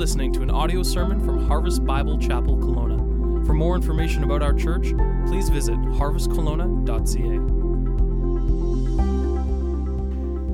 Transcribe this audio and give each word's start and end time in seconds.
listening 0.00 0.32
to 0.32 0.40
an 0.40 0.50
audio 0.50 0.82
sermon 0.82 1.22
from 1.22 1.46
Harvest 1.46 1.84
Bible 1.84 2.16
Chapel 2.16 2.56
Kelowna. 2.56 3.44
For 3.44 3.52
more 3.52 3.76
information 3.76 4.24
about 4.24 4.42
our 4.42 4.54
church, 4.54 4.94
please 5.26 5.50
visit 5.50 5.76
harvestkelowna.ca. 5.76 7.69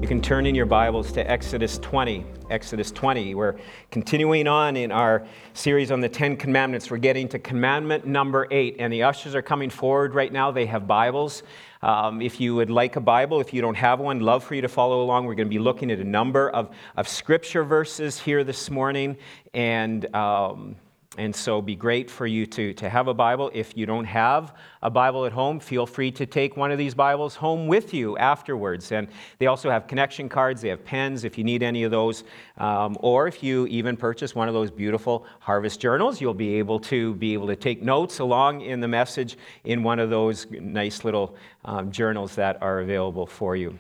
You 0.07 0.09
can 0.11 0.23
turn 0.23 0.47
in 0.47 0.55
your 0.55 0.67
Bibles 0.67 1.11
to 1.15 1.29
Exodus 1.29 1.79
20. 1.79 2.25
Exodus 2.49 2.93
20. 2.93 3.35
We're 3.35 3.57
continuing 3.91 4.47
on 4.47 4.77
in 4.77 4.93
our 4.93 5.27
series 5.53 5.91
on 5.91 6.01
the 6.01 6.09
Ten 6.09 6.37
Commandments. 6.37 6.93
We're 6.93 6.99
getting 6.99 7.29
to 7.31 7.41
commandment 7.41 8.07
number 8.07 8.47
eight, 8.53 8.77
and 8.79 8.93
the 8.93 9.03
ushers 9.03 9.35
are 9.35 9.43
coming 9.43 9.69
forward 9.69 10.15
right 10.15 10.33
now. 10.33 10.53
They 10.53 10.65
have 10.67 10.87
Bibles. 10.87 11.43
Um, 11.83 12.23
if 12.23 12.41
you 12.41 12.55
would 12.55 12.71
like 12.71 12.95
a 12.95 13.01
Bible, 13.01 13.41
if 13.41 13.53
you 13.53 13.61
don't 13.61 13.75
have 13.75 13.99
one, 13.99 14.21
love 14.21 14.45
for 14.45 14.55
you 14.55 14.63
to 14.63 14.69
follow 14.69 15.03
along. 15.03 15.27
We're 15.27 15.35
going 15.35 15.49
to 15.49 15.51
be 15.51 15.59
looking 15.59 15.91
at 15.91 15.99
a 15.99 16.05
number 16.05 16.51
of, 16.51 16.71
of 16.97 17.09
scripture 17.09 17.65
verses 17.65 18.21
here 18.21 18.45
this 18.45 18.71
morning, 18.71 19.17
and 19.55 20.15
um, 20.15 20.77
and 21.17 21.35
so 21.35 21.63
be 21.63 21.75
great 21.75 22.11
for 22.11 22.27
you 22.27 22.47
to, 22.47 22.73
to 22.75 22.89
have 22.89 23.09
a 23.09 23.15
Bible. 23.15 23.51
If 23.55 23.77
you 23.77 23.87
don't 23.87 24.05
have 24.05 24.55
a 24.83 24.91
Bible 24.91 25.25
at 25.27 25.33
home, 25.33 25.61
feel 25.61 25.87
free 25.87 26.11
to 26.13 26.27
take 26.27 26.57
one 26.57 26.71
of 26.71 26.79
these 26.79 26.95
Bibles 26.95 27.35
home 27.35 27.67
with 27.67 27.95
you 27.95 28.17
afterwards. 28.19 28.93
And 28.93 29.09
they 29.39 29.47
also 29.47 29.71
have 29.71 29.87
connection 29.87 30.29
cards, 30.29 30.61
they 30.61 30.69
have 30.69 30.85
pens 30.85 31.25
if 31.25 31.39
you 31.39 31.45
need 31.45 31.63
any 31.63 31.85
of 31.85 31.91
those. 31.91 32.25
Um, 32.59 32.97
or 33.01 33.27
if 33.27 33.43
you 33.43 33.67
even 33.67 33.97
purchase 33.97 34.35
one 34.35 34.49
of 34.49 34.55
those 34.55 34.71
beautiful 34.71 35.27
harvest 35.41 35.81
journals, 35.81 36.21
you'll 36.21 36.35
be 36.35 36.55
able 36.57 36.81
to 36.81 37.15
be 37.15 37.33
able 37.33 37.47
to 37.47 37.57
take 37.57 37.83
notes 37.83 38.19
along 38.19 38.61
in 38.61 38.81
the 38.81 38.89
message 38.89 39.37
in 39.65 39.83
one 39.83 39.99
of 39.99 40.11
those 40.11 40.47
nice 40.51 41.05
little 41.05 41.37
um, 41.65 41.91
journals 41.91 42.35
that 42.35 42.63
are 42.63 42.81
available 42.81 43.27
for 43.27 43.57
you. 43.57 43.79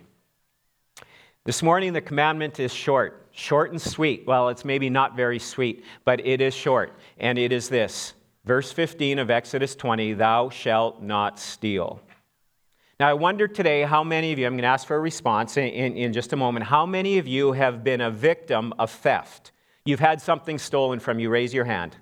This 1.45 1.63
morning, 1.63 1.93
the 1.93 2.01
commandment 2.01 2.59
is 2.59 2.73
short. 2.73 3.26
Short 3.39 3.71
and 3.71 3.81
sweet. 3.81 4.27
Well, 4.27 4.49
it's 4.49 4.65
maybe 4.65 4.89
not 4.89 5.15
very 5.15 5.39
sweet, 5.39 5.85
but 6.07 6.27
it 6.27 6.41
is 6.41 6.55
short. 6.55 6.95
And 7.19 7.39
it 7.39 7.53
is 7.53 7.69
this 7.69 8.15
verse 8.47 8.73
15 8.73 9.19
of 9.19 9.31
Exodus 9.31 9.77
20 9.77 10.15
Thou 10.15 10.49
shalt 10.49 11.03
not 11.03 11.39
steal. 11.39 12.01
Now, 12.99 13.11
I 13.11 13.13
wonder 13.13 13.47
today 13.47 13.83
how 13.83 14.03
many 14.03 14.33
of 14.33 14.39
you, 14.39 14.47
I'm 14.47 14.55
going 14.55 14.63
to 14.63 14.69
ask 14.69 14.87
for 14.87 14.97
a 14.97 15.01
response 15.01 15.59
in, 15.59 15.67
in, 15.69 15.97
in, 15.99 16.13
just 16.15 16.33
a 16.33 16.37
moment, 16.37 16.65
how 16.65 16.87
many 16.87 17.19
of 17.19 17.29
you 17.29 17.53
have 17.53 17.85
been 17.85 18.01
a 18.01 18.11
victim 18.11 18.73
of 18.79 18.91
theft? 18.91 19.53
You've 19.85 20.01
had 20.01 20.23
something 20.23 20.59
stolen 20.59 20.99
from 20.99 21.19
you. 21.19 21.29
Raise 21.29 21.53
your 21.53 21.67
hand. 21.67 21.95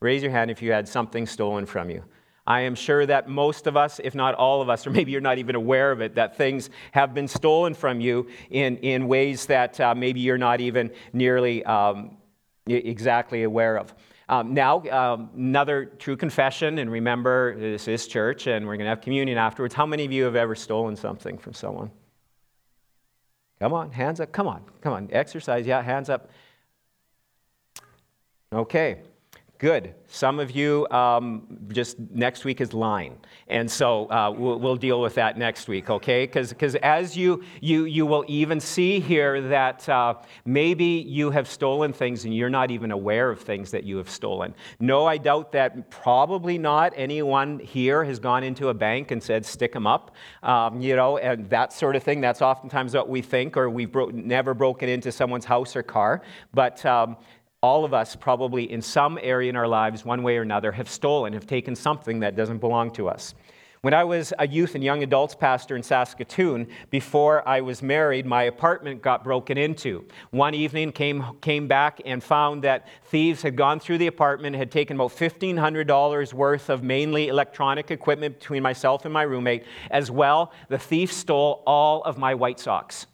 Raise 0.00 0.22
your 0.22 0.30
hand 0.30 0.50
if 0.50 0.60
you 0.60 0.72
had 0.72 0.86
something 0.86 1.26
stolen 1.26 1.64
from 1.64 1.88
you. 1.88 2.04
I 2.46 2.62
am 2.62 2.74
sure 2.74 3.06
that 3.06 3.28
most 3.28 3.66
of 3.66 3.76
us, 3.76 4.00
if 4.02 4.14
not 4.14 4.34
all 4.34 4.62
of 4.62 4.68
us, 4.68 4.86
or 4.86 4.90
maybe 4.90 5.12
you're 5.12 5.20
not 5.20 5.38
even 5.38 5.54
aware 5.54 5.92
of 5.92 6.00
it, 6.00 6.16
that 6.16 6.36
things 6.36 6.70
have 6.90 7.14
been 7.14 7.28
stolen 7.28 7.74
from 7.74 8.00
you 8.00 8.28
in, 8.50 8.78
in 8.78 9.06
ways 9.06 9.46
that 9.46 9.80
uh, 9.80 9.94
maybe 9.94 10.20
you're 10.20 10.38
not 10.38 10.60
even 10.60 10.90
nearly 11.12 11.64
um, 11.64 12.16
exactly 12.66 13.44
aware 13.44 13.78
of. 13.78 13.94
Um, 14.28 14.54
now, 14.54 14.82
um, 14.90 15.30
another 15.36 15.84
true 15.84 16.16
confession, 16.16 16.78
and 16.78 16.90
remember, 16.90 17.58
this 17.58 17.86
is 17.86 18.06
church, 18.06 18.46
and 18.46 18.66
we're 18.66 18.76
going 18.76 18.86
to 18.86 18.90
have 18.90 19.02
communion 19.02 19.38
afterwards. 19.38 19.74
How 19.74 19.86
many 19.86 20.04
of 20.04 20.12
you 20.12 20.24
have 20.24 20.36
ever 20.36 20.54
stolen 20.54 20.96
something 20.96 21.38
from 21.38 21.52
someone? 21.52 21.90
Come 23.60 23.72
on, 23.72 23.92
hands 23.92 24.20
up. 24.20 24.32
Come 24.32 24.48
on, 24.48 24.62
come 24.80 24.92
on. 24.92 25.08
Exercise, 25.12 25.66
yeah, 25.66 25.82
hands 25.82 26.08
up. 26.08 26.30
Okay. 28.52 29.02
Good. 29.62 29.94
Some 30.08 30.40
of 30.40 30.50
you, 30.50 30.88
um, 30.90 31.46
just 31.68 31.96
next 32.10 32.44
week 32.44 32.60
is 32.60 32.74
line. 32.74 33.16
And 33.46 33.70
so 33.70 34.10
uh, 34.10 34.34
we'll, 34.36 34.58
we'll, 34.58 34.74
deal 34.74 35.00
with 35.00 35.14
that 35.14 35.38
next 35.38 35.68
week, 35.68 35.88
okay? 35.88 36.26
Because 36.26 36.74
as 36.82 37.16
you, 37.16 37.44
you, 37.60 37.84
you 37.84 38.04
will 38.04 38.24
even 38.26 38.58
see 38.58 38.98
here 38.98 39.40
that 39.40 39.88
uh, 39.88 40.14
maybe 40.44 40.84
you 40.84 41.30
have 41.30 41.46
stolen 41.48 41.92
things 41.92 42.24
and 42.24 42.34
you're 42.34 42.50
not 42.50 42.72
even 42.72 42.90
aware 42.90 43.30
of 43.30 43.40
things 43.40 43.70
that 43.70 43.84
you 43.84 43.98
have 43.98 44.10
stolen. 44.10 44.52
No, 44.80 45.06
I 45.06 45.16
doubt 45.16 45.52
that 45.52 45.90
probably 45.90 46.58
not 46.58 46.92
anyone 46.96 47.60
here 47.60 48.02
has 48.02 48.18
gone 48.18 48.42
into 48.42 48.70
a 48.70 48.74
bank 48.74 49.12
and 49.12 49.22
said, 49.22 49.46
stick 49.46 49.72
them 49.72 49.86
up, 49.86 50.16
um, 50.42 50.80
you 50.80 50.96
know, 50.96 51.18
and 51.18 51.48
that 51.50 51.72
sort 51.72 51.94
of 51.94 52.02
thing. 52.02 52.20
That's 52.20 52.42
oftentimes 52.42 52.94
what 52.94 53.08
we 53.08 53.22
think, 53.22 53.56
or 53.56 53.70
we've 53.70 53.92
bro- 53.92 54.10
never 54.10 54.54
broken 54.54 54.88
into 54.88 55.12
someone's 55.12 55.44
house 55.44 55.76
or 55.76 55.84
car. 55.84 56.22
But 56.52 56.84
um, 56.84 57.16
all 57.62 57.84
of 57.84 57.94
us, 57.94 58.16
probably 58.16 58.70
in 58.70 58.82
some 58.82 59.18
area 59.22 59.48
in 59.48 59.56
our 59.56 59.68
lives, 59.68 60.04
one 60.04 60.24
way 60.24 60.36
or 60.36 60.42
another, 60.42 60.72
have 60.72 60.88
stolen, 60.88 61.32
have 61.32 61.46
taken 61.46 61.76
something 61.76 62.20
that 62.20 62.34
doesn't 62.34 62.58
belong 62.58 62.90
to 62.90 63.08
us. 63.08 63.34
When 63.82 63.94
I 63.94 64.04
was 64.04 64.32
a 64.38 64.46
youth 64.46 64.76
and 64.76 64.82
young 64.84 65.02
adults 65.02 65.34
pastor 65.34 65.74
in 65.74 65.82
Saskatoon, 65.82 66.68
before 66.90 67.46
I 67.48 67.60
was 67.60 67.82
married, 67.82 68.26
my 68.26 68.44
apartment 68.44 69.02
got 69.02 69.24
broken 69.24 69.58
into. 69.58 70.04
One 70.30 70.54
evening, 70.54 70.92
came, 70.92 71.24
came 71.40 71.66
back 71.66 72.00
and 72.04 72.22
found 72.22 72.62
that 72.62 72.86
thieves 73.06 73.42
had 73.42 73.56
gone 73.56 73.80
through 73.80 73.98
the 73.98 74.06
apartment, 74.06 74.54
had 74.54 74.70
taken 74.70 74.96
about 74.96 75.10
$1,500 75.12 76.32
worth 76.32 76.68
of 76.68 76.84
mainly 76.84 77.26
electronic 77.26 77.90
equipment 77.90 78.38
between 78.38 78.62
myself 78.62 79.04
and 79.04 79.12
my 79.12 79.22
roommate. 79.22 79.64
As 79.90 80.12
well, 80.12 80.52
the 80.68 80.78
thief 80.78 81.12
stole 81.12 81.64
all 81.66 82.02
of 82.02 82.18
my 82.18 82.34
white 82.34 82.60
socks. 82.60 83.06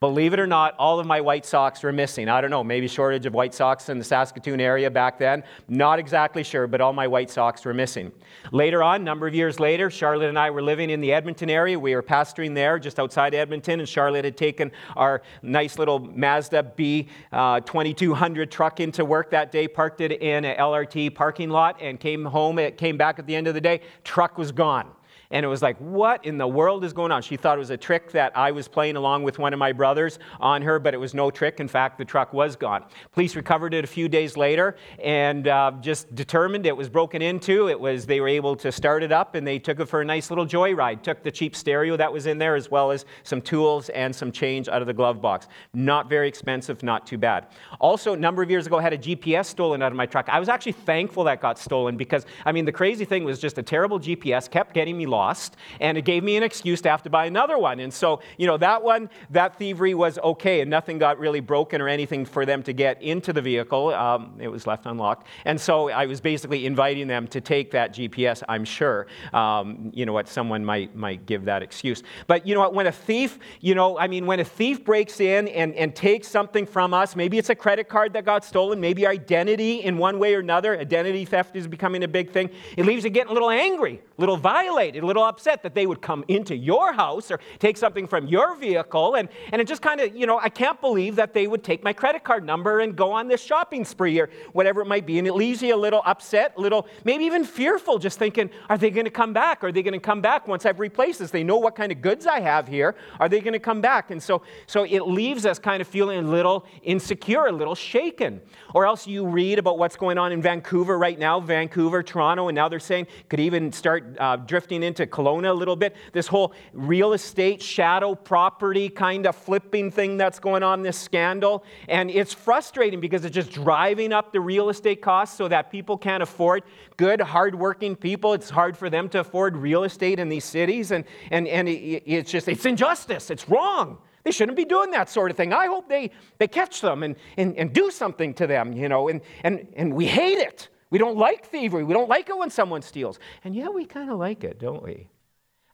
Believe 0.00 0.32
it 0.32 0.40
or 0.40 0.46
not, 0.46 0.74
all 0.78 0.98
of 0.98 1.06
my 1.06 1.20
white 1.20 1.44
socks 1.44 1.82
were 1.82 1.92
missing. 1.92 2.26
I 2.26 2.40
don't 2.40 2.48
know, 2.48 2.64
maybe 2.64 2.88
shortage 2.88 3.26
of 3.26 3.34
white 3.34 3.52
socks 3.52 3.90
in 3.90 3.98
the 3.98 4.04
Saskatoon 4.04 4.58
area 4.58 4.90
back 4.90 5.18
then. 5.18 5.44
Not 5.68 5.98
exactly 5.98 6.42
sure, 6.42 6.66
but 6.66 6.80
all 6.80 6.94
my 6.94 7.06
white 7.06 7.28
socks 7.28 7.66
were 7.66 7.74
missing. 7.74 8.10
Later 8.50 8.82
on, 8.82 9.02
a 9.02 9.04
number 9.04 9.26
of 9.26 9.34
years 9.34 9.60
later, 9.60 9.90
Charlotte 9.90 10.30
and 10.30 10.38
I 10.38 10.48
were 10.48 10.62
living 10.62 10.88
in 10.88 11.02
the 11.02 11.12
Edmonton 11.12 11.50
area. 11.50 11.78
We 11.78 11.94
were 11.94 12.02
pastoring 12.02 12.54
there 12.54 12.78
just 12.78 12.98
outside 12.98 13.34
Edmonton, 13.34 13.78
and 13.78 13.86
Charlotte 13.86 14.24
had 14.24 14.38
taken 14.38 14.72
our 14.96 15.20
nice 15.42 15.78
little 15.78 15.98
Mazda 15.98 16.62
B 16.62 17.06
uh, 17.30 17.60
2200 17.60 18.50
truck 18.50 18.80
into 18.80 19.04
work 19.04 19.28
that 19.32 19.52
day, 19.52 19.68
parked 19.68 20.00
it 20.00 20.12
in 20.12 20.46
an 20.46 20.56
LRT 20.56 21.14
parking 21.14 21.50
lot, 21.50 21.76
and 21.78 22.00
came 22.00 22.24
home. 22.24 22.58
It 22.58 22.78
came 22.78 22.96
back 22.96 23.18
at 23.18 23.26
the 23.26 23.36
end 23.36 23.48
of 23.48 23.52
the 23.52 23.60
day. 23.60 23.82
Truck 24.02 24.38
was 24.38 24.50
gone. 24.50 24.92
And 25.32 25.44
it 25.44 25.48
was 25.48 25.62
like, 25.62 25.76
what 25.78 26.24
in 26.24 26.38
the 26.38 26.48
world 26.48 26.84
is 26.84 26.92
going 26.92 27.12
on? 27.12 27.22
She 27.22 27.36
thought 27.36 27.56
it 27.56 27.60
was 27.60 27.70
a 27.70 27.76
trick 27.76 28.10
that 28.10 28.36
I 28.36 28.50
was 28.50 28.66
playing 28.66 28.96
along 28.96 29.22
with 29.22 29.38
one 29.38 29.52
of 29.52 29.60
my 29.60 29.70
brothers 29.70 30.18
on 30.40 30.60
her, 30.62 30.80
but 30.80 30.92
it 30.92 30.96
was 30.96 31.14
no 31.14 31.30
trick. 31.30 31.60
In 31.60 31.68
fact, 31.68 31.98
the 31.98 32.04
truck 32.04 32.32
was 32.32 32.56
gone. 32.56 32.84
Police 33.12 33.36
recovered 33.36 33.72
it 33.72 33.84
a 33.84 33.86
few 33.86 34.08
days 34.08 34.36
later 34.36 34.76
and 34.98 35.46
uh, 35.46 35.70
just 35.80 36.12
determined 36.16 36.66
it 36.66 36.76
was 36.76 36.88
broken 36.88 37.22
into. 37.22 37.68
It 37.68 37.78
was 37.78 38.06
they 38.06 38.20
were 38.20 38.26
able 38.26 38.56
to 38.56 38.72
start 38.72 39.04
it 39.04 39.12
up 39.12 39.36
and 39.36 39.46
they 39.46 39.60
took 39.60 39.78
it 39.78 39.86
for 39.86 40.00
a 40.00 40.04
nice 40.04 40.30
little 40.32 40.46
joyride. 40.46 41.02
Took 41.02 41.22
the 41.22 41.30
cheap 41.30 41.54
stereo 41.54 41.96
that 41.96 42.12
was 42.12 42.26
in 42.26 42.36
there 42.36 42.56
as 42.56 42.68
well 42.68 42.90
as 42.90 43.04
some 43.22 43.40
tools 43.40 43.88
and 43.90 44.14
some 44.14 44.32
change 44.32 44.66
out 44.66 44.80
of 44.80 44.88
the 44.88 44.94
glove 44.94 45.20
box. 45.20 45.46
Not 45.72 46.08
very 46.08 46.26
expensive, 46.26 46.82
not 46.82 47.06
too 47.06 47.18
bad. 47.18 47.46
Also, 47.78 48.14
a 48.14 48.16
number 48.16 48.42
of 48.42 48.50
years 48.50 48.66
ago, 48.66 48.78
I 48.78 48.82
had 48.82 48.94
a 48.94 48.98
GPS 48.98 49.46
stolen 49.46 49.80
out 49.80 49.92
of 49.92 49.96
my 49.96 50.06
truck. 50.06 50.28
I 50.28 50.40
was 50.40 50.48
actually 50.48 50.72
thankful 50.72 51.22
that 51.24 51.40
got 51.40 51.56
stolen 51.56 51.96
because 51.96 52.26
I 52.44 52.50
mean 52.50 52.64
the 52.64 52.72
crazy 52.72 53.04
thing 53.04 53.22
was 53.22 53.38
just 53.38 53.58
a 53.58 53.62
terrible 53.62 54.00
GPS 54.00 54.50
kept 54.50 54.74
getting 54.74 54.98
me 54.98 55.06
lost 55.06 55.19
lost, 55.20 55.56
and 55.80 55.98
it 55.98 56.04
gave 56.04 56.22
me 56.24 56.36
an 56.36 56.42
excuse 56.42 56.80
to 56.80 56.88
have 56.88 57.02
to 57.02 57.10
buy 57.10 57.26
another 57.26 57.58
one. 57.58 57.80
And 57.80 57.92
so, 57.92 58.20
you 58.38 58.46
know, 58.46 58.56
that 58.56 58.82
one, 58.82 59.10
that 59.30 59.56
thievery 59.58 59.94
was 59.94 60.18
okay, 60.18 60.60
and 60.62 60.70
nothing 60.70 60.98
got 60.98 61.18
really 61.18 61.40
broken 61.40 61.80
or 61.82 61.88
anything 61.88 62.24
for 62.24 62.46
them 62.46 62.62
to 62.62 62.72
get 62.72 63.02
into 63.02 63.32
the 63.32 63.42
vehicle. 63.42 63.92
Um, 63.94 64.36
it 64.38 64.48
was 64.48 64.66
left 64.66 64.86
unlocked. 64.86 65.26
And 65.44 65.60
so 65.60 65.90
I 65.90 66.06
was 66.06 66.20
basically 66.20 66.64
inviting 66.64 67.06
them 67.06 67.26
to 67.28 67.40
take 67.40 67.70
that 67.72 67.94
GPS, 67.94 68.42
I'm 68.48 68.64
sure. 68.64 69.06
Um, 69.32 69.90
you 69.94 70.06
know 70.06 70.14
what, 70.14 70.28
someone 70.28 70.64
might, 70.64 70.96
might 70.96 71.26
give 71.26 71.44
that 71.44 71.62
excuse. 71.62 72.02
But 72.26 72.46
you 72.46 72.54
know 72.54 72.60
what, 72.60 72.74
when 72.74 72.86
a 72.86 72.92
thief, 72.92 73.38
you 73.60 73.74
know, 73.74 73.98
I 73.98 74.06
mean, 74.06 74.24
when 74.26 74.40
a 74.40 74.44
thief 74.44 74.84
breaks 74.84 75.20
in 75.20 75.48
and, 75.48 75.74
and 75.74 75.94
takes 75.94 76.28
something 76.28 76.64
from 76.66 76.94
us, 76.94 77.14
maybe 77.14 77.36
it's 77.36 77.50
a 77.50 77.54
credit 77.54 77.88
card 77.88 78.14
that 78.14 78.24
got 78.24 78.44
stolen, 78.44 78.80
maybe 78.80 79.06
identity 79.06 79.82
in 79.82 79.98
one 79.98 80.18
way 80.18 80.34
or 80.34 80.40
another, 80.40 80.78
identity 80.78 81.24
theft 81.24 81.56
is 81.56 81.66
becoming 81.66 82.02
a 82.04 82.08
big 82.08 82.30
thing, 82.30 82.48
it 82.76 82.86
leaves 82.86 83.04
you 83.04 83.10
getting 83.10 83.30
a 83.30 83.34
little 83.34 83.50
angry, 83.50 84.00
a 84.16 84.20
little 84.20 84.36
violated, 84.36 85.02
little 85.10 85.24
upset 85.24 85.64
that 85.64 85.74
they 85.74 85.86
would 85.86 86.00
come 86.00 86.24
into 86.28 86.54
your 86.54 86.92
house 86.92 87.32
or 87.32 87.40
take 87.58 87.76
something 87.76 88.06
from 88.06 88.28
your 88.28 88.54
vehicle. 88.54 89.16
And, 89.16 89.28
and 89.52 89.60
it 89.60 89.66
just 89.66 89.82
kind 89.82 90.00
of, 90.00 90.14
you 90.14 90.24
know, 90.24 90.38
I 90.38 90.48
can't 90.48 90.80
believe 90.80 91.16
that 91.16 91.34
they 91.34 91.48
would 91.48 91.64
take 91.64 91.82
my 91.82 91.92
credit 91.92 92.22
card 92.22 92.44
number 92.44 92.78
and 92.78 92.94
go 92.94 93.10
on 93.10 93.26
this 93.26 93.42
shopping 93.42 93.84
spree 93.84 94.20
or 94.20 94.30
whatever 94.52 94.80
it 94.82 94.86
might 94.86 95.06
be. 95.06 95.18
And 95.18 95.26
it 95.26 95.32
leaves 95.32 95.62
you 95.62 95.74
a 95.74 95.76
little 95.76 96.02
upset, 96.06 96.54
a 96.56 96.60
little, 96.60 96.86
maybe 97.04 97.24
even 97.24 97.42
fearful, 97.44 97.98
just 97.98 98.20
thinking, 98.20 98.50
are 98.68 98.78
they 98.78 98.90
going 98.90 99.04
to 99.04 99.10
come 99.10 99.32
back? 99.32 99.64
Are 99.64 99.72
they 99.72 99.82
going 99.82 99.94
to 99.94 100.00
come 100.00 100.20
back 100.20 100.46
once 100.46 100.64
I've 100.64 100.78
replaced 100.78 101.18
this? 101.18 101.32
They 101.32 101.42
know 101.42 101.56
what 101.56 101.74
kind 101.74 101.90
of 101.90 102.00
goods 102.00 102.26
I 102.28 102.38
have 102.38 102.68
here. 102.68 102.94
Are 103.18 103.28
they 103.28 103.40
going 103.40 103.54
to 103.54 103.58
come 103.58 103.80
back? 103.80 104.12
And 104.12 104.22
so, 104.22 104.42
so 104.68 104.84
it 104.84 105.00
leaves 105.00 105.44
us 105.44 105.58
kind 105.58 105.82
of 105.82 105.88
feeling 105.88 106.18
a 106.18 106.22
little 106.22 106.66
insecure, 106.84 107.46
a 107.46 107.52
little 107.52 107.74
shaken. 107.74 108.40
Or 108.74 108.86
else 108.86 109.08
you 109.08 109.26
read 109.26 109.58
about 109.58 109.76
what's 109.76 109.96
going 109.96 110.18
on 110.18 110.30
in 110.30 110.40
Vancouver 110.40 110.96
right 110.96 111.18
now, 111.18 111.40
Vancouver, 111.40 112.02
Toronto, 112.04 112.48
and 112.48 112.54
now 112.54 112.68
they're 112.68 112.78
saying 112.78 113.08
could 113.28 113.40
even 113.40 113.72
start 113.72 114.16
uh, 114.18 114.36
drifting 114.36 114.82
into 114.82 114.99
Kelowna 115.06 115.50
a 115.50 115.54
little 115.54 115.76
bit. 115.76 115.96
This 116.12 116.26
whole 116.26 116.52
real 116.72 117.12
estate 117.12 117.62
shadow 117.62 118.14
property 118.14 118.88
kind 118.88 119.26
of 119.26 119.36
flipping 119.36 119.90
thing 119.90 120.16
that's 120.16 120.38
going 120.38 120.62
on, 120.62 120.82
this 120.82 120.98
scandal. 120.98 121.64
And 121.88 122.10
it's 122.10 122.32
frustrating 122.32 123.00
because 123.00 123.24
it's 123.24 123.34
just 123.34 123.52
driving 123.52 124.12
up 124.12 124.32
the 124.32 124.40
real 124.40 124.68
estate 124.68 125.02
costs 125.02 125.36
so 125.36 125.48
that 125.48 125.70
people 125.70 125.96
can't 125.96 126.22
afford 126.22 126.62
good, 126.96 127.20
hardworking 127.20 127.96
people. 127.96 128.34
It's 128.34 128.50
hard 128.50 128.76
for 128.76 128.90
them 128.90 129.08
to 129.10 129.20
afford 129.20 129.56
real 129.56 129.84
estate 129.84 130.18
in 130.18 130.28
these 130.28 130.44
cities. 130.44 130.90
And, 130.90 131.04
and, 131.30 131.46
and 131.48 131.68
it's 131.68 132.30
just, 132.30 132.48
it's 132.48 132.66
injustice. 132.66 133.30
It's 133.30 133.48
wrong. 133.48 133.98
They 134.22 134.32
shouldn't 134.32 134.56
be 134.56 134.64
doing 134.64 134.90
that 134.90 135.08
sort 135.08 135.30
of 135.30 135.36
thing. 135.36 135.52
I 135.52 135.66
hope 135.66 135.88
they, 135.88 136.10
they 136.38 136.46
catch 136.46 136.80
them 136.80 137.02
and, 137.02 137.16
and, 137.36 137.56
and 137.56 137.72
do 137.72 137.90
something 137.90 138.34
to 138.34 138.46
them, 138.46 138.72
you 138.72 138.88
know, 138.88 139.08
and, 139.08 139.22
and, 139.44 139.66
and 139.74 139.94
we 139.94 140.06
hate 140.06 140.38
it. 140.38 140.68
We 140.90 140.98
don't 140.98 141.16
like 141.16 141.46
thievery. 141.46 141.84
We 141.84 141.94
don't 141.94 142.08
like 142.08 142.28
it 142.28 142.36
when 142.36 142.50
someone 142.50 142.82
steals. 142.82 143.18
And 143.44 143.54
yet 143.54 143.72
we 143.72 143.84
kind 143.84 144.10
of 144.10 144.18
like 144.18 144.44
it, 144.44 144.58
don't 144.58 144.82
we? 144.82 145.08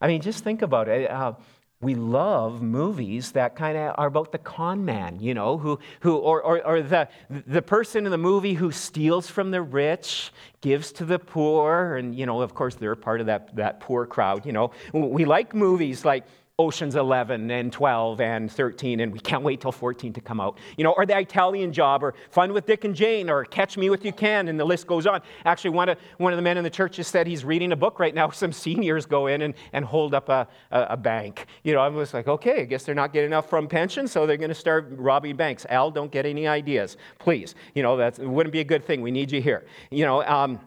I 0.01 0.09
mean, 0.09 0.21
just 0.21 0.45
think 0.45 0.63
about 0.63 0.89
it. 0.89 1.11
Uh, 1.11 1.35
we 1.81 1.95
love 1.95 2.63
movies 2.63 3.33
that 3.33 3.55
kind 3.55 3.77
of 3.77 3.95
are 3.99 4.07
about 4.07 4.33
the 4.33 4.39
con 4.39 4.85
man, 4.85 5.21
you 5.21 5.35
know, 5.35 5.59
who, 5.59 5.79
who 6.01 6.17
or, 6.17 6.43
or, 6.43 6.67
or, 6.67 6.83
the, 6.83 7.09
the 7.29 7.61
person 7.61 8.07
in 8.07 8.11
the 8.11 8.19
movie 8.19 8.55
who 8.55 8.71
steals 8.71 9.29
from 9.29 9.51
the 9.51 9.61
rich, 9.61 10.33
gives 10.63 10.91
to 10.93 11.05
the 11.05 11.19
poor, 11.19 11.97
and, 11.97 12.15
you 12.15 12.25
know, 12.25 12.41
of 12.41 12.55
course, 12.55 12.77
they're 12.77 12.95
part 12.95 13.21
of 13.21 13.27
that, 13.27 13.55
that 13.57 13.81
poor 13.81 14.07
crowd, 14.07 14.47
you 14.47 14.53
know. 14.53 14.71
We 14.95 15.27
like 15.27 15.55
movies 15.55 16.05
like 16.05 16.25
Oceans 16.59 16.97
11 16.97 17.51
and 17.51 17.71
12 17.71 18.19
and 18.19 18.51
13, 18.51 19.01
and 19.01 19.13
we 19.13 19.19
can't 19.19 19.43
wait 19.43 19.61
till 19.61 19.73
14 19.73 20.15
to 20.15 20.23
come 20.23 20.41
out. 20.41 20.57
You 20.79 20.85
know, 20.85 20.93
or 20.93 21.05
the 21.05 21.19
Italian 21.19 21.71
Job, 21.71 22.03
or 22.03 22.15
Fun 22.31 22.55
with 22.55 22.65
Dick 22.65 22.85
and 22.85 22.95
Jane, 22.95 23.29
or 23.29 23.45
Catch 23.45 23.77
Me 23.77 23.93
If 23.93 24.03
You 24.07 24.13
Can, 24.15 24.49
and 24.49 24.59
the 24.59 24.65
list 24.65 24.87
goes 24.87 25.07
on. 25.07 25.21
Actually, 25.45 25.73
one 25.73 25.91
of, 25.91 25.99
one 26.17 26.33
of 26.33 26.39
the 26.39 26.43
men 26.43 26.57
in 26.57 26.65
the 26.65 26.71
church 26.71 26.97
just 26.97 27.11
said 27.11 27.27
he's 27.27 27.45
reading 27.45 27.73
a 27.73 27.77
book 27.77 28.01
right 28.01 28.15
now. 28.15 28.31
Some 28.37 28.53
seniors 28.53 29.05
go 29.05 29.27
in 29.27 29.43
and, 29.43 29.53
and 29.75 29.85
hold 29.85 30.15
up 30.15 30.31
a, 30.31 30.49
a, 30.71 30.87
a 30.91 30.97
bank. 30.97 31.45
You 31.63 31.75
know, 31.75 31.81
I 31.81 31.89
was 31.89 32.15
like, 32.15 32.27
okay, 32.27 32.63
I 32.63 32.65
guess 32.65 32.85
they're 32.85 32.95
not 32.95 33.13
getting 33.13 33.29
enough 33.29 33.51
from 33.51 33.69
pension, 33.69 34.09
so 34.09 34.27
they're 34.27 34.39
going 34.39 34.49
to 34.49 34.55
start 34.55 34.87
robbing 34.93 35.37
banks. 35.37 35.67
Al, 35.69 35.91
don't 35.91 36.11
get 36.11 36.25
any 36.25 36.47
ideas, 36.47 36.97
please. 37.19 37.55
You 37.75 37.83
know, 37.83 37.99
that 37.99 38.19
wouldn't 38.19 38.55
be 38.55 38.61
a 38.61 38.65
good 38.65 38.83
thing. 38.83 39.03
We 39.03 39.11
need 39.11 39.31
you 39.31 39.43
here. 39.43 39.67
You 39.91 40.07
know, 40.07 40.25
um, 40.25 40.59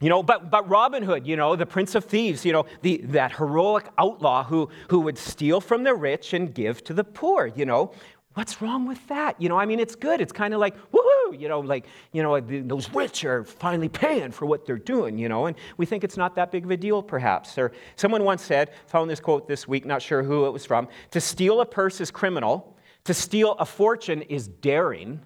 you 0.00 0.08
know, 0.08 0.22
but, 0.22 0.50
but 0.50 0.68
Robin 0.68 1.02
Hood, 1.02 1.26
you 1.26 1.36
know, 1.36 1.56
the 1.56 1.66
prince 1.66 1.94
of 1.94 2.04
thieves, 2.04 2.44
you 2.44 2.52
know, 2.52 2.66
the, 2.82 2.98
that 3.04 3.32
heroic 3.32 3.86
outlaw 3.98 4.44
who, 4.44 4.68
who 4.90 5.00
would 5.00 5.18
steal 5.18 5.60
from 5.60 5.82
the 5.82 5.94
rich 5.94 6.34
and 6.34 6.54
give 6.54 6.84
to 6.84 6.94
the 6.94 7.04
poor, 7.04 7.46
you 7.46 7.66
know. 7.66 7.92
What's 8.34 8.62
wrong 8.62 8.86
with 8.86 9.04
that? 9.08 9.40
You 9.42 9.48
know, 9.48 9.58
I 9.58 9.66
mean, 9.66 9.80
it's 9.80 9.96
good. 9.96 10.20
It's 10.20 10.30
kind 10.30 10.54
of 10.54 10.60
like, 10.60 10.76
woohoo, 10.92 11.40
you 11.40 11.48
know, 11.48 11.58
like, 11.58 11.86
you 12.12 12.22
know, 12.22 12.38
those 12.38 12.88
rich 12.94 13.24
are 13.24 13.42
finally 13.42 13.88
paying 13.88 14.30
for 14.30 14.46
what 14.46 14.64
they're 14.64 14.78
doing, 14.78 15.18
you 15.18 15.28
know, 15.28 15.46
and 15.46 15.56
we 15.76 15.86
think 15.86 16.04
it's 16.04 16.16
not 16.16 16.36
that 16.36 16.52
big 16.52 16.64
of 16.64 16.70
a 16.70 16.76
deal, 16.76 17.02
perhaps. 17.02 17.58
Or 17.58 17.72
someone 17.96 18.22
once 18.22 18.44
said, 18.44 18.70
found 18.86 19.10
this 19.10 19.18
quote 19.18 19.48
this 19.48 19.66
week, 19.66 19.84
not 19.84 20.00
sure 20.00 20.22
who 20.22 20.46
it 20.46 20.52
was 20.52 20.64
from, 20.64 20.86
to 21.10 21.20
steal 21.20 21.60
a 21.60 21.66
purse 21.66 22.00
is 22.00 22.12
criminal, 22.12 22.76
to 23.02 23.14
steal 23.14 23.52
a 23.58 23.66
fortune 23.66 24.22
is 24.22 24.46
daring, 24.46 25.20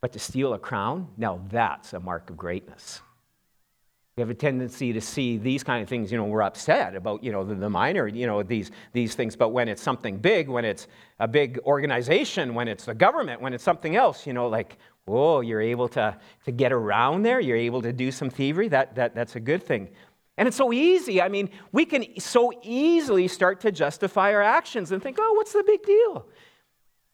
but 0.00 0.12
to 0.12 0.18
steal 0.18 0.54
a 0.54 0.58
crown, 0.58 1.06
now 1.16 1.40
that's 1.48 1.92
a 1.92 2.00
mark 2.00 2.28
of 2.28 2.36
greatness. 2.36 3.02
We 4.16 4.20
have 4.20 4.28
a 4.28 4.34
tendency 4.34 4.92
to 4.92 5.00
see 5.00 5.38
these 5.38 5.64
kind 5.64 5.82
of 5.82 5.88
things, 5.88 6.12
you 6.12 6.18
know, 6.18 6.24
we're 6.24 6.42
upset 6.42 6.94
about, 6.94 7.24
you 7.24 7.32
know, 7.32 7.44
the, 7.44 7.54
the, 7.54 7.70
minor, 7.70 8.06
you 8.06 8.26
know, 8.26 8.42
these, 8.42 8.70
these 8.92 9.14
things. 9.14 9.36
But 9.36 9.50
when 9.50 9.68
it's 9.68 9.80
something 9.80 10.18
big, 10.18 10.48
when 10.48 10.66
it's 10.66 10.86
a 11.18 11.26
big 11.26 11.58
organization, 11.64 12.54
when 12.54 12.68
it's 12.68 12.84
the 12.84 12.94
government, 12.94 13.40
when 13.40 13.54
it's 13.54 13.64
something 13.64 13.96
else, 13.96 14.26
you 14.26 14.34
know, 14.34 14.48
like, 14.48 14.76
whoa, 15.06 15.40
you're 15.40 15.62
able 15.62 15.88
to, 15.88 16.14
to 16.44 16.52
get 16.52 16.72
around 16.72 17.22
there, 17.22 17.40
you're 17.40 17.56
able 17.56 17.80
to 17.80 17.92
do 17.92 18.12
some 18.12 18.28
thievery, 18.28 18.68
that, 18.68 18.94
that, 18.96 19.14
that's 19.14 19.36
a 19.36 19.40
good 19.40 19.62
thing. 19.62 19.88
And 20.36 20.48
it's 20.48 20.56
so 20.56 20.72
easy. 20.72 21.22
I 21.22 21.28
mean, 21.28 21.48
we 21.72 21.86
can 21.86 22.04
so 22.18 22.52
easily 22.62 23.28
start 23.28 23.60
to 23.60 23.72
justify 23.72 24.32
our 24.34 24.42
actions 24.42 24.92
and 24.92 25.02
think, 25.02 25.18
oh, 25.20 25.32
what's 25.34 25.52
the 25.52 25.64
big 25.66 25.82
deal? 25.84 26.26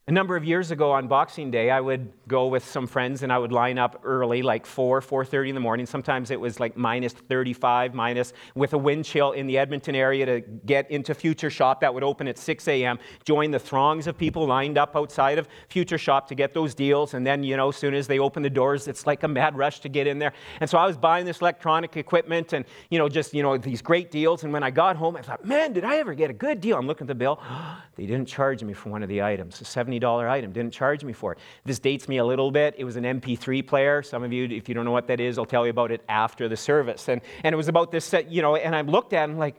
A 0.09 0.11
number 0.11 0.37
of 0.37 0.43
years 0.43 0.71
ago 0.71 0.91
on 0.91 1.07
Boxing 1.07 1.51
Day, 1.51 1.71
I 1.71 1.83
would 1.83 2.11
go 2.27 2.47
with 2.47 2.65
some 2.65 2.87
friends 2.87 3.23
and 3.23 3.31
I 3.31 3.37
would 3.37 3.53
line 3.53 3.77
up 3.77 4.01
early, 4.05 4.41
like 4.41 4.65
4, 4.65 5.03
4.30 5.03 5.51
in 5.51 5.55
the 5.55 5.61
morning. 5.61 5.85
Sometimes 5.85 6.31
it 6.31 6.41
was 6.41 6.59
like 6.59 6.79
minus 6.79 7.13
35, 7.13 7.93
minus, 7.93 8.33
with 8.55 8.73
a 8.73 8.79
wind 8.79 9.05
chill 9.05 9.33
in 9.33 9.47
the 9.47 9.59
Edmonton 9.59 9.95
area 9.95 10.25
to 10.25 10.41
get 10.41 10.91
into 10.91 11.13
Future 11.13 11.51
Shop. 11.51 11.83
That 11.83 11.93
would 11.93 12.03
open 12.03 12.27
at 12.27 12.39
6 12.39 12.69
a.m. 12.69 12.99
Join 13.27 13.51
the 13.51 13.59
throngs 13.59 14.07
of 14.07 14.17
people 14.17 14.47
lined 14.47 14.79
up 14.79 14.97
outside 14.97 15.39
of 15.39 15.47
Future 15.69 15.99
Shop 15.99 16.27
to 16.29 16.35
get 16.35 16.55
those 16.55 16.75
deals. 16.75 17.13
And 17.13 17.27
then, 17.27 17.43
you 17.45 17.59
know, 17.59 17.69
as 17.69 17.77
soon 17.77 17.93
as 17.93 18.07
they 18.07 18.19
open 18.19 18.43
the 18.43 18.49
doors, 18.49 18.89
it's 18.89 19.07
like 19.07 19.25
a 19.25 19.29
mad 19.29 19.59
rush 19.59 19.81
to 19.81 19.91
get 19.91 20.07
in 20.07 20.19
there. 20.19 20.33
And 20.61 20.71
so 20.71 20.79
I 20.79 20.87
was 20.87 20.97
buying 20.97 21.27
this 21.27 21.43
electronic 21.43 21.99
equipment 21.99 22.55
and, 22.55 22.65
you 22.89 22.99
know, 22.99 23.11
just, 23.11 23.35
you 23.35 23.43
know, 23.43 23.59
these 23.59 23.83
great 23.83 24.11
deals. 24.11 24.43
And 24.43 24.55
when 24.55 24.63
I 24.63 24.71
got 24.71 24.97
home, 24.97 25.17
I 25.17 25.21
thought, 25.21 25.45
man, 25.45 25.75
did 25.75 25.85
I 25.85 25.97
ever 25.97 26.15
get 26.15 26.31
a 26.31 26.33
good 26.33 26.63
deal? 26.63 26.79
I'm 26.79 26.87
looking 26.87 27.05
at 27.05 27.09
the 27.09 27.15
bill. 27.15 27.43
they 27.97 28.07
didn't 28.07 28.27
charge 28.27 28.65
me 28.65 28.73
for 28.73 28.89
one 28.89 29.03
of 29.03 29.11
the 29.11 29.21
items. 29.21 29.57
So 29.59 29.65
70 29.65 29.98
$20 30.01 30.29
item, 30.29 30.53
didn't 30.53 30.73
charge 30.73 31.05
me 31.05 31.13
for 31.13 31.33
it. 31.33 31.39
This 31.65 31.79
dates 31.79 32.09
me 32.09 32.19
a 32.19 32.25
little 32.25 32.51
bit. 32.51 32.75
It 32.79 32.85
was 32.85 32.97
an 32.97 33.05
MP3 33.05 33.67
player. 33.67 34.03
Some 34.03 34.23
of 34.23 34.33
you, 34.33 34.45
if 34.45 34.69
you 34.69 34.75
don't 34.75 34.85
know 34.85 34.93
what 34.93 35.07
that 35.09 35.21
is, 35.21 35.39
I'll 35.39 35.47
tell 35.47 35.65
you 35.65 35.71
about 35.71 35.91
it 35.91 36.03
after 36.09 36.49
the 36.49 36.57
service. 36.57 37.09
And, 37.09 37.21
and 37.45 37.53
it 37.53 37.57
was 37.57 37.69
about 37.69 37.91
this, 37.91 38.05
set, 38.05 38.31
you 38.31 38.43
know, 38.43 38.57
and 38.57 38.75
I 38.75 38.83
looked 38.83 39.13
at 39.13 39.29
it 39.29 39.31
and 39.31 39.39
like, 39.39 39.57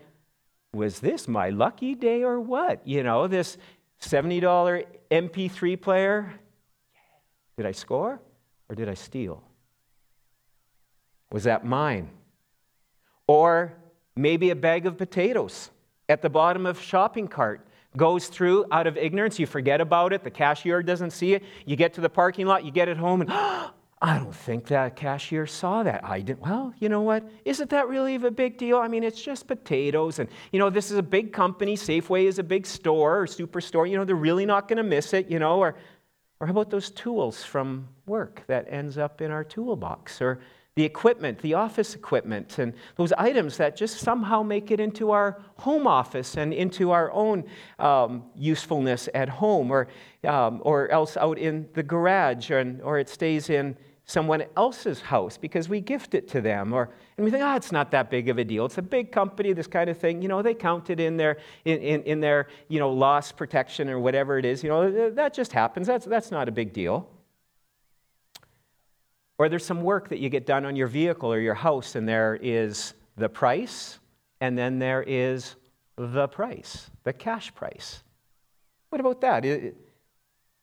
was 0.74 1.00
this 1.00 1.28
my 1.28 1.50
lucky 1.50 1.96
day 1.96 2.24
or 2.24 2.40
what? 2.40 2.86
You 2.88 3.04
know, 3.04 3.28
this 3.28 3.58
$70 4.02 4.86
MP3 5.12 5.82
player, 5.82 6.34
did 7.58 7.66
I 7.66 7.72
score 7.72 8.22
or 8.70 8.76
did 8.76 8.88
I 8.88 8.94
steal? 8.94 9.44
Was 11.32 11.44
that 11.44 11.66
mine? 11.66 12.10
Or 13.28 13.74
maybe 14.16 14.50
a 14.50 14.56
bag 14.56 14.86
of 14.86 14.98
potatoes 14.98 15.70
at 16.08 16.22
the 16.22 16.30
bottom 16.30 16.66
of 16.66 16.80
shopping 16.80 17.28
cart 17.28 17.66
goes 18.00 18.28
through 18.28 18.66
out 18.72 18.88
of 18.88 18.98
ignorance. 18.98 19.38
You 19.38 19.46
forget 19.46 19.82
about 19.82 20.14
it. 20.14 20.24
The 20.24 20.32
cashier 20.32 20.82
doesn't 20.82 21.12
see 21.12 21.34
it. 21.34 21.44
You 21.66 21.76
get 21.76 21.94
to 21.96 22.02
the 22.02 22.10
parking 22.10 22.48
lot, 22.48 22.66
you 22.66 22.72
get 22.72 22.88
it 22.88 22.98
home, 22.98 23.22
and 23.22 23.30
oh, 23.32 23.72
I 24.02 24.18
don't 24.18 24.34
think 24.34 24.68
that 24.68 24.96
cashier 24.96 25.46
saw 25.46 25.84
that. 25.84 26.06
I 26.06 26.22
didn't. 26.22 26.40
Well, 26.40 26.74
you 26.80 26.88
know 26.88 27.02
what? 27.02 27.30
Isn't 27.44 27.70
that 27.72 27.90
really 27.90 28.16
a 28.16 28.32
big 28.32 28.58
deal? 28.58 28.78
I 28.78 28.88
mean, 28.88 29.04
it's 29.04 29.22
just 29.22 29.46
potatoes. 29.46 30.20
And, 30.20 30.30
you 30.54 30.60
know, 30.60 30.70
this 30.70 30.90
is 30.90 30.98
a 30.98 31.04
big 31.04 31.34
company. 31.34 31.76
Safeway 31.76 32.24
is 32.24 32.40
a 32.40 32.44
big 32.44 32.66
store 32.66 33.20
or 33.20 33.26
superstore. 33.26 33.90
You 33.90 33.98
know, 33.98 34.06
they're 34.06 34.16
really 34.16 34.46
not 34.46 34.70
going 34.70 34.78
to 34.78 34.84
miss 34.84 35.14
it, 35.14 35.30
you 35.30 35.38
know. 35.38 35.60
Or, 35.60 35.76
or 36.40 36.48
how 36.48 36.52
about 36.54 36.70
those 36.70 36.90
tools 36.92 37.44
from 37.44 37.90
work 38.06 38.46
that 38.48 38.68
ends 38.70 38.98
up 38.98 39.20
in 39.22 39.32
our 39.32 39.44
toolbox? 39.44 40.22
Or, 40.22 40.40
the 40.80 40.86
equipment, 40.86 41.38
the 41.40 41.54
office 41.54 41.94
equipment, 41.94 42.58
and 42.58 42.74
those 42.96 43.12
items 43.18 43.58
that 43.58 43.76
just 43.76 43.98
somehow 43.98 44.42
make 44.42 44.72
it 44.72 44.80
into 44.80 45.12
our 45.12 45.42
home 45.58 45.86
office 45.86 46.38
and 46.38 46.54
into 46.54 46.92
our 46.92 47.12
own 47.12 47.44
um, 47.80 48.24
usefulness 48.34 49.10
at 49.14 49.28
home, 49.28 49.72
or, 49.72 49.90
um, 50.24 50.62
or 50.64 50.88
else 50.90 51.18
out 51.18 51.38
in 51.38 51.68
the 51.74 51.84
garage, 51.84 52.50
or, 52.50 52.78
or 52.82 52.98
it 52.98 53.10
stays 53.10 53.50
in 53.50 53.76
someone 54.06 54.46
else's 54.56 55.02
house 55.02 55.38
because 55.38 55.68
we 55.68 55.82
gift 55.82 56.14
it 56.14 56.30
to 56.30 56.40
them 56.40 56.72
or 56.72 56.90
and 57.18 57.26
we 57.26 57.30
think 57.30 57.44
oh 57.44 57.56
it's 57.58 57.74
not 57.74 57.92
that 57.92 58.10
big 58.10 58.30
of 58.30 58.38
a 58.38 58.46
deal. 58.46 58.66
It's 58.66 58.78
a 58.78 58.82
big 58.82 59.12
company 59.12 59.52
this 59.52 59.68
kind 59.68 59.90
of 59.90 59.98
thing. 59.98 60.22
You 60.22 60.30
know 60.30 60.42
they 60.42 60.54
count 60.54 60.90
it 60.90 61.02
in 61.02 61.18
their 61.18 61.40
in, 61.66 61.80
in, 61.80 62.04
in 62.04 62.20
their 62.22 62.48
you 62.70 62.80
know 62.80 62.90
loss 62.90 63.34
protection 63.34 63.90
or 63.90 64.00
whatever 64.00 64.40
it 64.40 64.46
is 64.46 64.64
you 64.64 64.70
know 64.70 65.12
that 65.12 65.34
just 65.34 65.52
happens. 65.52 65.88
That's 65.88 66.06
that's 66.06 66.32
not 66.32 66.48
a 66.48 66.52
big 66.54 66.72
deal 66.72 67.10
or 69.40 69.48
there's 69.48 69.66
some 69.66 69.82
work 69.82 70.10
that 70.10 70.20
you 70.20 70.30
get 70.30 70.46
done 70.46 70.66
on 70.66 70.76
your 70.76 70.88
vehicle 70.88 71.32
or 71.32 71.40
your 71.40 71.54
house, 71.56 71.96
and 71.96 72.08
there 72.08 72.38
is 72.42 72.94
the 73.16 73.30
price, 73.30 73.98
and 74.42 74.58
then 74.58 74.78
there 74.80 75.02
is 75.02 75.56
the 75.96 76.28
price, 76.28 76.92
the 77.06 77.14
cash 77.14 77.56
price. 77.56 78.04
What 78.90 79.00
about 79.00 79.22
that? 79.22 79.46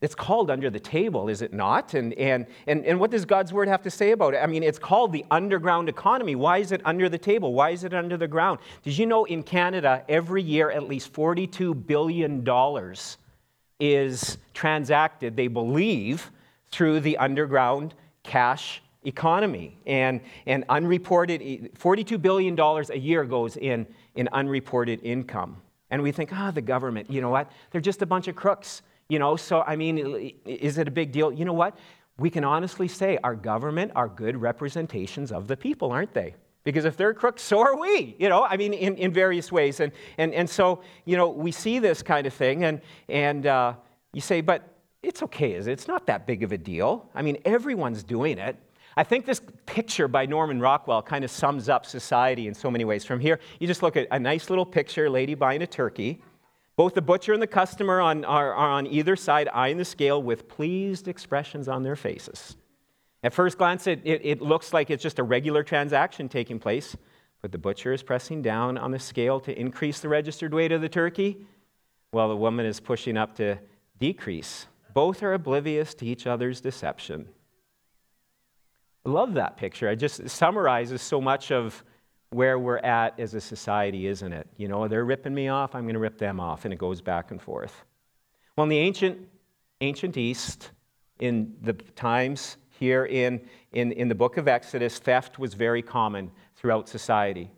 It's 0.03 0.15
called 0.15 0.51
under 0.51 0.69
the 0.69 0.79
table, 0.79 1.31
is 1.31 1.41
it 1.41 1.55
not? 1.55 1.95
And, 1.95 2.13
and, 2.15 2.47
and, 2.67 2.85
and 2.85 3.01
what 3.01 3.11
does 3.11 3.25
God's 3.25 3.51
word 3.51 3.67
have 3.67 3.81
to 3.83 3.91
say 3.91 4.11
about 4.11 4.35
it? 4.35 4.39
I 4.39 4.47
mean, 4.47 4.63
it's 4.63 4.79
called 4.79 5.11
the 5.11 5.25
underground 5.31 5.89
economy. 5.89 6.35
Why 6.35 6.59
is 6.59 6.71
it 6.71 6.83
under 6.85 7.09
the 7.09 7.19
table? 7.19 7.55
Why 7.55 7.71
is 7.71 7.83
it 7.83 7.95
under 7.95 8.19
the 8.19 8.29
ground? 8.29 8.59
Did 8.83 8.99
you 8.99 9.07
know 9.07 9.25
in 9.25 9.43
Canada, 9.43 10.05
every 10.07 10.43
year, 10.43 10.71
at 10.71 10.87
least 10.87 11.15
$42 11.15 11.87
billion 11.87 12.45
is 13.81 14.37
transacted, 14.53 15.35
they 15.35 15.49
believe, 15.49 16.31
through 16.71 17.01
the 17.01 17.17
underground 17.17 17.95
cash 18.27 18.83
economy. 19.05 19.79
And, 19.87 20.21
and 20.47 20.65
unreported, 20.69 21.41
$42 21.79 22.21
billion 22.21 22.59
a 22.59 22.97
year 22.97 23.25
goes 23.25 23.57
in, 23.57 23.87
in 24.17 24.29
unreported 24.33 25.01
income. 25.03 25.63
And 25.91 26.03
we 26.03 26.13
think, 26.13 26.31
ah, 26.33 26.49
oh, 26.49 26.51
the 26.51 26.61
government, 26.61 27.11
you 27.11 27.21
know 27.21 27.31
what? 27.31 27.51
They're 27.71 27.81
just 27.81 28.03
a 28.03 28.07
bunch 28.07 28.29
of 28.29 28.37
crooks. 28.37 28.83
You 29.09 29.21
know, 29.21 29.37
so 29.37 29.63
I 29.63 29.77
mean, 29.77 30.35
is 30.45 30.79
it 30.79 30.89
a 30.89 30.91
big 30.91 31.13
deal? 31.13 31.33
You 31.33 31.45
know 31.45 31.53
what? 31.53 31.79
We 32.19 32.29
can 32.29 32.43
honestly 32.43 32.89
say 32.89 33.19
our 33.23 33.37
government 33.37 33.93
are 33.95 34.09
good 34.09 34.37
representations 34.37 35.31
of 35.31 35.47
the 35.47 35.57
people, 35.57 35.93
aren't 35.93 36.13
they? 36.13 36.35
Because 36.65 36.85
if 36.85 36.97
they're 36.97 37.15
crooks, 37.15 37.43
so 37.43 37.61
are 37.61 37.79
we, 37.79 38.17
you 38.19 38.29
know, 38.29 38.43
I 38.43 38.57
mean, 38.57 38.73
in, 38.73 38.97
in 38.97 39.13
various 39.13 39.53
ways. 39.53 39.79
And, 39.79 39.93
and, 40.19 40.35
and 40.35 40.51
so, 40.51 40.83
you 41.05 41.17
know, 41.17 41.29
we 41.29 41.53
see 41.53 41.79
this 41.79 42.03
kind 42.03 42.27
of 42.27 42.35
thing, 42.35 42.65
and, 42.65 42.81
and 43.09 43.47
uh, 43.47 43.75
you 44.13 44.21
say, 44.21 44.41
but 44.41 44.76
it's 45.07 45.23
okay, 45.23 45.53
is 45.53 45.67
it? 45.67 45.73
It's 45.73 45.89
not 45.89 46.07
that 46.07 46.27
big 46.27 46.43
of 46.43 46.53
a 46.53 46.59
deal. 46.59 47.09
I 47.15 47.23
mean, 47.23 47.39
everyone's 47.45 48.03
doing 48.03 48.39
it. 48.39 48.57
I 48.97 49.05
think 49.05 49.27
this 49.27 49.41
picture 49.67 50.09
by 50.09 50.27
Norman 50.27 50.61
Rockwell 50.61 51.03
kind 51.03 51.25
of 51.25 51.31
sums 51.31 51.69
up 51.69 51.85
society 51.87 52.49
in 52.49 52.55
so 52.55 52.71
many 52.71 52.85
ways. 52.85 53.05
From 53.05 53.21
here, 53.21 53.39
you 53.61 53.67
just 53.67 53.83
look 53.83 53.97
at 53.97 54.09
a 54.11 54.19
nice 54.19 54.49
little 54.51 54.67
picture, 54.67 55.09
lady 55.09 55.35
buying 55.35 55.63
a 55.63 55.67
turkey. 55.67 56.23
Both 56.77 56.95
the 56.95 57.03
butcher 57.03 57.33
and 57.33 57.41
the 57.41 57.47
customer 57.47 58.01
on, 58.01 58.25
are, 58.25 58.53
are 58.53 58.71
on 58.71 58.87
either 58.87 59.15
side 59.17 59.49
eyeing 59.53 59.77
the 59.77 59.85
scale 59.85 60.23
with 60.23 60.49
pleased 60.49 61.09
expressions 61.09 61.69
on 61.69 61.83
their 61.83 61.97
faces. 61.97 62.57
At 63.23 63.33
first 63.33 63.59
glance, 63.59 63.87
it, 63.87 64.01
it, 64.05 64.21
it 64.25 64.43
looks 64.43 64.73
like 64.73 64.91
it's 64.91 65.03
just 65.03 65.19
a 65.19 65.23
regular 65.23 65.63
transaction 65.63 66.29
taking 66.29 66.59
place, 66.59 66.97
but 67.43 67.53
the 67.53 67.59
butcher 67.59 67.93
is 67.93 68.03
pressing 68.03 68.43
down 68.43 68.77
on 68.79 68.91
the 68.91 68.99
scale 68.99 69.41
to 69.41 69.59
increase 69.59 70.01
the 70.01 70.09
registered 70.09 70.53
weight 70.53 70.73
of 70.73 70.81
the 70.81 70.89
turkey, 70.89 71.47
while 72.11 72.29
the 72.29 72.37
woman 72.37 72.67
is 72.67 72.81
pushing 72.81 73.17
up 73.17 73.35
to 73.37 73.59
decrease. 73.99 74.67
Both 74.97 75.23
are 75.23 75.35
oblivious 75.35 75.93
to 75.97 76.07
each 76.07 76.27
other's 76.27 76.63
deception. 76.63 77.29
I 79.05 79.11
love 79.11 79.35
that 79.35 79.59
picture. 79.59 79.91
It 79.91 79.97
just 79.97 80.27
summarizes 80.31 81.03
so 81.03 81.21
much 81.21 81.53
of 81.53 81.85
where 82.31 82.59
we're 82.59 82.79
at 82.79 83.21
as 83.21 83.35
a 83.35 83.41
society, 83.43 84.07
isn't 84.07 84.33
it? 84.33 84.49
You 84.57 84.69
know, 84.69 84.89
they're 84.89 85.05
ripping 85.05 85.35
me 85.35 85.49
off, 85.49 85.75
I'm 85.75 85.83
going 85.83 85.97
to 85.97 86.01
rip 86.01 86.17
them 86.17 86.41
off, 86.41 86.65
and 86.65 86.73
it 86.73 86.79
goes 86.79 87.03
back 87.03 87.31
and 87.31 87.43
forth. 87.43 87.85
Well, 88.57 88.63
in 88.63 88.71
the 88.71 88.79
ancient, 88.79 89.29
ancient 89.83 90.17
East, 90.17 90.71
in 91.21 91.55
the 91.61 91.75
times 91.75 92.57
here 92.71 93.05
in, 93.05 93.43
in, 93.73 93.93
in 93.93 94.09
the 94.09 94.15
book 94.15 94.39
of 94.39 94.49
Exodus, 94.49 94.99
theft 94.99 95.39
was 95.39 95.53
very 95.53 95.83
common 95.83 96.31
throughout 96.55 96.89
society. 96.89 97.51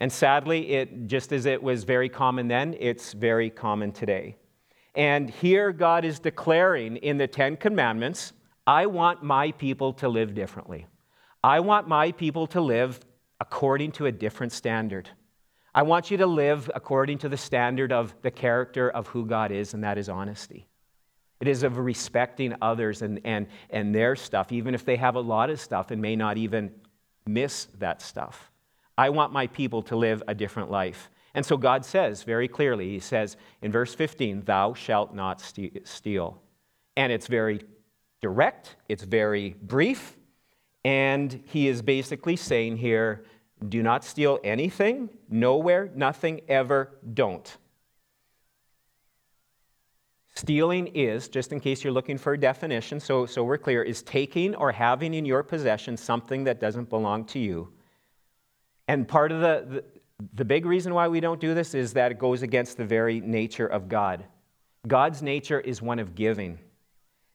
And 0.00 0.10
sadly, 0.10 0.70
it, 0.70 1.08
just 1.08 1.30
as 1.30 1.44
it 1.44 1.62
was 1.62 1.84
very 1.84 2.08
common 2.08 2.48
then, 2.48 2.74
it's 2.80 3.12
very 3.12 3.50
common 3.50 3.92
today. 3.92 4.36
And 4.96 5.28
here 5.28 5.72
God 5.72 6.04
is 6.06 6.18
declaring 6.18 6.96
in 6.96 7.18
the 7.18 7.28
Ten 7.28 7.56
Commandments 7.56 8.32
I 8.66 8.86
want 8.86 9.22
my 9.22 9.52
people 9.52 9.92
to 9.94 10.08
live 10.08 10.34
differently. 10.34 10.86
I 11.44 11.60
want 11.60 11.86
my 11.86 12.10
people 12.10 12.48
to 12.48 12.60
live 12.60 12.98
according 13.38 13.92
to 13.92 14.06
a 14.06 14.12
different 14.12 14.52
standard. 14.52 15.08
I 15.72 15.82
want 15.82 16.10
you 16.10 16.16
to 16.16 16.26
live 16.26 16.70
according 16.74 17.18
to 17.18 17.28
the 17.28 17.36
standard 17.36 17.92
of 17.92 18.14
the 18.22 18.30
character 18.30 18.90
of 18.90 19.06
who 19.08 19.26
God 19.26 19.52
is, 19.52 19.74
and 19.74 19.84
that 19.84 19.98
is 19.98 20.08
honesty. 20.08 20.66
It 21.38 21.48
is 21.48 21.62
of 21.62 21.76
respecting 21.76 22.54
others 22.62 23.02
and, 23.02 23.20
and, 23.24 23.46
and 23.68 23.94
their 23.94 24.16
stuff, 24.16 24.50
even 24.50 24.74
if 24.74 24.84
they 24.84 24.96
have 24.96 25.16
a 25.16 25.20
lot 25.20 25.50
of 25.50 25.60
stuff 25.60 25.90
and 25.90 26.00
may 26.00 26.16
not 26.16 26.38
even 26.38 26.72
miss 27.26 27.66
that 27.78 28.00
stuff. 28.00 28.50
I 28.96 29.10
want 29.10 29.32
my 29.32 29.46
people 29.46 29.82
to 29.82 29.96
live 29.96 30.22
a 30.26 30.34
different 30.34 30.70
life. 30.70 31.10
And 31.36 31.44
so 31.44 31.58
God 31.58 31.84
says 31.84 32.22
very 32.22 32.48
clearly, 32.48 32.88
He 32.88 32.98
says 32.98 33.36
in 33.60 33.70
verse 33.70 33.94
15, 33.94 34.40
Thou 34.46 34.72
shalt 34.72 35.14
not 35.14 35.40
steal. 35.84 36.42
And 36.96 37.12
it's 37.12 37.26
very 37.26 37.60
direct, 38.22 38.76
it's 38.88 39.04
very 39.04 39.54
brief, 39.60 40.16
and 40.82 41.44
He 41.44 41.68
is 41.68 41.82
basically 41.82 42.36
saying 42.36 42.78
here, 42.78 43.26
Do 43.68 43.82
not 43.82 44.02
steal 44.02 44.40
anything, 44.42 45.10
nowhere, 45.28 45.90
nothing, 45.94 46.40
ever, 46.48 46.98
don't. 47.12 47.54
Stealing 50.34 50.86
is, 50.88 51.28
just 51.28 51.52
in 51.52 51.60
case 51.60 51.84
you're 51.84 51.92
looking 51.92 52.16
for 52.16 52.32
a 52.32 52.40
definition, 52.40 52.98
so, 52.98 53.26
so 53.26 53.44
we're 53.44 53.58
clear, 53.58 53.82
is 53.82 54.02
taking 54.02 54.54
or 54.54 54.72
having 54.72 55.12
in 55.12 55.26
your 55.26 55.42
possession 55.42 55.98
something 55.98 56.44
that 56.44 56.60
doesn't 56.60 56.88
belong 56.88 57.26
to 57.26 57.38
you. 57.38 57.72
And 58.88 59.08
part 59.08 59.32
of 59.32 59.40
the, 59.40 59.64
the, 59.68 59.84
the 60.34 60.44
big 60.44 60.66
reason 60.66 60.94
why 60.94 61.08
we 61.08 61.20
don't 61.20 61.40
do 61.40 61.54
this 61.54 61.74
is 61.74 61.92
that 61.92 62.10
it 62.10 62.18
goes 62.18 62.42
against 62.42 62.76
the 62.76 62.84
very 62.84 63.20
nature 63.20 63.66
of 63.66 63.88
God. 63.88 64.24
God's 64.86 65.22
nature 65.22 65.60
is 65.60 65.82
one 65.82 65.98
of 65.98 66.14
giving 66.14 66.58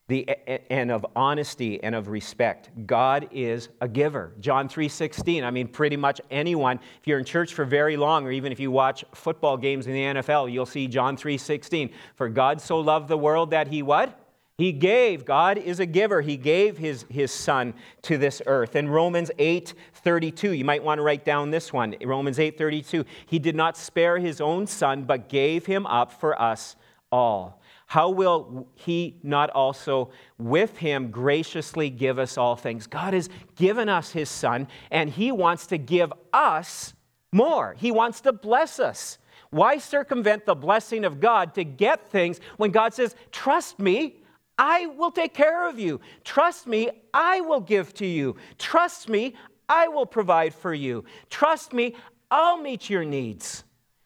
the, 0.07 0.27
and 0.69 0.91
of 0.91 1.05
honesty 1.15 1.81
and 1.81 1.95
of 1.95 2.09
respect. 2.09 2.69
God 2.85 3.29
is 3.31 3.69
a 3.79 3.87
giver. 3.87 4.33
John 4.39 4.67
3:16. 4.67 5.43
I 5.43 5.51
mean, 5.51 5.67
pretty 5.67 5.95
much 5.95 6.19
anyone, 6.29 6.79
if 6.99 7.07
you're 7.07 7.19
in 7.19 7.25
church 7.25 7.53
for 7.53 7.65
very 7.65 7.97
long, 7.97 8.25
or 8.25 8.31
even 8.31 8.51
if 8.51 8.59
you 8.59 8.71
watch 8.71 9.05
football 9.13 9.57
games 9.57 9.87
in 9.87 9.93
the 9.93 10.03
NFL, 10.03 10.51
you'll 10.51 10.65
see 10.65 10.87
John 10.87 11.15
3:16. 11.15 11.91
For 12.15 12.29
God 12.29 12.59
so 12.59 12.79
loved 12.79 13.07
the 13.07 13.17
world 13.17 13.51
that 13.51 13.67
he 13.67 13.81
what? 13.81 14.20
He 14.57 14.71
gave. 14.71 15.25
God 15.25 15.57
is 15.57 15.79
a 15.79 15.85
giver. 15.85 16.21
He 16.21 16.37
gave 16.37 16.77
his, 16.77 17.05
his 17.09 17.31
son 17.31 17.73
to 18.03 18.17
this 18.17 18.41
earth. 18.45 18.75
In 18.75 18.89
Romans 18.89 19.31
8 19.37 19.73
32, 19.93 20.51
you 20.51 20.65
might 20.65 20.83
want 20.83 20.99
to 20.99 21.03
write 21.03 21.25
down 21.25 21.51
this 21.51 21.71
one. 21.71 21.95
Romans 22.03 22.39
8 22.39 22.57
32, 22.57 23.05
he 23.25 23.39
did 23.39 23.55
not 23.55 23.77
spare 23.77 24.17
his 24.17 24.41
own 24.41 24.67
son, 24.67 25.03
but 25.03 25.29
gave 25.29 25.65
him 25.65 25.85
up 25.87 26.11
for 26.11 26.39
us 26.39 26.75
all 27.11 27.61
how 27.91 28.09
will 28.09 28.69
he 28.75 29.17
not 29.21 29.49
also 29.49 30.11
with 30.37 30.77
him 30.77 31.11
graciously 31.11 31.89
give 31.89 32.19
us 32.19 32.37
all 32.37 32.55
things? 32.55 32.87
God 32.87 33.13
has 33.13 33.27
given 33.57 33.89
us 33.89 34.11
his 34.11 34.29
son, 34.29 34.69
and 34.91 35.09
he 35.09 35.29
wants 35.33 35.67
to 35.67 35.77
give 35.77 36.13
us 36.31 36.93
more. 37.33 37.75
He 37.77 37.91
wants 37.91 38.21
to 38.21 38.31
bless 38.31 38.79
us. 38.79 39.17
Why 39.49 39.77
circumvent 39.77 40.45
the 40.45 40.55
blessing 40.55 41.03
of 41.03 41.19
God 41.19 41.53
to 41.55 41.65
get 41.65 42.09
things 42.09 42.39
when 42.55 42.71
God 42.71 42.93
says, 42.93 43.13
Trust 43.29 43.77
me, 43.77 44.20
I 44.61 44.85
will 44.85 45.09
take 45.09 45.33
care 45.33 45.67
of 45.67 45.79
you. 45.79 45.99
Trust 46.23 46.67
me, 46.67 46.91
I 47.15 47.41
will 47.41 47.61
give 47.61 47.95
to 47.95 48.05
you. 48.05 48.35
Trust 48.59 49.09
me, 49.09 49.33
I 49.67 49.87
will 49.87 50.05
provide 50.05 50.53
for 50.53 50.71
you. 50.71 51.03
Trust 51.31 51.73
me, 51.73 51.95
I'll 52.29 52.57
meet 52.57 52.87
your 52.87 53.03
needs. 53.03 53.63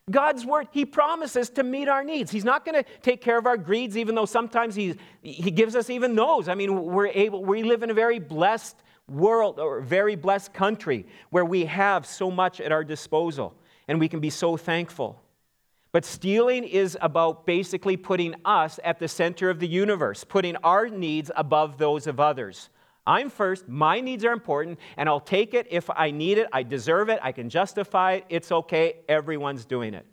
God's 0.09 0.45
word, 0.45 0.69
He 0.71 0.85
promises 0.85 1.50
to 1.51 1.63
meet 1.63 1.89
our 1.89 2.05
needs. 2.05 2.31
He's 2.31 2.45
not 2.45 2.63
going 2.63 2.81
to 2.81 2.89
take 3.01 3.19
care 3.19 3.38
of 3.38 3.45
our 3.45 3.57
greeds, 3.57 3.97
even 3.97 4.15
though 4.15 4.25
sometimes 4.25 4.75
He, 4.75 4.95
he 5.21 5.51
gives 5.51 5.75
us 5.75 5.89
even 5.89 6.15
those. 6.15 6.47
I 6.47 6.55
mean, 6.55 6.85
we're 6.85 7.07
able, 7.07 7.43
we 7.43 7.63
live 7.63 7.83
in 7.83 7.89
a 7.89 7.93
very 7.93 8.19
blessed 8.19 8.77
world 9.09 9.59
or 9.59 9.81
very 9.81 10.15
blessed 10.15 10.53
country 10.53 11.05
where 11.31 11.43
we 11.43 11.65
have 11.65 12.05
so 12.05 12.31
much 12.31 12.62
at 12.62 12.71
our 12.71 12.85
disposal 12.85 13.57
and 13.89 14.00
we 14.00 14.07
can 14.07 14.21
be 14.21 14.29
so 14.29 14.55
thankful. 14.55 15.21
But 15.96 16.04
stealing 16.04 16.66
is 16.66 16.98
about 17.00 17.46
basically 17.46 17.96
putting 17.96 18.36
us 18.44 18.82
at 18.84 19.00
the 19.00 19.08
center 19.08 19.50
of 19.50 19.62
the 19.62 19.68
universe, 19.70 20.25
putting 20.25 20.58
our 20.58 20.90
needs 20.90 21.32
above 21.38 21.78
those 21.78 22.06
of 22.06 22.20
others. 22.20 22.70
I'm 23.08 23.30
first, 23.30 23.70
my 23.70 24.02
needs 24.02 24.25
are 24.25 24.34
important, 24.34 24.78
and 24.98 25.08
I'll 25.08 25.22
take 25.22 25.54
it 25.54 25.68
if 25.72 25.90
I 25.90 26.12
need 26.12 26.38
it, 26.38 26.48
I 26.52 26.64
deserve 26.64 27.08
it, 27.08 27.20
I 27.24 27.32
can 27.32 27.50
justify 27.50 28.16
it, 28.16 28.25
it's 28.28 28.52
okay, 28.52 28.96
everyone's 29.08 29.64
doing 29.64 29.94
it. 29.94 30.06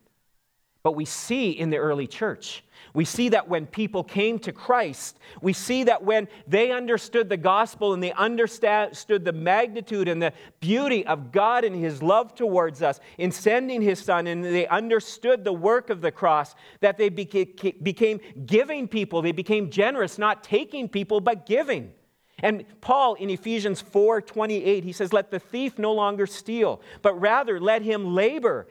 But 0.83 0.97
we 0.97 1.05
see 1.05 1.51
in 1.51 1.71
the 1.71 1.77
early 1.77 2.09
church, 2.09 2.65
we 2.93 3.05
see 3.05 3.29
that 3.31 3.49
when 3.49 3.67
people 3.67 4.03
came 4.03 4.39
to 4.41 4.53
Christ, 4.53 5.19
we 5.41 5.53
see 5.53 5.85
that 5.85 6.03
when 6.03 6.27
they 6.49 6.73
understood 6.73 7.29
the 7.29 7.37
gospel 7.37 7.95
and 7.95 8.03
they 8.03 8.13
understood 8.13 9.25
the 9.25 9.33
magnitude 9.33 10.09
and 10.09 10.21
the 10.21 10.33
beauty 10.61 11.07
of 11.07 11.31
God 11.31 11.65
and 11.65 11.77
His 11.77 12.03
love 12.03 12.35
towards 12.35 12.83
us 12.83 12.99
in 13.17 13.31
sending 13.31 13.81
His 13.81 14.01
Son, 14.01 14.27
and 14.27 14.45
they 14.45 14.67
understood 14.67 15.45
the 15.45 15.53
work 15.53 15.89
of 15.89 16.01
the 16.01 16.11
cross, 16.11 16.55
that 16.81 16.99
they 16.99 17.09
became 17.09 18.21
giving 18.45 18.89
people. 18.89 19.23
They 19.23 19.33
became 19.33 19.71
generous, 19.71 20.19
not 20.19 20.43
taking 20.43 20.89
people, 20.89 21.21
but 21.21 21.47
giving. 21.47 21.93
And 22.41 22.65
Paul 22.81 23.15
in 23.15 23.31
Ephesians 23.31 23.81
4 23.81 24.21
28, 24.21 24.83
he 24.83 24.93
says, 24.93 25.13
Let 25.13 25.31
the 25.31 25.39
thief 25.39 25.79
no 25.79 25.93
longer 25.93 26.27
steal, 26.27 26.83
but 27.01 27.19
rather 27.21 27.61
let 27.61 27.83
him 27.83 28.15
labor, 28.15 28.67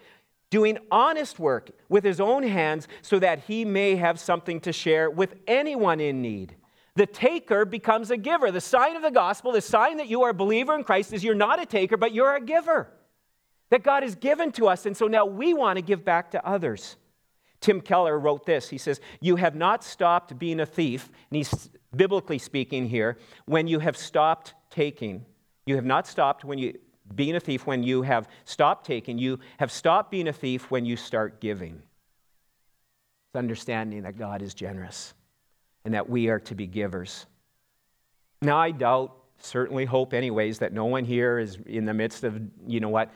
doing 0.52 0.78
honest 0.92 1.40
work 1.40 1.72
with 1.90 2.04
his 2.04 2.20
own 2.20 2.44
hands, 2.44 2.88
so 3.02 3.18
that 3.18 3.40
he 3.40 3.66
may 3.66 3.96
have 3.96 4.20
something 4.20 4.60
to 4.60 4.72
share 4.72 5.10
with 5.10 5.34
anyone 5.48 6.00
in 6.00 6.22
need. 6.22 6.56
The 6.96 7.08
taker 7.08 7.66
becomes 7.66 8.12
a 8.12 8.18
giver. 8.18 8.52
The 8.52 8.62
sign 8.62 8.96
of 8.96 9.02
the 9.02 9.12
gospel, 9.12 9.54
the 9.54 9.62
sign 9.62 9.98
that 9.98 10.08
you 10.08 10.22
are 10.24 10.30
a 10.30 10.34
believer 10.36 10.76
in 10.76 10.84
Christ, 10.84 11.14
is 11.14 11.24
you're 11.24 11.34
not 11.34 11.62
a 11.62 11.66
taker, 11.66 11.98
but 11.98 12.14
you're 12.14 12.36
a 12.36 12.42
giver. 12.42 12.92
That 13.70 13.84
God 13.84 14.04
has 14.04 14.16
given 14.16 14.52
to 14.54 14.68
us, 14.68 14.86
and 14.86 14.96
so 14.96 15.08
now 15.08 15.26
we 15.26 15.54
want 15.54 15.78
to 15.78 15.82
give 15.82 16.04
back 16.04 16.32
to 16.32 16.46
others. 16.46 16.98
Tim 17.62 17.80
Keller 17.80 18.20
wrote 18.20 18.46
this. 18.46 18.68
He 18.68 18.78
says, 18.78 19.00
You 19.22 19.38
have 19.38 19.56
not 19.56 19.84
stopped 19.84 20.38
being 20.38 20.60
a 20.60 20.66
thief, 20.66 21.10
and 21.30 21.38
he's 21.38 21.70
biblically 21.96 22.40
speaking 22.40 22.90
here, 22.90 23.18
when 23.46 23.68
you 23.68 23.80
have 23.80 23.96
stopped 23.96 24.54
taking. 24.70 25.26
You 25.66 25.76
have 25.76 25.86
not 25.86 26.08
stopped 26.08 26.44
when 26.44 26.58
you 26.58 26.78
being 27.16 27.36
a 27.36 27.40
thief 27.40 27.66
when 27.66 27.84
you 27.84 28.02
have 28.02 28.28
stopped 28.46 28.86
taking. 28.86 29.18
You 29.18 29.40
have 29.58 29.72
stopped 29.72 30.12
being 30.12 30.28
a 30.28 30.34
thief 30.34 30.70
when 30.72 30.86
you 30.86 30.96
start 30.96 31.42
giving. 31.42 31.82
It's 33.30 33.36
understanding 33.38 34.04
that 34.04 34.18
God 34.18 34.42
is 34.42 34.54
generous 34.54 35.14
and 35.86 35.94
that 35.94 36.10
we 36.10 36.30
are 36.30 36.40
to 36.42 36.56
be 36.56 36.68
givers. 36.68 37.26
Now, 38.42 38.58
I 38.58 38.72
doubt, 38.72 39.16
certainly 39.38 39.86
hope, 39.86 40.14
anyways, 40.14 40.60
that 40.60 40.74
no 40.74 40.86
one 40.86 41.06
here 41.06 41.40
is 41.40 41.58
in 41.66 41.86
the 41.86 41.94
midst 41.94 42.24
of, 42.24 42.42
you 42.68 42.80
know 42.80 42.90
what, 42.90 43.12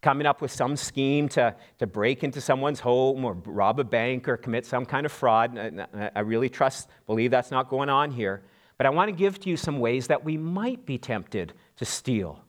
coming 0.00 0.26
up 0.26 0.40
with 0.40 0.52
some 0.52 0.76
scheme 0.76 1.28
to, 1.28 1.54
to 1.78 1.86
break 1.86 2.22
into 2.22 2.40
someone's 2.40 2.80
home 2.80 3.24
or 3.24 3.34
rob 3.44 3.80
a 3.80 3.84
bank 3.84 4.28
or 4.28 4.36
commit 4.36 4.64
some 4.64 4.86
kind 4.86 5.04
of 5.04 5.12
fraud. 5.12 5.58
I 6.14 6.20
really 6.20 6.48
trust, 6.48 6.88
believe 7.06 7.30
that's 7.30 7.50
not 7.50 7.68
going 7.68 7.88
on 7.88 8.10
here. 8.10 8.42
But 8.76 8.86
I 8.86 8.90
want 8.90 9.08
to 9.08 9.12
give 9.12 9.40
to 9.40 9.50
you 9.50 9.56
some 9.56 9.80
ways 9.80 10.06
that 10.06 10.24
we 10.24 10.36
might 10.36 10.86
be 10.86 10.98
tempted 10.98 11.52
to 11.76 11.84
steal, 11.84 12.44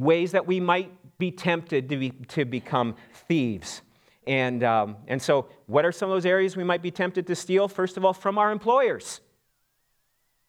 ways 0.00 0.32
that 0.32 0.46
we 0.46 0.60
might 0.60 0.92
be 1.18 1.30
tempted 1.30 1.88
to, 1.90 1.96
be, 1.96 2.10
to 2.10 2.44
become 2.44 2.96
thieves. 3.28 3.82
And, 4.26 4.64
um, 4.64 4.96
and 5.06 5.20
so, 5.20 5.48
what 5.66 5.84
are 5.84 5.92
some 5.92 6.10
of 6.10 6.16
those 6.16 6.26
areas 6.26 6.56
we 6.56 6.64
might 6.64 6.82
be 6.82 6.90
tempted 6.90 7.26
to 7.26 7.34
steal? 7.34 7.68
First 7.68 7.96
of 7.96 8.04
all, 8.04 8.12
from 8.12 8.38
our 8.38 8.50
employers. 8.52 9.20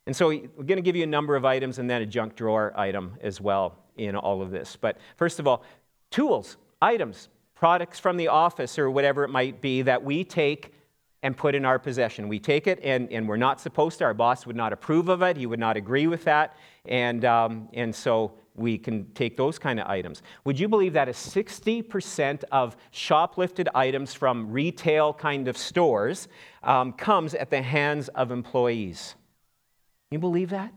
And 0.05 0.15
so, 0.15 0.29
we're 0.29 0.63
going 0.63 0.77
to 0.77 0.81
give 0.81 0.95
you 0.95 1.03
a 1.03 1.07
number 1.07 1.35
of 1.35 1.45
items 1.45 1.79
and 1.79 1.89
then 1.89 2.01
a 2.01 2.05
junk 2.05 2.35
drawer 2.35 2.73
item 2.75 3.17
as 3.21 3.39
well 3.39 3.77
in 3.97 4.15
all 4.15 4.41
of 4.41 4.51
this. 4.51 4.77
But 4.79 4.97
first 5.15 5.39
of 5.39 5.47
all, 5.47 5.63
tools, 6.09 6.57
items, 6.81 7.29
products 7.55 7.99
from 7.99 8.17
the 8.17 8.27
office 8.27 8.79
or 8.79 8.89
whatever 8.89 9.23
it 9.23 9.29
might 9.29 9.61
be 9.61 9.83
that 9.83 10.03
we 10.03 10.23
take 10.23 10.73
and 11.23 11.37
put 11.37 11.53
in 11.53 11.65
our 11.65 11.77
possession. 11.77 12.27
We 12.27 12.39
take 12.39 12.65
it 12.65 12.79
and, 12.83 13.11
and 13.11 13.27
we're 13.27 13.37
not 13.37 13.61
supposed 13.61 13.99
to. 13.99 14.05
Our 14.05 14.13
boss 14.13 14.45
would 14.47 14.55
not 14.55 14.73
approve 14.73 15.09
of 15.09 15.21
it. 15.21 15.37
He 15.37 15.45
would 15.45 15.59
not 15.59 15.77
agree 15.77 16.07
with 16.07 16.23
that. 16.23 16.57
And, 16.85 17.23
um, 17.23 17.69
and 17.73 17.93
so 17.93 18.33
we 18.55 18.77
can 18.77 19.05
take 19.13 19.37
those 19.37 19.57
kind 19.57 19.79
of 19.79 19.87
items. 19.87 20.21
Would 20.43 20.59
you 20.59 20.67
believe 20.67 20.93
that 20.93 21.07
a 21.07 21.11
60% 21.11 22.43
of 22.51 22.75
shoplifted 22.91 23.67
items 23.73 24.13
from 24.13 24.51
retail 24.51 25.13
kind 25.13 25.47
of 25.47 25.57
stores 25.57 26.27
um, 26.63 26.93
comes 26.93 27.33
at 27.33 27.49
the 27.49 27.61
hands 27.61 28.09
of 28.09 28.31
employees? 28.31 29.15
You 30.09 30.19
believe 30.19 30.49
that? 30.49 30.73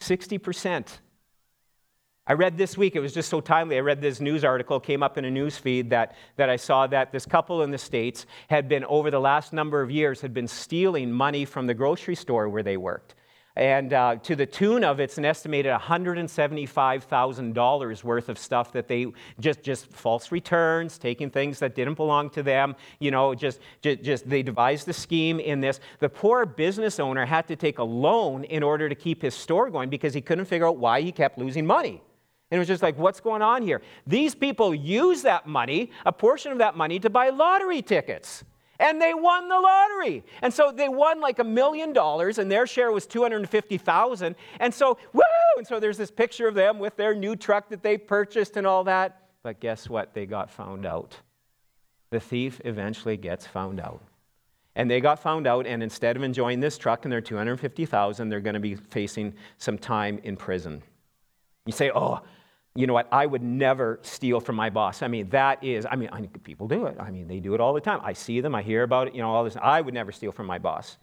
60%. 0.00 0.86
I 2.28 2.32
read 2.32 2.58
this 2.58 2.76
week, 2.76 2.96
it 2.96 3.00
was 3.00 3.14
just 3.14 3.28
so 3.28 3.40
timely. 3.40 3.76
I 3.76 3.80
read 3.80 4.00
this 4.00 4.20
news 4.20 4.42
article, 4.42 4.80
came 4.80 5.02
up 5.02 5.16
in 5.16 5.24
a 5.24 5.30
news 5.30 5.56
feed 5.56 5.90
that, 5.90 6.16
that 6.36 6.50
I 6.50 6.56
saw 6.56 6.86
that 6.88 7.12
this 7.12 7.24
couple 7.24 7.62
in 7.62 7.70
the 7.70 7.78
States 7.78 8.26
had 8.48 8.68
been, 8.68 8.84
over 8.86 9.12
the 9.12 9.20
last 9.20 9.52
number 9.52 9.80
of 9.80 9.92
years, 9.92 10.20
had 10.20 10.34
been 10.34 10.48
stealing 10.48 11.12
money 11.12 11.44
from 11.44 11.68
the 11.68 11.74
grocery 11.74 12.16
store 12.16 12.48
where 12.48 12.64
they 12.64 12.76
worked. 12.76 13.14
And 13.56 13.92
uh, 13.94 14.16
to 14.16 14.36
the 14.36 14.44
tune 14.44 14.84
of 14.84 15.00
it's 15.00 15.16
an 15.16 15.24
estimated 15.24 15.72
$175,000 15.72 18.04
worth 18.04 18.28
of 18.28 18.38
stuff 18.38 18.70
that 18.72 18.86
they 18.86 19.06
just, 19.40 19.62
just 19.62 19.90
false 19.90 20.30
returns, 20.30 20.98
taking 20.98 21.30
things 21.30 21.58
that 21.60 21.74
didn't 21.74 21.94
belong 21.94 22.28
to 22.30 22.42
them, 22.42 22.76
you 23.00 23.10
know, 23.10 23.34
just, 23.34 23.60
just, 23.80 24.02
just 24.02 24.28
they 24.28 24.42
devised 24.42 24.86
the 24.86 24.92
scheme 24.92 25.40
in 25.40 25.62
this. 25.62 25.80
The 26.00 26.10
poor 26.10 26.44
business 26.44 27.00
owner 27.00 27.24
had 27.24 27.48
to 27.48 27.56
take 27.56 27.78
a 27.78 27.84
loan 27.84 28.44
in 28.44 28.62
order 28.62 28.90
to 28.90 28.94
keep 28.94 29.22
his 29.22 29.34
store 29.34 29.70
going 29.70 29.88
because 29.88 30.12
he 30.12 30.20
couldn't 30.20 30.44
figure 30.44 30.66
out 30.66 30.76
why 30.76 31.00
he 31.00 31.10
kept 31.10 31.38
losing 31.38 31.64
money. 31.64 32.02
And 32.50 32.56
it 32.56 32.58
was 32.58 32.68
just 32.68 32.82
like, 32.82 32.98
what's 32.98 33.20
going 33.20 33.40
on 33.40 33.62
here? 33.62 33.80
These 34.06 34.34
people 34.34 34.74
use 34.74 35.22
that 35.22 35.46
money, 35.46 35.92
a 36.04 36.12
portion 36.12 36.52
of 36.52 36.58
that 36.58 36.76
money, 36.76 36.98
to 37.00 37.08
buy 37.08 37.30
lottery 37.30 37.80
tickets. 37.80 38.44
And 38.78 39.00
they 39.00 39.14
won 39.14 39.48
the 39.48 39.58
lottery. 39.58 40.24
And 40.42 40.52
so 40.52 40.70
they 40.70 40.88
won 40.88 41.20
like 41.20 41.38
a 41.38 41.44
million 41.44 41.92
dollars, 41.92 42.38
and 42.38 42.50
their 42.50 42.66
share 42.66 42.92
was 42.92 43.06
250,000. 43.06 44.36
And 44.60 44.74
so, 44.74 44.98
woo! 45.12 45.22
And 45.56 45.66
so 45.66 45.80
there's 45.80 45.96
this 45.96 46.10
picture 46.10 46.48
of 46.48 46.54
them 46.54 46.78
with 46.78 46.96
their 46.96 47.14
new 47.14 47.36
truck 47.36 47.68
that 47.70 47.82
they 47.82 47.96
purchased 47.96 48.56
and 48.56 48.66
all 48.66 48.84
that. 48.84 49.28
But 49.42 49.60
guess 49.60 49.88
what? 49.88 50.12
They 50.12 50.26
got 50.26 50.50
found 50.50 50.84
out. 50.84 51.16
The 52.10 52.20
thief 52.20 52.60
eventually 52.64 53.16
gets 53.16 53.46
found 53.46 53.80
out. 53.80 54.02
And 54.74 54.90
they 54.90 55.00
got 55.00 55.18
found 55.18 55.46
out, 55.46 55.66
and 55.66 55.82
instead 55.82 56.16
of 56.16 56.22
enjoying 56.22 56.60
this 56.60 56.76
truck 56.76 57.04
and 57.04 57.12
their 57.12 57.22
250,000, 57.22 58.28
they're 58.28 58.40
going 58.40 58.54
to 58.54 58.60
be 58.60 58.74
facing 58.74 59.34
some 59.56 59.78
time 59.78 60.20
in 60.22 60.36
prison. 60.36 60.82
You 61.64 61.72
say, 61.72 61.90
oh, 61.94 62.20
you 62.76 62.86
know 62.86 62.92
what? 62.92 63.08
I 63.10 63.26
would 63.26 63.42
never 63.42 63.98
steal 64.02 64.40
from 64.40 64.56
my 64.56 64.70
boss. 64.70 65.02
I 65.02 65.08
mean, 65.08 65.28
that 65.30 65.64
is, 65.64 65.86
I 65.90 65.96
mean, 65.96 66.08
I, 66.12 66.26
people 66.42 66.68
do 66.68 66.86
it. 66.86 66.96
I 67.00 67.10
mean, 67.10 67.26
they 67.26 67.40
do 67.40 67.54
it 67.54 67.60
all 67.60 67.72
the 67.72 67.80
time. 67.80 68.00
I 68.02 68.12
see 68.12 68.40
them, 68.40 68.54
I 68.54 68.62
hear 68.62 68.82
about 68.82 69.08
it, 69.08 69.14
you 69.14 69.22
know, 69.22 69.30
all 69.30 69.44
this. 69.44 69.56
I 69.60 69.80
would 69.80 69.94
never 69.94 70.12
steal 70.12 70.32
from 70.32 70.46
my 70.46 70.58
boss. 70.58 70.98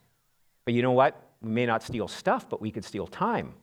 But 0.65 0.74
you 0.74 0.82
know 0.82 0.92
what? 0.92 1.20
We 1.42 1.51
may 1.51 1.65
not 1.65 1.84
steal 1.84 2.08
stuff, 2.08 2.50
but 2.50 2.62
we 2.62 2.72
could 2.72 2.86
steal 2.86 3.08
time. 3.08 3.53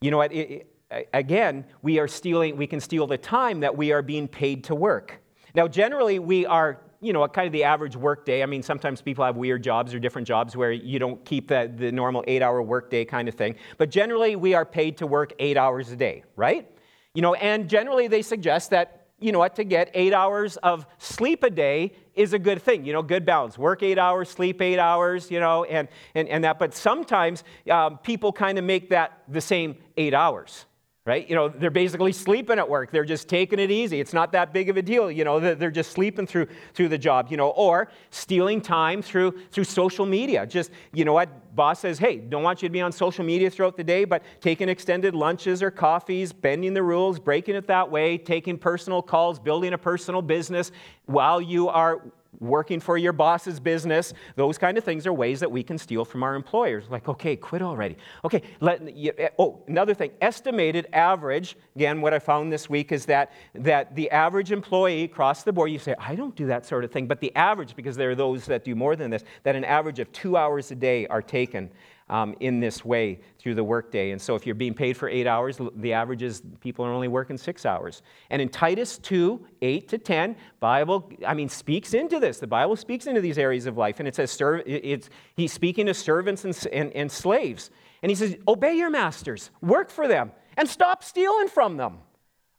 You 0.00 0.10
know 0.10 0.18
what? 0.18 0.32
It, 0.32 0.66
it, 0.90 1.08
again, 1.12 1.64
we 1.82 1.98
are 1.98 2.08
stealing, 2.08 2.56
we 2.56 2.66
can 2.66 2.80
steal 2.80 3.06
the 3.06 3.18
time 3.18 3.60
that 3.60 3.76
we 3.76 3.92
are 3.92 4.02
being 4.02 4.28
paid 4.28 4.64
to 4.64 4.74
work. 4.74 5.20
Now, 5.54 5.66
generally, 5.66 6.18
we 6.18 6.46
are 6.46 6.80
you 7.00 7.12
know, 7.12 7.26
kind 7.28 7.46
of 7.46 7.52
the 7.52 7.64
average 7.64 7.96
work 7.96 8.24
day. 8.24 8.42
I 8.42 8.46
mean, 8.46 8.62
sometimes 8.62 9.00
people 9.00 9.24
have 9.24 9.36
weird 9.36 9.62
jobs 9.62 9.94
or 9.94 10.00
different 10.00 10.26
jobs 10.26 10.56
where 10.56 10.72
you 10.72 10.98
don't 10.98 11.24
keep 11.24 11.48
the, 11.48 11.72
the 11.74 11.92
normal 11.92 12.24
eight 12.26 12.42
hour 12.42 12.60
workday 12.60 13.04
kind 13.04 13.28
of 13.28 13.34
thing. 13.34 13.54
But 13.76 13.90
generally, 13.90 14.34
we 14.36 14.54
are 14.54 14.64
paid 14.64 14.96
to 14.98 15.06
work 15.06 15.32
eight 15.38 15.56
hours 15.56 15.92
a 15.92 15.96
day, 15.96 16.24
right? 16.34 16.68
You 17.18 17.22
know, 17.22 17.34
and 17.34 17.68
generally 17.68 18.06
they 18.06 18.22
suggest 18.22 18.70
that, 18.70 19.08
you 19.18 19.32
know 19.32 19.40
what, 19.40 19.56
to 19.56 19.64
get 19.64 19.90
eight 19.92 20.12
hours 20.12 20.56
of 20.58 20.86
sleep 20.98 21.42
a 21.42 21.50
day 21.50 21.94
is 22.14 22.32
a 22.32 22.38
good 22.38 22.62
thing, 22.62 22.84
you 22.84 22.92
know, 22.92 23.02
good 23.02 23.26
balance. 23.26 23.58
Work 23.58 23.82
eight 23.82 23.98
hours, 23.98 24.28
sleep 24.28 24.62
eight 24.62 24.78
hours, 24.78 25.28
you 25.28 25.40
know, 25.40 25.64
and, 25.64 25.88
and, 26.14 26.28
and 26.28 26.44
that. 26.44 26.60
But 26.60 26.76
sometimes 26.76 27.42
um, 27.68 27.98
people 27.98 28.32
kind 28.32 28.56
of 28.56 28.62
make 28.62 28.90
that 28.90 29.24
the 29.26 29.40
same 29.40 29.78
eight 29.96 30.14
hours 30.14 30.66
right? 31.08 31.26
You 31.26 31.34
know, 31.34 31.48
they're 31.48 31.70
basically 31.70 32.12
sleeping 32.12 32.58
at 32.58 32.68
work. 32.68 32.90
They're 32.92 33.02
just 33.02 33.28
taking 33.28 33.58
it 33.58 33.70
easy. 33.70 33.98
It's 33.98 34.12
not 34.12 34.30
that 34.32 34.52
big 34.52 34.68
of 34.68 34.76
a 34.76 34.82
deal. 34.82 35.10
You 35.10 35.24
know, 35.24 35.40
they're 35.40 35.70
just 35.70 35.92
sleeping 35.92 36.26
through 36.26 36.48
through 36.74 36.88
the 36.88 36.98
job. 36.98 37.28
You 37.30 37.38
know, 37.38 37.48
or 37.48 37.88
stealing 38.10 38.60
time 38.60 39.00
through 39.00 39.32
through 39.50 39.64
social 39.64 40.04
media. 40.04 40.46
Just 40.46 40.70
you 40.92 41.06
know 41.06 41.14
what, 41.14 41.56
boss 41.56 41.80
says, 41.80 41.98
hey, 41.98 42.18
don't 42.18 42.42
want 42.42 42.62
you 42.62 42.68
to 42.68 42.72
be 42.72 42.82
on 42.82 42.92
social 42.92 43.24
media 43.24 43.50
throughout 43.50 43.78
the 43.78 43.84
day, 43.84 44.04
but 44.04 44.22
taking 44.42 44.68
extended 44.68 45.14
lunches 45.14 45.62
or 45.62 45.70
coffees, 45.70 46.30
bending 46.30 46.74
the 46.74 46.82
rules, 46.82 47.18
breaking 47.18 47.56
it 47.56 47.66
that 47.68 47.90
way, 47.90 48.18
taking 48.18 48.58
personal 48.58 49.00
calls, 49.00 49.38
building 49.38 49.72
a 49.72 49.78
personal 49.78 50.20
business 50.20 50.72
while 51.06 51.40
you 51.40 51.70
are 51.70 52.02
working 52.40 52.80
for 52.80 52.96
your 52.96 53.12
boss's 53.12 53.60
business, 53.60 54.14
those 54.36 54.58
kind 54.58 54.78
of 54.78 54.84
things 54.84 55.06
are 55.06 55.12
ways 55.12 55.40
that 55.40 55.50
we 55.50 55.62
can 55.62 55.78
steal 55.78 56.04
from 56.04 56.22
our 56.22 56.34
employers. 56.34 56.84
Like, 56.88 57.08
okay, 57.08 57.36
quit 57.36 57.62
already. 57.62 57.96
Okay, 58.24 58.42
let, 58.60 58.82
eh, 58.82 59.28
oh, 59.38 59.62
another 59.66 59.94
thing, 59.94 60.12
estimated 60.20 60.86
average, 60.92 61.56
again, 61.76 62.00
what 62.00 62.14
I 62.14 62.18
found 62.18 62.52
this 62.52 62.70
week 62.70 62.92
is 62.92 63.06
that, 63.06 63.32
that 63.54 63.94
the 63.94 64.10
average 64.10 64.52
employee 64.52 65.04
across 65.04 65.42
the 65.42 65.52
board, 65.52 65.70
you 65.70 65.78
say, 65.78 65.94
I 65.98 66.14
don't 66.14 66.34
do 66.36 66.46
that 66.46 66.66
sort 66.66 66.84
of 66.84 66.90
thing, 66.90 67.06
but 67.06 67.20
the 67.20 67.34
average, 67.34 67.74
because 67.74 67.96
there 67.96 68.10
are 68.10 68.14
those 68.14 68.46
that 68.46 68.64
do 68.64 68.74
more 68.74 68.96
than 68.96 69.10
this, 69.10 69.24
that 69.42 69.56
an 69.56 69.64
average 69.64 69.98
of 69.98 70.10
two 70.12 70.36
hours 70.36 70.70
a 70.70 70.74
day 70.74 71.06
are 71.08 71.22
taken 71.22 71.70
um, 72.10 72.34
in 72.40 72.60
this 72.60 72.84
way 72.84 73.20
through 73.38 73.54
the 73.54 73.64
workday. 73.64 74.10
And 74.12 74.20
so 74.20 74.34
if 74.34 74.46
you're 74.46 74.54
being 74.54 74.74
paid 74.74 74.96
for 74.96 75.08
eight 75.08 75.26
hours, 75.26 75.58
the 75.76 75.92
average 75.92 76.22
is 76.22 76.42
people 76.60 76.84
are 76.84 76.92
only 76.92 77.08
working 77.08 77.36
six 77.36 77.66
hours. 77.66 78.02
And 78.30 78.40
in 78.40 78.48
Titus 78.48 78.98
2, 78.98 79.46
8 79.60 79.88
to 79.88 79.98
10, 79.98 80.36
Bible, 80.60 81.10
I 81.26 81.34
mean, 81.34 81.48
speaks 81.48 81.94
into 81.94 82.18
this. 82.18 82.38
The 82.38 82.46
Bible 82.46 82.76
speaks 82.76 83.06
into 83.06 83.20
these 83.20 83.38
areas 83.38 83.66
of 83.66 83.76
life. 83.76 83.98
And 83.98 84.08
it 84.08 84.14
says, 84.14 84.36
it's, 84.66 85.10
he's 85.36 85.52
speaking 85.52 85.86
to 85.86 85.94
servants 85.94 86.44
and, 86.44 86.66
and, 86.72 86.92
and 86.92 87.12
slaves. 87.12 87.70
And 88.02 88.10
he 88.10 88.16
says, 88.16 88.36
obey 88.46 88.74
your 88.74 88.90
masters, 88.90 89.50
work 89.60 89.90
for 89.90 90.08
them, 90.08 90.32
and 90.56 90.68
stop 90.68 91.04
stealing 91.04 91.48
from 91.48 91.76
them. 91.76 91.98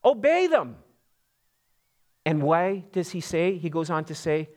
Obey 0.03 0.47
them. 0.47 0.75
And 2.25 2.43
why 2.43 2.85
does 2.91 3.11
he 3.11 3.21
say? 3.21 3.57
He 3.57 3.69
goes 3.69 3.89
on 3.89 4.05
to 4.05 4.15
say, 4.15 4.49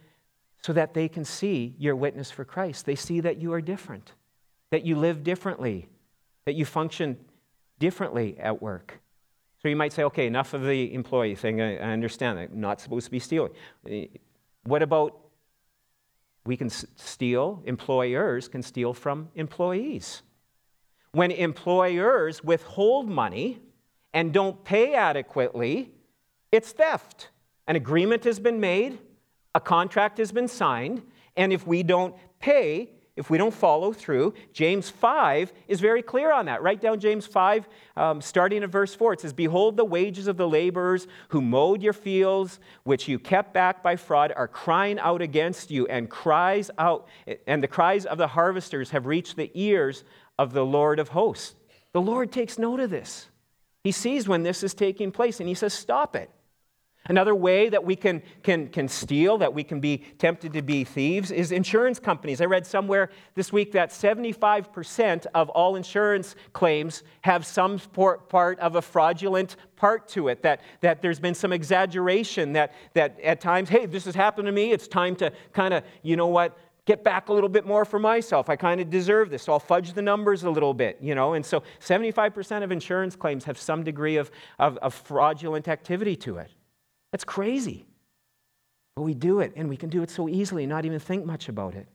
so 0.62 0.72
that 0.72 0.94
they 0.94 1.09
can 1.09 1.24
see 1.24 1.74
your 1.78 1.96
witness 1.96 2.31
for 2.31 2.44
Christ. 2.44 2.87
They 2.87 2.94
see 2.94 3.20
that 3.20 3.40
you 3.40 3.52
are 3.52 3.61
different 3.61 4.12
that 4.72 4.87
you 4.87 4.96
live 4.96 5.22
differently, 5.22 5.87
that 6.46 6.54
you 6.54 6.64
function 6.64 7.18
differently 7.78 8.37
at 8.38 8.61
work. 8.62 9.00
So 9.61 9.68
you 9.68 9.76
might 9.76 9.92
say, 9.92 10.02
okay, 10.04 10.26
enough 10.26 10.54
of 10.54 10.64
the 10.64 10.92
employee 10.94 11.35
thing. 11.37 11.61
I, 11.61 11.76
I 11.76 11.92
understand 11.92 12.38
that. 12.38 12.54
Not 12.54 12.80
supposed 12.80 13.04
to 13.04 13.11
be 13.11 13.18
stealing. 13.18 13.52
Eh, 13.88 14.06
what 14.64 14.82
about 14.82 15.18
we 16.44 16.56
can 16.56 16.70
steal, 16.70 17.62
employers 17.66 18.48
can 18.48 18.62
steal 18.62 18.94
from 18.94 19.28
employees. 19.35 20.22
When 21.12 21.30
employers 21.30 22.42
withhold 22.42 23.08
money 23.08 23.61
and 24.14 24.32
don't 24.32 24.64
pay 24.64 24.94
adequately, 24.94 25.92
it's 26.50 26.72
theft. 26.72 27.28
An 27.68 27.76
agreement 27.76 28.24
has 28.24 28.40
been 28.40 28.58
made, 28.58 28.98
a 29.54 29.61
contract 29.61 30.16
has 30.16 30.32
been 30.32 30.48
signed, 30.48 31.02
and 31.37 31.52
if 31.52 31.66
we 31.66 31.82
don't 31.82 32.16
pay, 32.40 32.90
if 33.14 33.29
we 33.29 33.37
don't 33.37 33.53
follow 33.53 33.92
through, 33.92 34.33
James 34.55 34.88
5 34.88 35.53
is 35.68 35.81
very 35.81 36.01
clear 36.01 36.33
on 36.33 36.46
that. 36.46 36.62
Write 36.62 36.81
down 36.81 36.98
James 36.98 37.27
5, 37.27 37.68
um, 37.96 38.22
starting 38.22 38.62
at 38.62 38.70
verse 38.70 38.94
4. 38.94 39.12
It 39.12 39.20
says, 39.20 39.35
Behold, 39.35 39.77
the 39.77 39.85
wages 39.85 40.27
of 40.29 40.38
the 40.38 40.48
laborers 40.48 41.07
who 41.29 41.42
mowed 41.42 41.83
your 41.83 41.92
fields, 41.92 42.59
which 42.85 43.09
you 43.09 43.18
kept 43.18 43.53
back 43.53 43.83
by 43.83 43.96
fraud, 43.96 44.33
are 44.35 44.48
crying 44.48 44.98
out 44.98 45.20
against 45.20 45.70
you, 45.70 45.87
and 45.88 46.09
cries 46.09 46.70
out, 46.79 47.07
and 47.46 47.62
the 47.62 47.68
cries 47.68 48.07
of 48.07 48.16
the 48.16 48.29
harvesters 48.29 48.90
have 48.90 49.05
reached 49.05 49.37
the 49.37 49.51
ears 49.55 50.05
of 50.38 50.55
the 50.55 50.64
Lord 50.64 50.98
of 50.98 51.09
hosts. 51.09 51.55
The 51.92 52.01
Lord 52.01 52.33
takes 52.33 52.59
note 52.59 52.81
of 52.81 52.88
this. 52.88 53.29
He 53.85 53.92
sees 53.92 54.27
when 54.27 54.42
this 54.42 54.62
is 54.62 54.72
taking 54.72 55.12
place, 55.12 55.38
and 55.38 55.48
he 55.48 55.55
says, 55.55 55.75
Stop 55.75 56.16
it. 56.16 56.31
Another 57.08 57.34
way 57.34 57.68
that 57.68 57.84
we 57.84 57.96
can, 57.96 58.22
can, 58.44 58.68
can 58.68 58.86
steal, 58.86 59.36
that 59.38 59.52
we 59.52 59.64
can 59.64 59.80
be 59.80 59.98
tempted 60.18 60.52
to 60.52 60.62
be 60.62 60.84
thieves, 60.84 61.32
is 61.32 61.50
insurance 61.50 61.98
companies. 61.98 62.40
I 62.40 62.44
read 62.44 62.64
somewhere 62.64 63.10
this 63.34 63.52
week 63.52 63.72
that 63.72 63.90
75% 63.90 65.26
of 65.34 65.48
all 65.50 65.74
insurance 65.74 66.36
claims 66.52 67.02
have 67.22 67.44
some 67.44 67.78
part 67.78 68.58
of 68.60 68.76
a 68.76 68.82
fraudulent 68.82 69.56
part 69.74 70.06
to 70.10 70.28
it, 70.28 70.42
that, 70.42 70.60
that 70.80 71.02
there's 71.02 71.18
been 71.18 71.34
some 71.34 71.52
exaggeration, 71.52 72.52
that, 72.52 72.72
that 72.94 73.18
at 73.20 73.40
times, 73.40 73.68
hey, 73.68 73.86
this 73.86 74.04
has 74.04 74.14
happened 74.14 74.46
to 74.46 74.52
me, 74.52 74.70
it's 74.70 74.86
time 74.86 75.16
to 75.16 75.32
kind 75.52 75.74
of, 75.74 75.82
you 76.02 76.16
know 76.16 76.28
what, 76.28 76.56
get 76.84 77.02
back 77.02 77.28
a 77.28 77.32
little 77.32 77.48
bit 77.48 77.66
more 77.66 77.84
for 77.84 77.98
myself. 77.98 78.48
I 78.48 78.54
kind 78.54 78.80
of 78.80 78.90
deserve 78.90 79.30
this, 79.30 79.42
so 79.42 79.52
I'll 79.52 79.58
fudge 79.58 79.92
the 79.92 80.02
numbers 80.02 80.44
a 80.44 80.50
little 80.50 80.74
bit, 80.74 80.98
you 81.00 81.16
know. 81.16 81.34
And 81.34 81.44
so 81.44 81.64
75% 81.80 82.62
of 82.62 82.70
insurance 82.70 83.16
claims 83.16 83.44
have 83.44 83.58
some 83.58 83.82
degree 83.82 84.16
of, 84.16 84.30
of, 84.60 84.76
of 84.78 84.94
fraudulent 84.94 85.66
activity 85.66 86.14
to 86.16 86.38
it. 86.38 86.50
That's 87.12 87.25
crazy. 87.25 87.87
But 88.96 89.03
we 89.03 89.14
do 89.14 89.40
it, 89.40 89.53
and 89.57 89.68
we 89.68 89.77
can 89.77 89.88
do 89.88 90.03
it 90.03 90.11
so 90.11 90.29
easily, 90.29 90.66
not 90.66 90.85
even 90.85 90.98
think 90.98 91.25
much 91.25 91.48
about 91.48 91.75
it. 91.75 91.87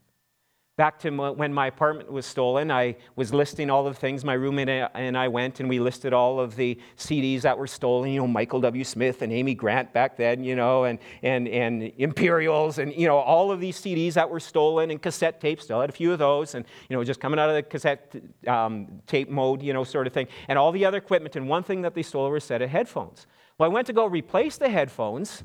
back 0.78 1.00
to 1.00 1.10
when 1.10 1.52
my 1.52 1.66
apartment 1.66 2.12
was 2.12 2.24
stolen, 2.24 2.70
I 2.70 2.96
was 3.16 3.34
listing 3.34 3.72
all 3.72 3.84
the 3.84 3.96
things. 3.96 4.24
My 4.24 4.34
roommate 4.34 4.70
and 4.70 5.18
I 5.18 5.28
went 5.28 5.60
and 5.60 5.68
we 5.68 5.80
listed 5.80 6.14
all 6.14 6.40
of 6.40 6.56
the 6.56 6.78
CDs 6.98 7.42
that 7.42 7.58
were 7.58 7.66
stolen. 7.66 8.12
You 8.12 8.20
know, 8.20 8.28
Michael 8.28 8.62
W. 8.62 8.84
Smith 8.84 9.24
and 9.24 9.34
Amy 9.34 9.56
Grant 9.56 9.92
back 9.92 10.18
then, 10.18 10.44
you 10.44 10.56
know, 10.56 10.84
and, 10.84 11.00
and, 11.24 11.48
and 11.48 11.92
Imperials 11.98 12.78
and, 12.78 12.94
you 12.94 13.08
know, 13.08 13.18
all 13.18 13.52
of 13.52 13.60
these 13.60 13.80
CDs 13.82 14.14
that 14.14 14.30
were 14.30 14.40
stolen 14.40 14.92
and 14.92 15.02
cassette 15.02 15.42
tapes. 15.42 15.64
Still 15.64 15.82
had 15.82 15.90
a 15.90 15.94
few 15.94 16.14
of 16.14 16.20
those 16.20 16.54
and, 16.54 16.64
you 16.90 16.96
know, 16.96 17.04
just 17.04 17.20
coming 17.20 17.40
out 17.40 17.50
of 17.50 17.56
the 17.56 17.64
cassette 17.64 18.16
um, 18.46 19.02
tape 19.08 19.30
mode, 19.30 19.64
you 19.64 19.74
know, 19.74 19.84
sort 19.84 20.06
of 20.06 20.14
thing. 20.14 20.28
And 20.48 20.60
all 20.60 20.72
the 20.72 20.86
other 20.86 21.00
equipment. 21.00 21.36
And 21.36 21.50
one 21.50 21.64
thing 21.64 21.82
that 21.82 21.96
they 21.96 22.04
stole 22.04 22.30
were 22.30 22.38
a 22.38 22.42
set 22.42 22.62
of 22.62 22.70
headphones. 22.70 23.26
Well, 23.58 23.70
I 23.70 23.74
went 23.74 23.88
to 23.88 23.94
go 23.94 24.06
replace 24.06 24.58
the 24.58 24.70
headphones 24.70 25.44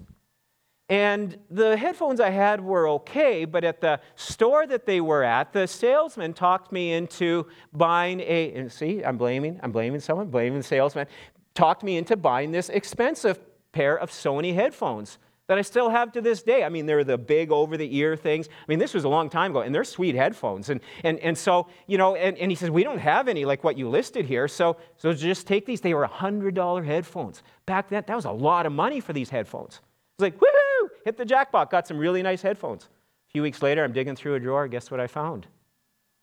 and 0.92 1.38
the 1.50 1.74
headphones 1.76 2.20
I 2.20 2.28
had 2.28 2.60
were 2.60 2.86
okay, 2.86 3.46
but 3.46 3.64
at 3.64 3.80
the 3.80 3.98
store 4.14 4.66
that 4.66 4.84
they 4.84 5.00
were 5.00 5.22
at, 5.22 5.54
the 5.54 5.66
salesman 5.66 6.34
talked 6.34 6.70
me 6.70 6.92
into 6.92 7.46
buying 7.72 8.20
a, 8.20 8.52
and 8.52 8.70
see, 8.70 9.02
I'm 9.02 9.16
blaming, 9.16 9.58
I'm 9.62 9.72
blaming 9.72 10.00
someone, 10.00 10.28
blaming 10.28 10.58
the 10.58 10.64
salesman, 10.64 11.06
talked 11.54 11.82
me 11.82 11.96
into 11.96 12.14
buying 12.14 12.52
this 12.52 12.68
expensive 12.68 13.40
pair 13.72 13.96
of 13.96 14.10
Sony 14.10 14.54
headphones 14.54 15.18
that 15.52 15.58
I 15.58 15.62
still 15.62 15.90
have 15.90 16.12
to 16.12 16.22
this 16.22 16.42
day. 16.42 16.64
I 16.64 16.70
mean, 16.70 16.86
they're 16.86 17.04
the 17.04 17.18
big 17.18 17.52
over 17.52 17.76
the 17.76 17.94
ear 17.94 18.16
things. 18.16 18.48
I 18.48 18.64
mean, 18.68 18.78
this 18.78 18.94
was 18.94 19.04
a 19.04 19.08
long 19.10 19.28
time 19.28 19.50
ago, 19.50 19.60
and 19.60 19.74
they're 19.74 19.84
sweet 19.84 20.14
headphones. 20.14 20.70
And, 20.70 20.80
and, 21.04 21.18
and 21.18 21.36
so, 21.36 21.68
you 21.86 21.98
know, 21.98 22.14
and, 22.16 22.38
and 22.38 22.50
he 22.50 22.54
says, 22.54 22.70
We 22.70 22.82
don't 22.82 22.96
have 22.96 23.28
any 23.28 23.44
like 23.44 23.62
what 23.62 23.76
you 23.76 23.86
listed 23.90 24.24
here, 24.24 24.48
so, 24.48 24.78
so 24.96 25.12
just 25.12 25.46
take 25.46 25.66
these. 25.66 25.82
They 25.82 25.92
were 25.92 26.08
$100 26.08 26.86
headphones. 26.86 27.42
Back 27.66 27.90
then, 27.90 28.02
that 28.06 28.16
was 28.16 28.24
a 28.24 28.30
lot 28.30 28.64
of 28.64 28.72
money 28.72 28.98
for 28.98 29.12
these 29.12 29.28
headphones. 29.28 29.82
It's 30.18 30.22
like, 30.22 30.38
woohoo! 30.38 30.88
hit 31.04 31.18
the 31.18 31.26
jackpot, 31.26 31.70
got 31.70 31.86
some 31.86 31.98
really 31.98 32.22
nice 32.22 32.40
headphones. 32.40 32.84
A 32.84 33.30
few 33.32 33.42
weeks 33.42 33.60
later, 33.60 33.84
I'm 33.84 33.92
digging 33.92 34.16
through 34.16 34.36
a 34.36 34.40
drawer. 34.40 34.66
Guess 34.68 34.90
what 34.90 35.00
I 35.00 35.06
found? 35.06 35.46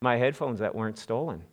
My 0.02 0.18
headphones 0.18 0.60
that 0.60 0.74
weren't 0.74 0.98
stolen. 0.98 1.44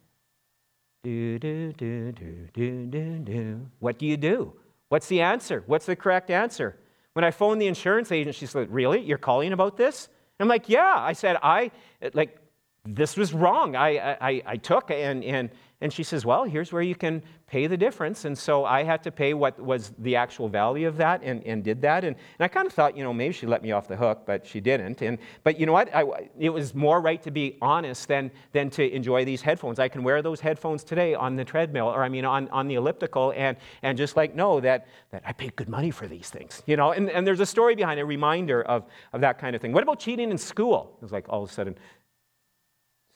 Do, 1.05 1.39
do, 1.39 1.75
do, 1.75 2.12
do, 2.12 2.49
do, 2.55 2.87
do, 2.87 3.19
do. 3.19 3.67
What 3.81 3.99
do 3.99 4.07
you 4.07 4.17
do? 4.17 4.55
What's 4.89 5.09
the 5.09 5.21
answer? 5.21 5.62
What's 5.67 5.85
the 5.85 5.95
correct 5.95 6.31
answer? 6.31 6.79
When 7.16 7.24
I 7.24 7.31
phoned 7.31 7.62
the 7.62 7.66
insurance 7.66 8.12
agent, 8.12 8.35
she 8.37 8.44
said, 8.44 8.70
Really? 8.70 9.00
You're 9.00 9.16
calling 9.16 9.55
about 9.55 9.79
this? 9.79 10.11
And 10.38 10.44
I'm 10.44 10.50
like, 10.50 10.68
Yeah. 10.68 10.96
I 10.98 11.14
said, 11.14 11.38
I, 11.42 11.70
like, 12.12 12.37
this 12.85 13.16
was 13.16 13.33
wrong. 13.33 13.74
I, 13.74 14.18
I, 14.20 14.42
I 14.44 14.57
took, 14.59 14.90
and, 14.90 15.24
and 15.24 15.48
and 15.83 15.93
she 15.93 16.03
says, 16.03 16.25
Well, 16.25 16.45
here's 16.45 16.73
where 16.73 16.83
you 16.83 16.95
can 16.95 17.23
pay 17.47 17.67
the 17.67 17.77
difference. 17.77 18.25
And 18.25 18.37
so 18.37 18.65
I 18.65 18.83
had 18.83 19.03
to 19.05 19.12
pay 19.12 19.35
what 19.35 19.61
was 19.61 19.93
the 19.99 20.17
actual 20.17 20.49
value 20.49 20.89
of 20.89 20.97
that 20.97 21.23
and, 21.23 21.45
and 21.45 21.62
did 21.62 21.83
that. 21.83 22.03
And, 22.03 22.17
and 22.17 22.45
I 22.45 22.49
kind 22.49 22.67
of 22.67 22.73
thought, 22.73 22.97
you 22.97 23.05
know, 23.05 23.12
maybe 23.12 23.35
she 23.35 23.47
let 23.47 23.62
me 23.62 23.73
off 23.73 23.87
the 23.87 23.95
hook, 23.95 24.23
but 24.27 24.47
she 24.47 24.59
didn't. 24.59 25.03
And, 25.03 25.19
but 25.45 25.61
you 25.61 25.67
know 25.67 25.73
what? 25.73 25.95
I, 25.95 26.29
it 26.39 26.49
was 26.49 26.75
more 26.75 27.01
right 27.01 27.23
to 27.23 27.31
be 27.31 27.59
honest 27.61 28.09
than, 28.09 28.31
than 28.53 28.71
to 28.71 28.91
enjoy 28.91 29.25
these 29.27 29.43
headphones. 29.43 29.79
I 29.79 29.89
can 29.89 30.03
wear 30.03 30.23
those 30.23 30.41
headphones 30.41 30.83
today 30.83 31.15
on 31.15 31.37
the 31.37 31.45
treadmill, 31.45 31.89
or 31.89 32.03
I 32.03 32.09
mean, 32.09 32.25
on, 32.25 32.49
on 32.49 32.69
the 32.69 32.77
elliptical, 32.77 33.35
and, 33.37 33.57
and 33.83 33.99
just 33.99 34.17
like 34.17 34.35
know 34.35 34.61
that, 34.61 34.89
that 35.11 35.23
I 35.27 35.33
paid 35.33 35.55
good 35.57 35.69
money 35.69 35.91
for 35.91 36.09
these 36.09 36.31
things, 36.31 36.62
you 36.67 36.77
know? 36.77 36.93
And, 36.93 37.11
and 37.11 37.27
there's 37.27 37.41
a 37.41 37.47
story 37.47 37.75
behind 37.75 38.01
a 38.01 38.05
reminder 38.05 38.62
of, 38.62 38.87
of 39.12 39.21
that 39.21 39.39
kind 39.39 39.55
of 39.55 39.61
thing. 39.61 39.73
What 39.73 39.83
about 39.83 40.01
cheating 40.01 40.31
in 40.31 40.39
school? 40.39 40.97
It 40.97 41.03
was 41.03 41.12
like 41.12 41.29
all 41.29 41.45
of 41.45 41.51
a 41.51 41.53
sudden, 41.53 41.77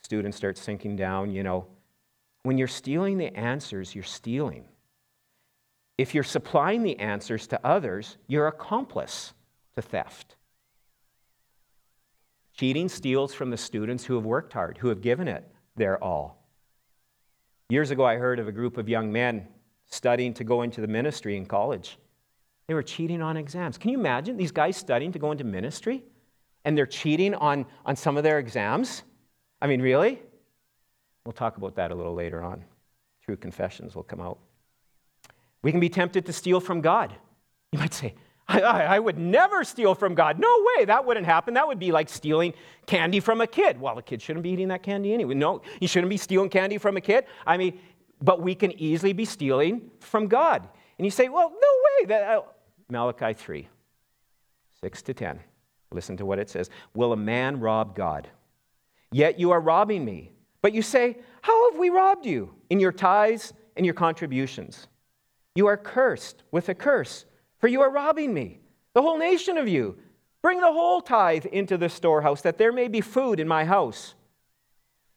students 0.02 0.36
start 0.36 0.58
sinking 0.58 0.96
down, 0.96 1.30
you 1.32 1.42
know 1.42 1.66
when 2.42 2.58
you're 2.58 2.68
stealing 2.68 3.18
the 3.18 3.34
answers, 3.36 3.94
you're 3.94 4.04
stealing. 4.04 4.64
If 5.98 6.14
you're 6.14 6.24
supplying 6.24 6.82
the 6.82 6.98
answers 6.98 7.46
to 7.48 7.60
others, 7.64 8.16
you're 8.26 8.46
accomplice 8.46 9.34
to 9.74 9.82
theft. 9.82 10.36
Cheating 12.54 12.88
steals 12.88 13.34
from 13.34 13.50
the 13.50 13.56
students 13.56 14.04
who 14.04 14.14
have 14.14 14.24
worked 14.24 14.52
hard, 14.52 14.78
who 14.78 14.88
have 14.88 15.02
given 15.02 15.28
it 15.28 15.46
their 15.76 16.02
all. 16.02 16.40
Years 17.68 17.90
ago, 17.90 18.04
I 18.04 18.16
heard 18.16 18.38
of 18.38 18.48
a 18.48 18.52
group 18.52 18.78
of 18.78 18.88
young 18.88 19.12
men 19.12 19.46
studying 19.86 20.34
to 20.34 20.44
go 20.44 20.62
into 20.62 20.80
the 20.80 20.86
ministry 20.86 21.36
in 21.36 21.46
college. 21.46 21.98
They 22.66 22.74
were 22.74 22.82
cheating 22.82 23.20
on 23.22 23.36
exams. 23.36 23.78
Can 23.78 23.90
you 23.90 23.98
imagine 23.98 24.36
these 24.36 24.52
guys 24.52 24.76
studying 24.76 25.12
to 25.12 25.18
go 25.18 25.32
into 25.32 25.44
ministry 25.44 26.04
and 26.64 26.76
they're 26.76 26.86
cheating 26.86 27.34
on, 27.34 27.66
on 27.84 27.96
some 27.96 28.16
of 28.16 28.22
their 28.22 28.38
exams? 28.38 29.02
I 29.60 29.66
mean, 29.66 29.82
really? 29.82 30.20
We'll 31.24 31.32
talk 31.32 31.56
about 31.56 31.76
that 31.76 31.90
a 31.90 31.94
little 31.94 32.14
later 32.14 32.42
on. 32.42 32.64
True 33.24 33.36
confessions 33.36 33.94
will 33.94 34.02
come 34.02 34.20
out. 34.20 34.38
We 35.62 35.70
can 35.70 35.80
be 35.80 35.88
tempted 35.88 36.26
to 36.26 36.32
steal 36.32 36.60
from 36.60 36.80
God. 36.80 37.14
You 37.72 37.78
might 37.78 37.94
say, 37.94 38.14
I, 38.48 38.60
I, 38.62 38.80
I, 38.96 38.98
would 38.98 39.18
never 39.18 39.62
steal 39.62 39.94
from 39.94 40.14
God. 40.14 40.40
No 40.40 40.66
way, 40.76 40.86
that 40.86 41.04
wouldn't 41.04 41.26
happen. 41.26 41.54
That 41.54 41.68
would 41.68 41.78
be 41.78 41.92
like 41.92 42.08
stealing 42.08 42.52
candy 42.86 43.20
from 43.20 43.40
a 43.40 43.46
kid. 43.46 43.80
Well, 43.80 43.96
a 43.96 44.02
kid 44.02 44.20
shouldn't 44.20 44.42
be 44.42 44.50
eating 44.50 44.68
that 44.68 44.82
candy 44.82 45.14
anyway. 45.14 45.34
No, 45.34 45.62
you 45.80 45.86
shouldn't 45.86 46.10
be 46.10 46.16
stealing 46.16 46.48
candy 46.48 46.78
from 46.78 46.96
a 46.96 47.00
kid. 47.00 47.26
I 47.46 47.56
mean, 47.56 47.78
but 48.20 48.42
we 48.42 48.54
can 48.54 48.72
easily 48.80 49.12
be 49.12 49.24
stealing 49.24 49.90
from 50.00 50.26
God. 50.26 50.68
And 50.98 51.06
you 51.06 51.10
say, 51.10 51.28
well, 51.28 51.50
no 51.50 51.56
way. 51.56 52.06
That, 52.08 52.22
uh, 52.28 52.42
Malachi 52.88 53.34
3, 53.34 53.68
6 54.80 55.02
to 55.02 55.14
10. 55.14 55.40
Listen 55.92 56.16
to 56.16 56.26
what 56.26 56.38
it 56.38 56.50
says. 56.50 56.70
Will 56.94 57.12
a 57.12 57.16
man 57.16 57.60
rob 57.60 57.94
God? 57.94 58.28
Yet 59.12 59.38
you 59.38 59.50
are 59.52 59.60
robbing 59.60 60.04
me. 60.04 60.32
But 60.62 60.74
you 60.74 60.82
say, 60.82 61.18
How 61.42 61.70
have 61.70 61.78
we 61.78 61.90
robbed 61.90 62.26
you? 62.26 62.54
In 62.68 62.80
your 62.80 62.92
tithes 62.92 63.52
and 63.76 63.84
your 63.84 63.94
contributions. 63.94 64.86
You 65.54 65.66
are 65.66 65.76
cursed 65.76 66.42
with 66.50 66.68
a 66.68 66.74
curse, 66.74 67.24
for 67.58 67.68
you 67.68 67.80
are 67.80 67.90
robbing 67.90 68.32
me, 68.32 68.60
the 68.94 69.02
whole 69.02 69.18
nation 69.18 69.58
of 69.58 69.68
you. 69.68 69.96
Bring 70.42 70.60
the 70.60 70.72
whole 70.72 71.00
tithe 71.00 71.46
into 71.46 71.76
the 71.76 71.88
storehouse, 71.88 72.42
that 72.42 72.56
there 72.56 72.72
may 72.72 72.88
be 72.88 73.00
food 73.00 73.40
in 73.40 73.48
my 73.48 73.64
house, 73.64 74.14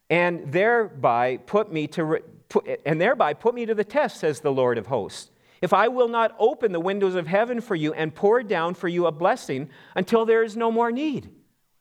and 0.10 0.52
thereby 0.52 1.38
put 1.38 1.72
me 1.72 1.88
to 1.88 2.20
put, 2.50 2.82
and 2.86 3.00
thereby 3.00 3.34
put 3.34 3.56
me 3.56 3.66
to 3.66 3.76
the 3.76 3.84
test, 3.84 4.20
says 4.20 4.42
the 4.42 4.52
Lord 4.52 4.78
of 4.78 4.88
hosts. 4.88 5.32
If 5.62 5.72
I 5.72 5.88
will 5.88 6.10
not 6.10 6.36
open 6.40 6.74
the 6.74 6.80
windows 6.80 7.16
of 7.16 7.26
heaven 7.26 7.62
for 7.62 7.76
you 7.76 7.94
and 7.94 8.14
pour 8.14 8.44
down 8.44 8.74
for 8.74 8.90
you 8.90 9.06
a 9.06 9.14
blessing 9.14 9.70
until 9.96 10.26
there 10.26 10.44
is 10.44 10.58
no 10.58 10.70
more 10.70 10.92
need. 10.92 11.30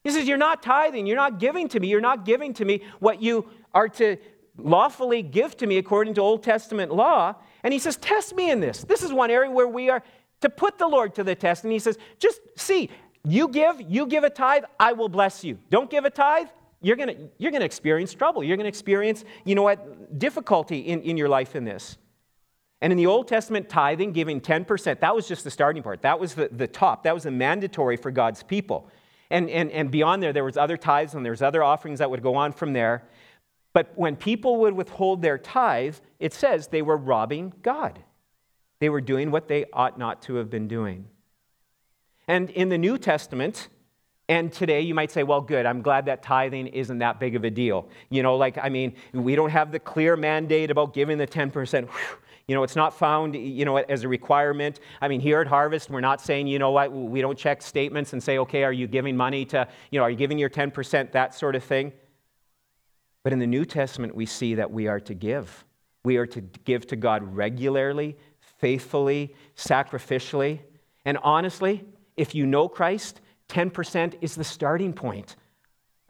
He 0.05 0.11
says, 0.11 0.27
You're 0.27 0.39
not 0.39 0.63
tithing. 0.63 1.07
You're 1.07 1.17
not 1.17 1.39
giving 1.39 1.69
to 1.69 1.81
me. 1.81 1.89
You're 1.89 2.01
not 2.01 2.25
giving 2.25 2.55
to 2.55 2.65
me 2.65 2.83
what 2.99 3.23
you 3.23 3.49
are 3.73 3.89
to 3.89 4.17
lawfully 4.59 5.23
give 5.23 5.57
to 5.59 5.67
me 5.67 5.79
according 5.79 6.15
to 6.15 6.21
Old 6.21 6.43
Testament 6.43 6.93
law. 6.93 7.35
And 7.63 7.73
he 7.73 7.79
says, 7.79 7.97
Test 7.97 8.35
me 8.35 8.51
in 8.51 8.61
this. 8.61 8.85
This 8.85 9.03
is 9.03 9.13
one 9.13 9.31
area 9.31 9.51
where 9.51 9.69
we 9.69 9.91
are 9.91 10.03
to 10.41 10.51
put 10.51 10.79
the 10.79 10.89
Lord 10.89 11.15
to 11.15 11.25
the 11.25 11.35
test. 11.35 11.65
And 11.65 11.73
he 11.73 11.79
says, 11.79 11.99
Just 12.19 12.41
see, 12.57 12.91
you 13.25 13.49
give, 13.49 13.81
you 13.81 14.07
give 14.07 14.25
a 14.25 14.31
tithe, 14.31 14.65
I 14.79 14.93
will 14.93 15.09
bless 15.09 15.45
you. 15.45 15.59
Don't 15.71 15.91
give 15.91 16.05
a 16.05 16.11
tithe, 16.11 16.49
you're 16.81 16.97
gonna, 16.97 17.15
you're 17.39 17.53
gonna 17.53 17.65
experience 17.65 18.13
trouble. 18.13 18.43
You're 18.43 18.57
gonna 18.57 18.69
experience, 18.69 19.25
you 19.45 19.55
know 19.55 19.63
what, 19.63 20.19
difficulty 20.19 20.81
in, 20.81 21.03
in 21.03 21.17
your 21.17 21.29
life 21.29 21.55
in 21.55 21.65
this. 21.65 21.97
And 22.81 22.93
in 22.93 22.97
the 22.97 23.07
Old 23.07 23.29
Testament, 23.29 23.69
tithing, 23.69 24.11
giving 24.11 24.41
10%, 24.41 24.99
that 24.99 25.15
was 25.15 25.29
just 25.29 25.45
the 25.45 25.53
starting 25.53 25.85
part. 25.85 26.03
That 26.03 26.19
was 26.19 26.35
the, 26.35 26.49
the 26.51 26.67
top. 26.67 27.05
That 27.05 27.15
was 27.15 27.23
the 27.23 27.31
mandatory 27.31 27.97
for 27.97 28.11
God's 28.11 28.43
people. 28.43 28.91
And, 29.33 29.49
and, 29.49 29.71
and 29.71 29.91
beyond 29.91 30.23
there, 30.23 30.35
there 30.35 30.45
was 30.45 30.59
other 30.59 30.77
tithes 30.77 31.15
and 31.15 31.25
there's 31.25 31.41
other 31.41 31.65
offerings 31.65 32.01
that 32.01 32.11
would 32.11 32.23
go 32.23 32.35
on 32.35 32.53
from 32.53 32.75
there. 32.75 33.03
But 33.73 33.91
when 33.97 34.15
people 34.15 34.59
would 34.59 34.75
withhold 34.75 35.23
their 35.23 35.39
tithe, 35.39 35.97
it 36.21 36.35
says 36.35 36.69
they 36.69 36.83
were 36.83 36.99
robbing 36.99 37.55
God. 37.63 37.99
They 38.79 38.91
were 38.91 39.01
doing 39.01 39.31
what 39.31 39.49
they 39.49 39.65
ought 39.73 39.99
not 39.99 40.21
to 40.23 40.35
have 40.35 40.51
been 40.51 40.69
doing. 40.69 41.07
And 42.29 42.51
in 42.51 42.69
the 42.69 42.77
New 42.77 42.99
Testament, 42.99 43.69
and 44.29 44.53
today 44.53 44.83
you 44.83 44.95
might 44.95 45.11
say, 45.11 45.23
well, 45.23 45.41
good, 45.41 45.65
I'm 45.65 45.81
glad 45.81 46.05
that 46.07 46.23
tithing 46.23 46.67
isn't 46.67 46.99
that 46.99 47.19
big 47.19 47.35
of 47.35 47.45
a 47.45 47.51
deal. 47.51 47.89
You 48.11 48.23
know, 48.23 48.37
like, 48.37 48.59
I 48.59 48.69
mean, 48.69 48.93
we 49.15 49.35
don't 49.35 49.51
have 49.51 49.73
the 49.73 49.79
clear 49.79 50.15
mandate 50.15 50.71
about 50.71 50.93
giving 50.93 51.17
the 51.17 51.27
10%. 51.27 51.89
Whew, 51.89 52.19
you 52.53 52.57
know, 52.57 52.65
it's 52.65 52.77
not 52.77 52.93
found, 52.93 53.35
you 53.35 53.65
know, 53.65 53.79
as 53.79 54.05
a 54.05 54.09
requirement. 54.09 54.79
I 55.01 55.09
mean, 55.09 55.23
here 55.23 55.41
at 55.41 55.47
Harvest, 55.47 55.89
we're 55.89 56.01
not 56.01 56.21
saying, 56.21 56.49
you 56.49 56.59
know 56.59 56.71
what, 56.71 56.93
we 56.93 57.23
don't 57.23 57.39
check 57.39 57.63
statements 57.63 58.13
and 58.13 58.23
say, 58.23 58.37
okay, 58.37 58.63
are 58.63 58.75
you 58.75 58.87
giving 58.87 59.17
money 59.17 59.47
to, 59.47 59.67
you 59.91 59.99
know, 59.99 60.05
are 60.05 60.11
you 60.11 60.19
giving 60.19 60.37
your 60.39 60.51
10%, 60.51 61.13
that 61.13 61.35
sort 61.35 61.57
of 61.57 61.65
thing. 61.65 61.95
But 63.23 63.33
in 63.33 63.39
the 63.39 63.47
New 63.47 63.65
Testament, 63.65 64.15
we 64.15 64.27
see 64.27 64.57
that 64.57 64.71
we 64.71 64.87
are 64.87 65.01
to 65.01 65.15
give. 65.15 65.65
We 66.05 66.19
are 66.19 66.27
to 66.27 66.43
give 66.43 66.87
to 66.89 66.97
God 66.97 67.35
regularly, 67.35 68.19
faithfully, 68.59 69.35
sacrificially. 69.57 70.61
And 71.07 71.17
honestly, 71.23 71.87
if 72.19 72.35
you 72.35 72.45
know 72.45 72.69
Christ, 72.69 73.23
10% 73.49 74.17
is 74.21 74.35
the 74.35 74.45
starting 74.45 74.93
point. 74.93 75.37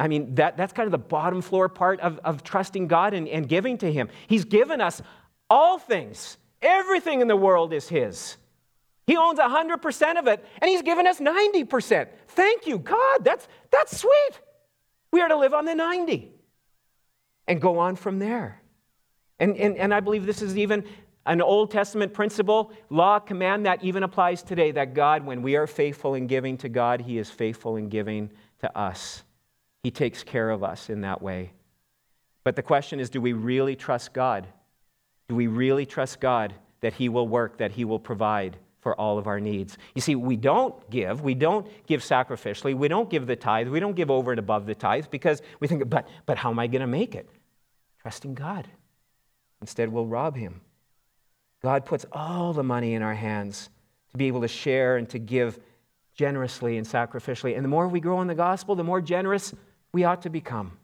I 0.01 0.09
mean, 0.09 0.35
that, 0.35 0.57
that's 0.57 0.73
kind 0.73 0.89
of 0.89 0.91
the 0.91 0.99
bottom 0.99 1.41
floor 1.41 1.69
part 1.69 2.01
of, 2.01 2.19
of 2.25 2.43
trusting 2.43 2.89
God 2.89 3.15
and, 3.15 3.29
and 3.29 3.49
giving 3.49 3.79
to 3.79 3.93
Him. 3.93 4.09
He's 4.27 4.45
given 4.45 4.81
us 4.81 5.01
all 5.53 5.79
things, 5.79 6.39
everything 6.63 7.21
in 7.21 7.29
the 7.29 7.37
world 7.37 7.75
is 7.75 7.87
His. 7.87 8.39
He 9.07 9.19
owns 9.19 9.39
100% 9.39 10.19
of 10.19 10.27
it, 10.27 10.43
and 10.63 10.71
He's 10.71 10.81
given 10.81 11.07
us 11.07 11.21
90%. 11.21 12.09
Thank 12.29 12.67
you, 12.67 12.79
God. 12.79 13.23
That's, 13.23 13.47
that's 13.71 14.01
sweet. 14.01 14.41
We 15.13 15.21
are 15.21 15.29
to 15.29 15.37
live 15.37 15.53
on 15.53 15.67
the 15.67 15.75
90 15.75 16.33
and 17.47 17.61
go 17.61 17.79
on 17.79 17.97
from 17.97 18.19
there. 18.19 18.63
And, 19.39 19.55
and, 19.59 19.77
and 19.77 19.93
I 19.93 20.01
believe 20.01 20.25
this 20.25 20.41
is 20.41 20.57
even 20.57 20.85
an 21.27 21.43
Old 21.43 21.71
Testament 21.71 22.15
principle, 22.15 22.73
law, 22.89 23.19
command 23.19 23.67
that 23.67 23.85
even 23.85 24.05
applies 24.05 24.43
today 24.43 24.71
that 24.71 24.95
God, 24.95 25.27
when 25.27 25.43
we 25.43 25.57
are 25.57 25.67
faithful 25.67 26.15
in 26.15 26.27
giving 26.27 26.57
to 26.59 26.71
God, 26.71 27.03
He 27.03 27.19
is 27.19 27.29
faithful 27.29 27.77
in 27.77 27.91
giving 27.91 28.31
to 28.61 28.79
us. 28.79 29.23
He 29.83 29.91
takes 29.91 30.25
care 30.25 30.49
of 30.49 30.65
us 30.65 30.89
in 30.89 31.03
that 31.03 31.21
way. 31.21 31.53
But 32.43 32.57
the 32.57 32.63
question 32.63 33.01
is 33.01 33.11
do 33.11 33.21
we 33.21 33.35
really 33.35 33.77
trust 33.77 34.15
God? 34.15 34.47
Do 35.33 35.37
we 35.37 35.47
really 35.47 35.87
trust 35.87 36.21
God 36.21 36.53
that 36.83 36.93
He 36.93 37.09
will 37.09 37.27
work, 37.27 37.57
that 37.57 37.73
He 37.73 37.87
will 37.87 37.99
provide 37.99 38.59
for 38.81 38.95
all 39.01 39.17
of 39.17 39.27
our 39.27 39.41
needs? 39.41 39.79
You 39.95 40.03
see, 40.03 40.15
we 40.15 40.37
don't 40.37 40.91
give, 40.91 41.23
we 41.23 41.35
don't 41.35 41.67
give 41.87 42.03
sacrificially, 42.03 42.75
we 42.75 42.87
don't 42.87 43.09
give 43.09 43.27
the 43.27 43.35
tithe, 43.35 43.69
we 43.69 43.81
don't 43.81 43.97
give 43.97 44.11
over 44.11 44.33
and 44.33 44.39
above 44.39 44.67
the 44.67 44.75
tithe 44.75 45.07
because 45.11 45.41
we 45.59 45.69
think, 45.69 45.89
but, 45.89 46.07
but 46.27 46.37
how 46.37 46.51
am 46.51 46.59
I 46.59 46.67
going 46.67 46.83
to 46.83 46.87
make 46.87 47.15
it? 47.15 47.31
Trusting 48.03 48.35
God. 48.35 48.69
Instead, 49.63 49.91
we'll 49.91 50.05
rob 50.05 50.37
Him. 50.37 50.61
God 51.63 51.87
puts 51.87 52.05
all 52.13 52.53
the 52.53 52.63
money 52.63 52.93
in 52.93 53.01
our 53.01 53.15
hands 53.15 53.71
to 54.11 54.19
be 54.19 54.27
able 54.27 54.43
to 54.43 54.49
share 54.49 54.99
and 54.99 55.09
to 55.09 55.19
give 55.19 55.59
generously 56.15 56.77
and 56.77 56.87
sacrificially. 56.87 57.57
And 57.57 57.65
the 57.65 57.71
more 57.71 57.89
we 57.89 58.01
grow 58.01 58.21
in 58.21 58.27
the 58.27 58.35
gospel, 58.35 58.75
the 58.75 58.85
more 58.85 59.01
generous 59.01 59.55
we 59.95 60.05
ought 60.05 60.21
to 60.25 60.29
become. 60.29 60.77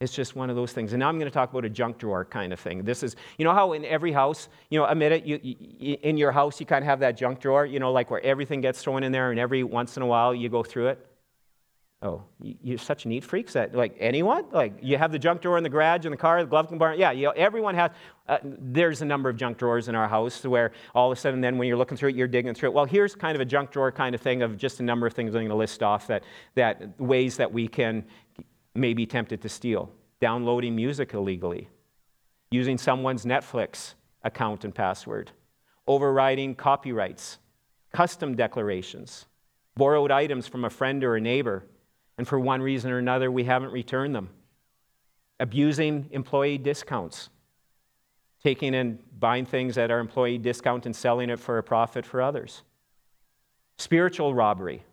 It's 0.00 0.12
just 0.12 0.36
one 0.36 0.50
of 0.50 0.56
those 0.56 0.72
things. 0.72 0.92
And 0.92 1.00
now 1.00 1.08
I'm 1.08 1.18
going 1.18 1.30
to 1.30 1.34
talk 1.34 1.50
about 1.50 1.64
a 1.64 1.70
junk 1.70 1.98
drawer 1.98 2.24
kind 2.24 2.52
of 2.52 2.60
thing. 2.60 2.82
This 2.82 3.02
is, 3.02 3.16
you 3.38 3.44
know 3.44 3.54
how 3.54 3.72
in 3.72 3.84
every 3.84 4.12
house, 4.12 4.48
you 4.68 4.78
know, 4.78 4.86
admit 4.86 5.12
it, 5.12 5.24
you, 5.24 5.38
you, 5.42 5.96
in 6.02 6.16
your 6.16 6.32
house, 6.32 6.58
you 6.58 6.66
kind 6.66 6.82
of 6.82 6.88
have 6.88 7.00
that 7.00 7.16
junk 7.16 7.40
drawer, 7.40 7.64
you 7.64 7.78
know, 7.78 7.92
like 7.92 8.10
where 8.10 8.22
everything 8.22 8.60
gets 8.60 8.82
thrown 8.82 9.04
in 9.04 9.12
there 9.12 9.30
and 9.30 9.38
every 9.38 9.62
once 9.62 9.96
in 9.96 10.02
a 10.02 10.06
while 10.06 10.34
you 10.34 10.48
go 10.48 10.62
through 10.62 10.88
it? 10.88 11.06
Oh, 12.02 12.22
you're 12.38 12.76
such 12.76 13.06
neat 13.06 13.24
freaks 13.24 13.54
that, 13.54 13.74
like, 13.74 13.96
anyone? 13.98 14.44
Like, 14.52 14.74
you 14.82 14.98
have 14.98 15.10
the 15.10 15.18
junk 15.18 15.40
drawer 15.40 15.56
in 15.56 15.62
the 15.62 15.70
garage, 15.70 16.04
in 16.04 16.10
the 16.10 16.18
car, 16.18 16.42
the 16.42 16.50
glove 16.50 16.68
compartment. 16.68 17.00
Yeah, 17.00 17.12
you 17.12 17.22
know, 17.22 17.30
everyone 17.30 17.74
has. 17.76 17.92
Uh, 18.28 18.36
there's 18.42 19.00
a 19.00 19.06
number 19.06 19.30
of 19.30 19.38
junk 19.38 19.56
drawers 19.56 19.88
in 19.88 19.94
our 19.94 20.06
house 20.06 20.44
where 20.44 20.72
all 20.94 21.10
of 21.10 21.16
a 21.16 21.20
sudden, 21.20 21.40
then 21.40 21.56
when 21.56 21.66
you're 21.66 21.78
looking 21.78 21.96
through 21.96 22.10
it, 22.10 22.14
you're 22.14 22.28
digging 22.28 22.52
through 22.52 22.68
it. 22.68 22.74
Well, 22.74 22.84
here's 22.84 23.14
kind 23.14 23.34
of 23.34 23.40
a 23.40 23.46
junk 23.46 23.70
drawer 23.70 23.90
kind 23.90 24.14
of 24.14 24.20
thing 24.20 24.42
of 24.42 24.58
just 24.58 24.80
a 24.80 24.82
number 24.82 25.06
of 25.06 25.14
things 25.14 25.30
I'm 25.30 25.40
going 25.40 25.48
to 25.48 25.54
list 25.54 25.82
off 25.82 26.06
that, 26.08 26.24
that 26.56 27.00
ways 27.00 27.38
that 27.38 27.50
we 27.50 27.68
can 27.68 28.04
may 28.74 28.94
be 28.94 29.06
tempted 29.06 29.40
to 29.42 29.48
steal. 29.48 29.90
Downloading 30.20 30.74
music 30.74 31.12
illegally, 31.12 31.68
using 32.50 32.78
someone's 32.78 33.24
Netflix 33.24 33.94
account 34.22 34.64
and 34.64 34.74
password, 34.74 35.32
overriding 35.86 36.54
copyrights, 36.54 37.38
custom 37.92 38.34
declarations, 38.34 39.26
borrowed 39.76 40.10
items 40.10 40.46
from 40.46 40.64
a 40.64 40.70
friend 40.70 41.04
or 41.04 41.16
a 41.16 41.20
neighbor 41.20 41.64
and 42.16 42.26
for 42.26 42.38
one 42.38 42.62
reason 42.62 42.90
or 42.90 42.98
another, 42.98 43.30
we 43.30 43.44
haven't 43.44 43.72
returned 43.72 44.14
them. 44.14 44.30
Abusing 45.40 46.08
employee 46.12 46.58
discounts, 46.58 47.28
taking 48.42 48.74
and 48.74 48.98
buying 49.18 49.46
things 49.46 49.76
at 49.78 49.90
our 49.90 49.98
employee 49.98 50.38
discount 50.38 50.86
and 50.86 50.94
selling 50.94 51.30
it 51.30 51.40
for 51.40 51.58
a 51.58 51.62
profit 51.62 52.06
for 52.06 52.22
others. 52.22 52.62
Spiritual 53.78 54.34
robbery. 54.34 54.84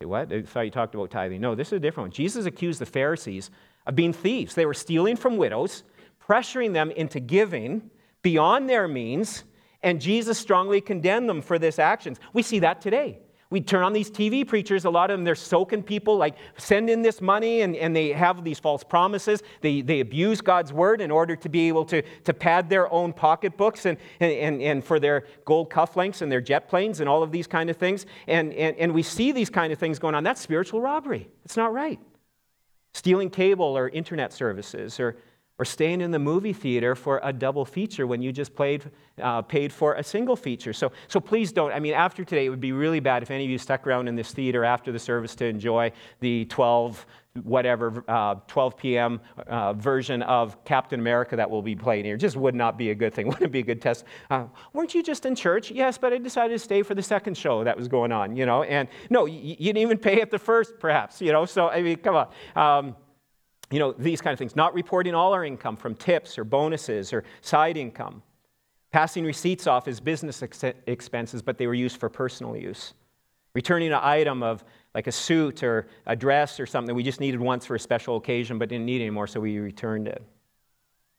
Say, 0.00 0.06
what? 0.06 0.32
I 0.32 0.42
thought 0.42 0.60
you 0.60 0.70
talked 0.70 0.94
about 0.94 1.10
tithing. 1.10 1.40
No, 1.40 1.56
this 1.56 1.68
is 1.68 1.72
a 1.72 1.80
different 1.80 2.04
one. 2.04 2.12
Jesus 2.12 2.46
accused 2.46 2.80
the 2.80 2.86
Pharisees 2.86 3.50
of 3.84 3.96
being 3.96 4.12
thieves. 4.12 4.54
They 4.54 4.64
were 4.64 4.74
stealing 4.74 5.16
from 5.16 5.36
widows, 5.36 5.82
pressuring 6.24 6.72
them 6.72 6.92
into 6.92 7.18
giving 7.18 7.90
beyond 8.22 8.68
their 8.68 8.86
means, 8.86 9.42
and 9.82 10.00
Jesus 10.00 10.38
strongly 10.38 10.80
condemned 10.80 11.28
them 11.28 11.42
for 11.42 11.58
this 11.58 11.80
actions. 11.80 12.20
We 12.32 12.42
see 12.42 12.60
that 12.60 12.80
today. 12.80 13.18
We 13.50 13.62
turn 13.62 13.82
on 13.82 13.94
these 13.94 14.10
TV 14.10 14.46
preachers, 14.46 14.84
a 14.84 14.90
lot 14.90 15.10
of 15.10 15.16
them, 15.16 15.24
they're 15.24 15.34
soaking 15.34 15.82
people, 15.82 16.18
like 16.18 16.36
send 16.58 16.90
in 16.90 17.00
this 17.00 17.22
money, 17.22 17.62
and, 17.62 17.74
and 17.76 17.96
they 17.96 18.10
have 18.10 18.44
these 18.44 18.58
false 18.58 18.84
promises. 18.84 19.42
They, 19.62 19.80
they 19.80 20.00
abuse 20.00 20.42
God's 20.42 20.70
word 20.70 21.00
in 21.00 21.10
order 21.10 21.34
to 21.34 21.48
be 21.48 21.66
able 21.68 21.86
to, 21.86 22.02
to 22.24 22.34
pad 22.34 22.68
their 22.68 22.92
own 22.92 23.14
pocketbooks 23.14 23.86
and, 23.86 23.96
and, 24.20 24.60
and 24.60 24.84
for 24.84 25.00
their 25.00 25.24
gold 25.46 25.70
cufflinks 25.70 26.20
and 26.20 26.30
their 26.30 26.42
jet 26.42 26.68
planes 26.68 27.00
and 27.00 27.08
all 27.08 27.22
of 27.22 27.32
these 27.32 27.46
kind 27.46 27.70
of 27.70 27.78
things. 27.78 28.04
And, 28.26 28.52
and, 28.52 28.76
and 28.76 28.92
we 28.92 29.02
see 29.02 29.32
these 29.32 29.48
kind 29.48 29.72
of 29.72 29.78
things 29.78 29.98
going 29.98 30.14
on. 30.14 30.24
That's 30.24 30.42
spiritual 30.42 30.82
robbery. 30.82 31.26
It's 31.46 31.56
not 31.56 31.72
right. 31.72 31.98
Stealing 32.92 33.30
cable 33.30 33.78
or 33.78 33.88
internet 33.88 34.30
services 34.34 35.00
or 35.00 35.16
or 35.58 35.64
staying 35.64 36.00
in 36.00 36.12
the 36.12 36.18
movie 36.18 36.52
theater 36.52 36.94
for 36.94 37.20
a 37.24 37.32
double 37.32 37.64
feature 37.64 38.06
when 38.06 38.22
you 38.22 38.32
just 38.32 38.54
played, 38.54 38.90
uh, 39.20 39.42
paid 39.42 39.72
for 39.72 39.94
a 39.94 40.04
single 40.04 40.36
feature. 40.36 40.72
So, 40.72 40.92
so 41.08 41.18
please 41.18 41.50
don't. 41.50 41.72
I 41.72 41.80
mean, 41.80 41.94
after 41.94 42.24
today, 42.24 42.46
it 42.46 42.48
would 42.48 42.60
be 42.60 42.72
really 42.72 43.00
bad 43.00 43.24
if 43.24 43.30
any 43.30 43.44
of 43.44 43.50
you 43.50 43.58
stuck 43.58 43.86
around 43.86 44.06
in 44.06 44.14
this 44.14 44.32
theater 44.32 44.64
after 44.64 44.92
the 44.92 45.00
service 45.00 45.34
to 45.36 45.46
enjoy 45.46 45.90
the 46.20 46.44
12, 46.44 47.04
whatever, 47.42 48.04
uh, 48.06 48.36
12 48.46 48.76
p.m. 48.76 49.20
Uh, 49.48 49.72
version 49.72 50.22
of 50.22 50.64
Captain 50.64 51.00
America 51.00 51.34
that 51.34 51.50
will 51.50 51.62
be 51.62 51.74
playing 51.74 52.04
here. 52.04 52.16
Just 52.16 52.36
would 52.36 52.54
not 52.54 52.78
be 52.78 52.90
a 52.90 52.94
good 52.94 53.12
thing. 53.12 53.26
Wouldn't 53.28 53.50
be 53.50 53.60
a 53.60 53.64
good 53.64 53.82
test. 53.82 54.04
Uh, 54.30 54.44
weren't 54.72 54.94
you 54.94 55.02
just 55.02 55.26
in 55.26 55.34
church? 55.34 55.72
Yes, 55.72 55.98
but 55.98 56.12
I 56.12 56.18
decided 56.18 56.54
to 56.54 56.58
stay 56.60 56.84
for 56.84 56.94
the 56.94 57.02
second 57.02 57.36
show 57.36 57.64
that 57.64 57.76
was 57.76 57.88
going 57.88 58.12
on, 58.12 58.36
you 58.36 58.46
know. 58.46 58.62
And 58.62 58.86
no, 59.10 59.26
you, 59.26 59.40
you 59.40 59.56
didn't 59.56 59.78
even 59.78 59.98
pay 59.98 60.20
at 60.20 60.30
the 60.30 60.38
first, 60.38 60.78
perhaps, 60.78 61.20
you 61.20 61.32
know. 61.32 61.46
So, 61.46 61.68
I 61.68 61.82
mean, 61.82 61.96
come 61.96 62.14
on. 62.14 62.28
Um, 62.54 62.96
you 63.70 63.78
know, 63.78 63.92
these 63.92 64.20
kind 64.20 64.32
of 64.32 64.38
things. 64.38 64.56
Not 64.56 64.74
reporting 64.74 65.14
all 65.14 65.32
our 65.32 65.44
income 65.44 65.76
from 65.76 65.94
tips 65.94 66.38
or 66.38 66.44
bonuses 66.44 67.12
or 67.12 67.24
side 67.40 67.76
income. 67.76 68.22
Passing 68.90 69.24
receipts 69.24 69.66
off 69.66 69.86
as 69.86 70.00
business 70.00 70.42
ex- 70.42 70.64
expenses, 70.86 71.42
but 71.42 71.58
they 71.58 71.66
were 71.66 71.74
used 71.74 71.98
for 71.98 72.08
personal 72.08 72.56
use. 72.56 72.94
Returning 73.54 73.88
an 73.88 74.00
item 74.02 74.42
of 74.42 74.64
like 74.94 75.06
a 75.06 75.12
suit 75.12 75.62
or 75.62 75.86
a 76.06 76.16
dress 76.16 76.58
or 76.58 76.66
something 76.66 76.94
we 76.94 77.02
just 77.02 77.20
needed 77.20 77.40
once 77.40 77.66
for 77.66 77.74
a 77.74 77.80
special 77.80 78.16
occasion 78.16 78.58
but 78.58 78.68
didn't 78.68 78.86
need 78.86 79.00
anymore, 79.00 79.26
so 79.26 79.40
we 79.40 79.58
returned 79.58 80.08
it. 80.08 80.22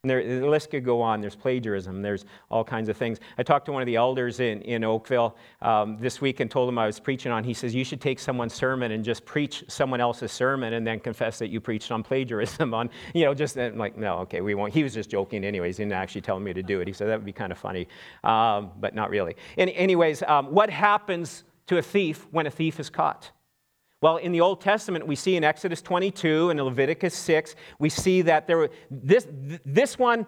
There, 0.02 0.40
the 0.40 0.48
list 0.48 0.70
could 0.70 0.82
go 0.82 1.02
on. 1.02 1.20
There's 1.20 1.36
plagiarism. 1.36 2.00
There's 2.00 2.24
all 2.50 2.64
kinds 2.64 2.88
of 2.88 2.96
things. 2.96 3.20
I 3.36 3.42
talked 3.42 3.66
to 3.66 3.72
one 3.72 3.82
of 3.82 3.86
the 3.86 3.96
elders 3.96 4.40
in, 4.40 4.62
in 4.62 4.82
Oakville 4.82 5.36
um, 5.60 5.98
this 6.00 6.22
week 6.22 6.40
and 6.40 6.50
told 6.50 6.70
him 6.70 6.78
I 6.78 6.86
was 6.86 6.98
preaching 6.98 7.30
on. 7.30 7.44
He 7.44 7.52
says, 7.52 7.74
You 7.74 7.84
should 7.84 8.00
take 8.00 8.18
someone's 8.18 8.54
sermon 8.54 8.92
and 8.92 9.04
just 9.04 9.26
preach 9.26 9.62
someone 9.68 10.00
else's 10.00 10.32
sermon 10.32 10.72
and 10.72 10.86
then 10.86 11.00
confess 11.00 11.38
that 11.40 11.48
you 11.48 11.60
preached 11.60 11.92
on 11.92 12.02
plagiarism. 12.02 12.72
On, 12.80 12.88
you 13.14 13.24
know, 13.24 13.34
just 13.34 13.58
I'm 13.58 13.76
like, 13.76 13.98
no, 13.98 14.18
okay, 14.20 14.40
we 14.40 14.54
won't. 14.54 14.72
He 14.72 14.82
was 14.82 14.94
just 14.94 15.10
joking, 15.10 15.44
anyways. 15.44 15.76
He 15.76 15.84
didn't 15.84 15.94
actually 15.94 16.20
tell 16.22 16.40
me 16.40 16.54
to 16.54 16.62
do 16.62 16.80
it. 16.80 16.86
He 16.86 16.94
said 16.94 17.08
that 17.08 17.16
would 17.16 17.26
be 17.26 17.32
kind 17.32 17.52
of 17.52 17.58
funny, 17.58 17.88
um, 18.24 18.70
but 18.80 18.94
not 18.94 19.10
really. 19.10 19.34
And, 19.58 19.68
anyways, 19.70 20.22
um, 20.22 20.46
what 20.46 20.70
happens 20.70 21.44
to 21.66 21.78
a 21.78 21.82
thief 21.82 22.26
when 22.30 22.46
a 22.46 22.50
thief 22.50 22.80
is 22.80 22.88
caught? 22.88 23.32
Well, 24.02 24.16
in 24.16 24.32
the 24.32 24.40
Old 24.40 24.62
Testament, 24.62 25.06
we 25.06 25.14
see 25.14 25.36
in 25.36 25.44
Exodus 25.44 25.82
22 25.82 26.50
and 26.50 26.60
Leviticus 26.60 27.14
6, 27.14 27.54
we 27.78 27.90
see 27.90 28.22
that 28.22 28.46
there 28.46 28.56
were, 28.56 28.70
this, 28.90 29.26
this 29.30 29.98
one, 29.98 30.26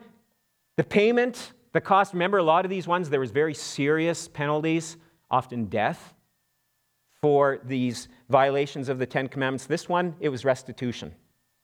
the 0.77 0.85
payment, 0.85 1.53
the 1.73 1.81
cost, 1.81 2.13
remember 2.13 2.39
a 2.39 2.43
lot 2.43 2.67
of 2.67 2.71
these 2.71 2.87
ones, 2.87 3.09
there 3.09 3.21
was 3.21 3.31
very 3.31 3.55
serious 3.55 4.29
penalties, 4.29 4.99
often 5.31 5.67
death, 5.67 6.15
for 7.23 7.61
these 7.65 8.09
violations 8.29 8.91
of 8.91 8.99
the 8.99 9.07
Ten 9.07 9.29
Commandments. 9.29 9.67
This 9.67 9.89
one, 9.89 10.17
it 10.21 10.29
was 10.29 10.45
restitution. 10.45 11.15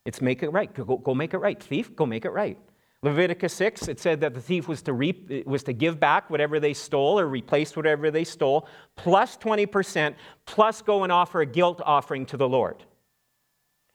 It's 0.07 0.23
make 0.23 0.43
it 0.43 0.49
right. 0.49 0.73
Go, 0.73 0.97
go 0.97 1.15
make 1.15 1.35
it 1.35 1.39
right. 1.39 1.63
Thief, 1.63 1.95
go 1.95 2.07
make 2.07 2.25
it 2.25 2.31
right. 2.31 2.59
Leviticus 3.03 3.53
6, 3.55 3.87
it 3.87 4.01
said 4.01 4.21
that 4.21 4.35
the 4.35 4.41
thief 4.41 4.67
was 4.67 4.83
to, 4.83 4.93
reap, 4.93 5.47
was 5.47 5.63
to 5.63 5.73
give 5.73 6.01
back 6.01 6.31
whatever 6.31 6.59
they 6.59 6.75
stole 6.75 7.19
or 7.21 7.27
replace 7.29 7.77
whatever 7.77 8.11
they 8.11 8.25
stole, 8.25 8.67
plus 8.97 9.37
20%, 9.37 10.15
plus 10.47 10.83
go 10.83 11.05
and 11.05 11.13
offer 11.13 11.41
a 11.41 11.47
guilt 11.47 11.81
offering 11.85 12.27
to 12.27 12.37
the 12.37 12.49
Lord. 12.49 12.85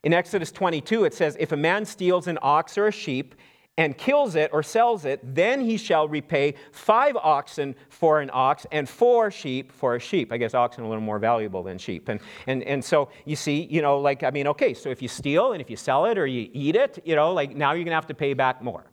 In 0.04 0.14
Exodus 0.14 0.52
22, 0.52 1.04
it 1.04 1.14
says, 1.14 1.36
If 1.38 1.52
a 1.52 1.58
man 1.58 1.86
steals 1.86 2.28
an 2.28 2.38
ox 2.42 2.78
or 2.78 2.88
a 2.88 2.92
sheep 2.92 3.36
and 3.78 3.98
kills 3.98 4.36
it 4.36 4.52
or 4.54 4.64
sells 4.64 5.04
it, 5.04 5.20
then 5.24 5.60
he 5.60 5.76
shall 5.76 6.08
repay 6.08 6.54
five 6.72 7.18
oxen 7.18 7.76
for 7.90 8.22
an 8.22 8.30
ox 8.32 8.66
and 8.72 8.88
four 8.88 9.32
sheep 9.32 9.72
for 9.72 9.96
a 9.96 10.00
sheep. 10.00 10.32
I 10.32 10.38
guess 10.38 10.54
oxen 10.54 10.84
are 10.84 10.88
a 10.88 10.90
little 10.90 11.04
more 11.04 11.20
valuable 11.20 11.64
than 11.64 11.78
sheep. 11.78 12.08
And, 12.08 12.22
and, 12.48 12.64
and 12.64 12.86
so 12.86 13.10
you 13.26 13.36
see, 13.36 13.64
you 13.70 13.82
know, 13.82 13.98
like, 13.98 14.24
I 14.24 14.30
mean, 14.30 14.48
okay, 14.48 14.74
so 14.74 14.90
if 14.90 15.02
you 15.02 15.08
steal 15.08 15.54
and 15.54 15.62
if 15.62 15.70
you 15.70 15.76
sell 15.76 16.06
it 16.06 16.18
or 16.18 16.28
you 16.28 16.50
eat 16.54 16.76
it, 16.76 17.00
you 17.04 17.16
know, 17.16 17.34
like 17.34 17.56
now 17.56 17.72
you're 17.72 17.84
going 17.84 17.88
to 17.88 17.96
have 17.96 18.08
to 18.08 18.14
pay 18.14 18.34
back 18.34 18.62
more. 18.62 18.86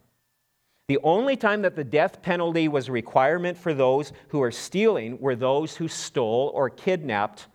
The 0.90 0.98
only 1.05 1.37
time 1.37 1.62
that 1.62 1.76
the 1.76 1.85
death 1.85 2.20
penalty 2.20 2.66
was 2.66 2.88
a 2.88 2.92
requirement 2.92 3.57
for 3.57 3.72
those 3.72 4.12
who 4.31 4.42
are 4.42 4.50
stealing 4.50 5.20
were 5.20 5.37
those 5.37 5.76
who 5.76 5.87
stole 5.87 6.50
or 6.53 6.68
kidnapped 6.68 7.46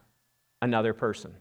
another 0.62 0.94
person. 0.94 1.34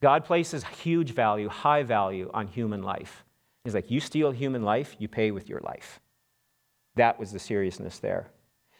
God 0.00 0.24
places 0.24 0.62
huge 0.62 1.10
value, 1.10 1.48
high 1.48 1.82
value 1.82 2.30
on 2.32 2.46
human 2.46 2.84
life. 2.84 3.24
He's 3.64 3.74
like, 3.74 3.90
you 3.90 3.98
steal 3.98 4.30
human 4.30 4.62
life, 4.62 4.94
you 5.00 5.08
pay 5.08 5.32
with 5.32 5.48
your 5.48 5.58
life. 5.62 5.98
That 6.94 7.18
was 7.18 7.32
the 7.32 7.40
seriousness 7.40 7.98
there. 7.98 8.30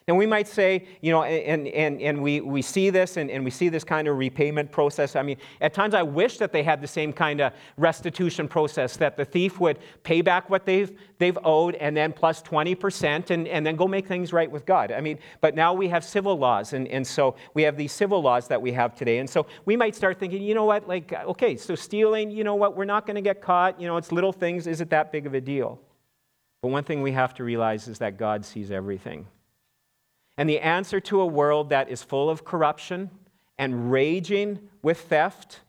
And 0.09 0.17
we 0.17 0.25
might 0.25 0.49
say, 0.49 0.87
you 1.03 1.13
know, 1.13 1.23
and, 1.23 1.69
and, 1.69 2.01
and 2.01 2.23
we, 2.23 2.41
we 2.41 2.63
see 2.63 2.89
this 2.89 3.19
and, 3.19 3.31
and 3.31 3.45
we 3.45 3.51
see 3.51 3.69
this 3.69 3.85
kind 3.85 4.09
of 4.09 4.17
repayment 4.17 4.73
process. 4.73 5.15
I 5.15 5.23
mean, 5.23 5.37
at 5.61 5.75
times 5.75 5.93
I 5.93 6.03
wish 6.03 6.39
that 6.39 6.51
they 6.51 6.63
had 6.63 6.81
the 6.81 6.89
same 6.89 7.13
kind 7.13 7.43
of 7.43 7.53
restitution 7.77 8.49
process, 8.49 8.97
that 8.97 9.19
the 9.19 9.27
thief 9.27 9.61
would 9.61 9.79
pay 10.05 10.23
back 10.23 10.49
what 10.49 10.65
they've, 10.65 10.99
they've 11.19 11.37
owed 11.45 11.75
and 11.75 11.95
then 11.95 12.15
plus 12.15 12.41
20% 12.43 13.29
and, 13.29 13.47
and 13.47 13.67
then 13.67 13.77
go 13.77 13.87
make 13.87 14.07
things 14.07 14.33
right 14.33 14.51
with 14.51 14.65
God. 14.65 14.93
I 14.93 15.03
mean, 15.03 15.19
but 15.43 15.55
now 15.55 15.75
we 15.75 15.89
have 15.89 16.03
civil 16.03 16.39
laws. 16.39 16.73
And, 16.73 16.89
and 16.89 17.07
so 17.07 17.37
we 17.53 17.63
have 17.65 17.77
these 17.77 17.93
civil 17.93 18.23
laws 18.23 18.49
that 18.49 18.63
we 18.63 18.73
have 18.73 18.95
today. 18.95 19.19
And 19.19 19.29
so 19.29 19.47
we 19.67 19.77
might 19.77 19.95
start 19.95 20.19
thinking, 20.19 20.43
you 20.43 20.55
know 20.55 20.65
what, 20.65 20.89
like, 20.89 21.13
uh, 21.13 21.25
okay, 21.27 21.55
so 21.55 21.75
stealing, 21.75 22.31
you 22.31 22.45
know 22.45 22.55
what, 22.55 22.75
we're 22.75 22.87
not 22.87 23.05
going 23.05 23.17
to 23.17 23.21
get 23.21 23.43
caught. 23.43 23.79
You 23.79 23.87
know, 23.87 23.99
it's 23.99 24.11
little 24.11 24.33
things. 24.33 24.67
Is 24.67 24.81
it 24.81 24.89
that 24.89 25.13
big 25.13 25.27
of 25.27 25.35
a 25.35 25.41
deal? 25.43 25.79
But 26.63 26.69
one 26.69 26.85
thing 26.85 27.03
we 27.03 27.13
have 27.13 27.35
to 27.35 27.45
realize 27.45 27.89
is 27.89 27.99
that 27.99 28.17
God 28.17 28.47
sees 28.47 28.71
everything. 28.71 29.27
And 30.39 30.49
the 30.49 30.61
answer 30.61 31.01
to 31.01 31.21
a 31.21 31.27
world 31.27 31.69
that 31.71 31.91
is 31.91 32.03
full 32.03 32.31
of 32.31 32.45
corruption 32.45 33.11
and 33.59 33.91
raging 33.91 34.61
with 34.83 35.01
theft, 35.01 35.61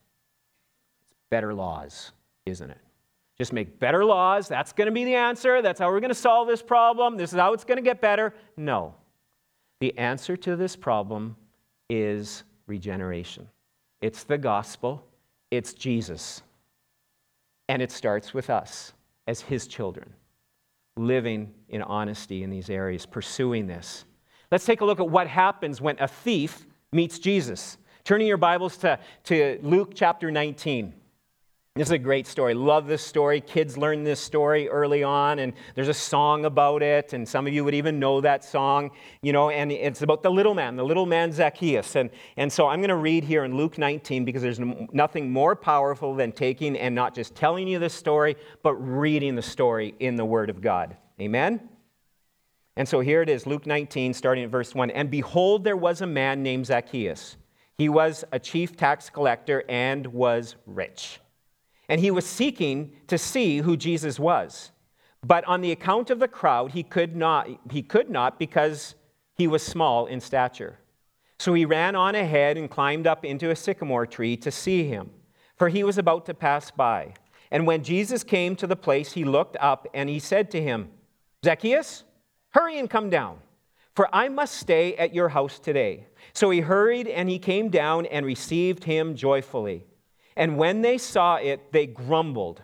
it's 1.02 1.16
Better 1.30 1.54
laws, 1.54 2.12
isn't 2.46 2.70
it? 2.70 2.78
Just 3.38 3.52
make 3.52 3.80
better 3.80 4.06
laws. 4.06 4.48
That's 4.48 4.72
going 4.74 4.88
to 4.88 4.92
be 4.92 5.06
the 5.06 5.16
answer. 5.16 5.62
That's 5.62 5.80
how 5.80 5.90
we're 5.90 6.02
going 6.02 6.10
to 6.10 6.16
solve 6.16 6.48
this 6.48 6.62
problem. 6.62 7.18
This 7.18 7.34
is 7.34 7.40
how 7.40 7.54
it's 7.54 7.64
going 7.64 7.78
to 7.78 7.84
get 7.84 8.02
better. 8.02 8.34
No. 8.58 8.96
The 9.80 9.98
answer 9.98 10.36
to 10.38 10.56
this 10.56 10.76
problem 10.76 11.36
is 11.90 12.44
regeneration. 12.68 13.48
It's 14.02 14.24
the 14.24 14.38
gospel, 14.38 15.04
it's 15.52 15.74
Jesus. 15.74 16.42
And 17.70 17.82
it 17.82 17.92
starts 17.92 18.34
with 18.34 18.50
us 18.50 18.94
as 19.28 19.42
his 19.42 19.68
children, 19.68 20.14
living 20.98 21.54
in 21.70 21.82
honesty 21.82 22.44
in 22.44 22.50
these 22.50 22.70
areas, 22.70 23.06
pursuing 23.06 23.68
this. 23.68 24.06
Let's 24.52 24.66
take 24.66 24.82
a 24.82 24.86
look 24.86 25.00
at 25.00 25.08
what 25.08 25.28
happens 25.28 25.80
when 25.80 25.98
a 26.00 26.08
thief 26.08 26.66
meets 26.92 27.20
Jesus. 27.20 27.78
Turning 28.04 28.26
your 28.26 28.38
Bibles 28.38 28.78
to, 28.78 28.98
to 29.26 29.60
Luke 29.62 29.92
chapter 29.94 30.32
19. 30.32 30.94
This 31.76 31.90
is 31.90 31.92
a 31.92 32.00
great 32.00 32.26
story. 32.26 32.56
Love 32.56 32.88
this 32.88 33.06
story. 33.06 33.42
Kids 33.42 33.78
learn 33.78 34.04
this 34.04 34.20
story 34.20 34.68
early 34.68 35.04
on, 35.04 35.38
and 35.38 35.54
there's 35.76 35.88
a 35.88 35.94
song 35.94 36.46
about 36.46 36.82
it, 36.82 37.14
and 37.14 37.30
some 37.30 37.46
of 37.46 37.54
you 37.54 37.64
would 37.64 37.76
even 37.76 38.00
know 38.00 38.22
that 38.22 38.44
song, 38.44 38.90
you 39.22 39.32
know, 39.32 39.52
and 39.52 39.72
it's 39.72 40.02
about 40.02 40.24
the 40.24 40.32
little 40.32 40.56
man, 40.56 40.76
the 40.76 40.84
little 40.84 41.06
man 41.06 41.32
Zacchaeus. 41.32 41.96
And, 41.96 42.10
and 42.36 42.52
so 42.52 42.68
I'm 42.68 42.80
going 42.80 42.90
to 42.90 42.96
read 42.96 43.24
here 43.24 43.46
in 43.46 43.56
Luke 43.56 43.78
19 43.78 44.26
because 44.26 44.42
there's 44.42 44.60
nothing 44.60 45.32
more 45.32 45.56
powerful 45.56 46.16
than 46.16 46.32
taking 46.32 46.76
and 46.76 46.96
not 46.96 47.14
just 47.14 47.36
telling 47.36 47.68
you 47.68 47.78
this 47.78 47.94
story, 47.94 48.36
but 48.64 48.74
reading 48.74 49.36
the 49.36 49.44
story 49.44 49.94
in 50.00 50.16
the 50.16 50.26
Word 50.26 50.50
of 50.50 50.60
God. 50.62 50.98
Amen? 51.22 51.70
And 52.80 52.88
so 52.88 53.02
here 53.02 53.22
it 53.22 53.30
is, 53.30 53.46
Luke 53.46 53.68
19, 53.68 54.16
starting 54.16 54.44
at 54.44 54.50
verse 54.50 54.74
1. 54.74 54.90
And 54.90 55.12
behold, 55.12 55.64
there 55.64 55.78
was 55.78 56.02
a 56.02 56.08
man 56.08 56.42
named 56.42 56.66
Zacchaeus. 56.66 57.38
He 57.78 57.90
was 57.90 58.26
a 58.32 58.40
chief 58.40 58.76
tax 58.76 59.12
collector 59.12 59.64
and 59.70 60.08
was 60.08 60.56
rich 60.66 61.20
and 61.90 62.00
he 62.00 62.12
was 62.12 62.26
seeking 62.26 62.94
to 63.08 63.18
see 63.18 63.58
who 63.58 63.76
Jesus 63.76 64.20
was. 64.20 64.72
But 65.26 65.44
on 65.46 65.60
the 65.60 65.72
account 65.72 66.12
of 66.12 66.20
the 66.20 66.28
crowd, 66.28 66.72
he 66.72 66.84
could 66.84 67.16
not, 67.16 67.50
he 67.72 67.82
could 67.82 68.10
not 68.10 68.40
because 68.40 68.96
he 69.36 69.48
was 69.48 69.64
small 69.64 70.06
in 70.06 70.22
stature. 70.22 70.78
So 71.40 71.54
he 71.54 71.66
ran 71.66 71.96
on 71.96 72.16
ahead 72.16 72.58
and 72.58 72.70
climbed 72.70 73.08
up 73.08 73.26
into 73.26 73.50
a 73.50 73.56
sycamore 73.56 74.06
tree 74.06 74.38
to 74.38 74.52
see 74.52 74.84
him, 74.88 75.10
for 75.58 75.68
he 75.68 75.84
was 75.84 75.98
about 75.98 76.26
to 76.28 76.34
pass 76.34 76.70
by. 76.70 77.16
And 77.52 77.66
when 77.66 77.84
Jesus 77.84 78.24
came 78.24 78.56
to 78.58 78.68
the 78.68 78.76
place, 78.76 79.14
he 79.14 79.26
looked 79.26 79.58
up 79.60 79.88
and 79.94 80.08
he 80.08 80.20
said 80.20 80.52
to 80.52 80.62
him, 80.62 80.90
Zacchaeus, 81.44 82.04
hurry 82.52 82.80
and 82.80 82.90
come 82.90 83.10
down, 83.10 83.40
for 83.96 84.14
I 84.14 84.30
must 84.30 84.56
stay 84.56 84.96
at 84.96 85.14
your 85.14 85.30
house 85.30 85.60
today. 85.60 86.08
So 86.34 86.50
he 86.50 86.62
hurried 86.62 87.08
and 87.08 87.30
he 87.30 87.40
came 87.40 87.70
down 87.70 88.06
and 88.06 88.26
received 88.26 88.84
him 88.84 89.16
joyfully. 89.16 89.86
And 90.36 90.58
when 90.58 90.82
they 90.82 90.98
saw 90.98 91.36
it, 91.36 91.72
they 91.72 91.86
grumbled. 91.86 92.62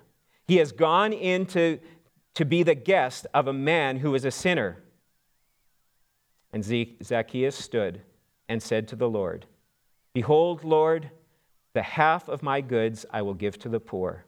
He 0.48 0.58
has 0.58 0.72
gone 0.72 1.12
in 1.12 1.46
to, 1.48 1.80
to 2.36 2.46
be 2.46 2.64
the 2.64 2.76
guest 2.76 3.28
of 3.34 3.48
a 3.48 3.54
man 3.54 3.98
who 3.98 4.16
is 4.16 4.26
a 4.26 4.32
sinner. 4.32 4.84
And 6.54 6.64
Zacchaeus 7.04 7.56
stood 7.56 8.02
and 8.48 8.64
said 8.64 8.88
to 8.90 8.96
the 8.96 9.10
Lord, 9.10 9.46
Behold, 10.14 10.64
Lord, 10.64 11.12
the 11.74 11.82
half 11.82 12.30
of 12.30 12.42
my 12.42 12.62
goods 12.62 13.06
I 13.12 13.22
will 13.22 13.34
give 13.34 13.60
to 13.60 13.70
the 13.70 13.82
poor. 13.82 14.24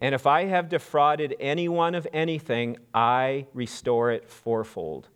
And 0.00 0.14
if 0.14 0.26
I 0.26 0.44
have 0.44 0.68
defrauded 0.68 1.34
anyone 1.40 1.94
of 1.94 2.06
anything, 2.12 2.76
I 2.94 3.46
restore 3.52 4.12
it 4.12 4.28
fourfold. 4.28 5.08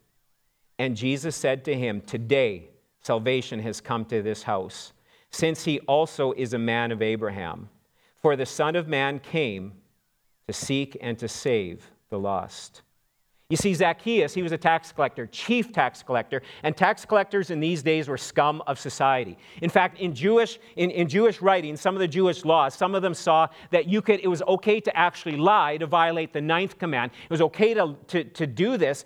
And 0.79 0.97
Jesus 0.97 1.37
said 1.37 1.64
to 1.66 1.75
him, 1.75 2.01
Today 2.01 2.71
salvation 3.01 3.61
has 3.61 3.81
come 3.81 4.05
to 4.07 4.23
this 4.23 4.42
house 4.42 4.92
since 5.31 5.64
he 5.64 5.81
also 5.81 6.33
is 6.33 6.53
a 6.53 6.59
man 6.59 6.92
of 6.92 7.01
Abraham. 7.01 7.68
For 8.21 8.37
the 8.37 8.47
Son 8.47 8.77
of 8.77 8.87
Man 8.87 9.18
came 9.18 9.73
to 10.47 10.53
seek 10.53 10.97
and 11.01 11.18
to 11.18 11.27
save 11.27 11.90
the 12.11 12.18
lost. 12.18 12.83
You 13.53 13.57
see, 13.57 13.75
Zacchaeus, 13.75 14.33
he 14.33 14.43
was 14.43 14.53
a 14.53 14.57
tax 14.57 14.93
collector, 14.93 15.27
chief 15.27 15.73
tax 15.73 16.03
collector, 16.03 16.41
and 16.62 16.75
tax 16.75 17.05
collectors 17.05 17.51
in 17.51 17.61
these 17.61 17.83
days 17.83 18.09
were 18.09 18.17
scum 18.17 18.62
of 18.67 18.81
society. 18.81 19.37
In 19.61 19.69
fact, 19.69 19.99
in 19.99 20.15
Jewish, 20.15 20.59
in, 20.77 20.91
in 20.91 21.07
Jewish 21.07 21.43
writing, 21.43 21.77
some 21.77 21.95
of 21.95 22.01
the 22.01 22.09
Jewish 22.09 22.47
laws, 22.47 22.73
some 22.73 22.95
of 22.95 23.03
them 23.03 23.12
saw 23.12 23.49
that 23.71 23.87
you 23.87 24.01
could, 24.01 24.21
it 24.21 24.29
was 24.29 24.41
okay 24.49 24.81
to 24.81 24.97
actually 24.97 25.37
lie 25.37 25.77
to 25.77 25.87
violate 25.87 26.33
the 26.33 26.41
ninth 26.41 26.79
command. 26.79 27.11
It 27.25 27.31
was 27.31 27.43
okay 27.43 27.75
to, 27.75 27.95
to, 28.07 28.25
to 28.25 28.47
do 28.47 28.79
this, 28.79 29.05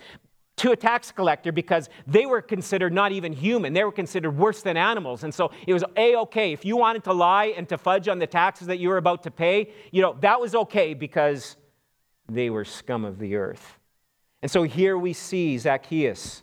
to 0.58 0.70
a 0.70 0.76
tax 0.76 1.10
collector 1.10 1.50
because 1.50 1.88
they 2.06 2.24
were 2.24 2.40
considered 2.40 2.92
not 2.92 3.10
even 3.10 3.32
human. 3.32 3.72
They 3.72 3.82
were 3.82 3.90
considered 3.90 4.38
worse 4.38 4.62
than 4.62 4.76
animals. 4.76 5.24
And 5.24 5.34
so 5.34 5.50
it 5.66 5.74
was 5.74 5.82
a 5.96 6.14
okay. 6.18 6.52
If 6.52 6.64
you 6.64 6.76
wanted 6.76 7.02
to 7.02 7.12
lie 7.12 7.46
and 7.46 7.68
to 7.68 7.76
fudge 7.76 8.06
on 8.06 8.20
the 8.20 8.28
taxes 8.28 8.68
that 8.68 8.78
you 8.78 8.90
were 8.90 8.98
about 8.98 9.24
to 9.24 9.32
pay, 9.32 9.72
you 9.90 10.02
know, 10.02 10.16
that 10.20 10.40
was 10.40 10.54
okay 10.54 10.94
because 10.94 11.56
they 12.28 12.48
were 12.48 12.64
scum 12.64 13.04
of 13.04 13.18
the 13.18 13.34
earth. 13.34 13.80
And 14.42 14.50
so 14.50 14.62
here 14.62 14.96
we 14.98 15.12
see 15.12 15.58
Zacchaeus 15.58 16.42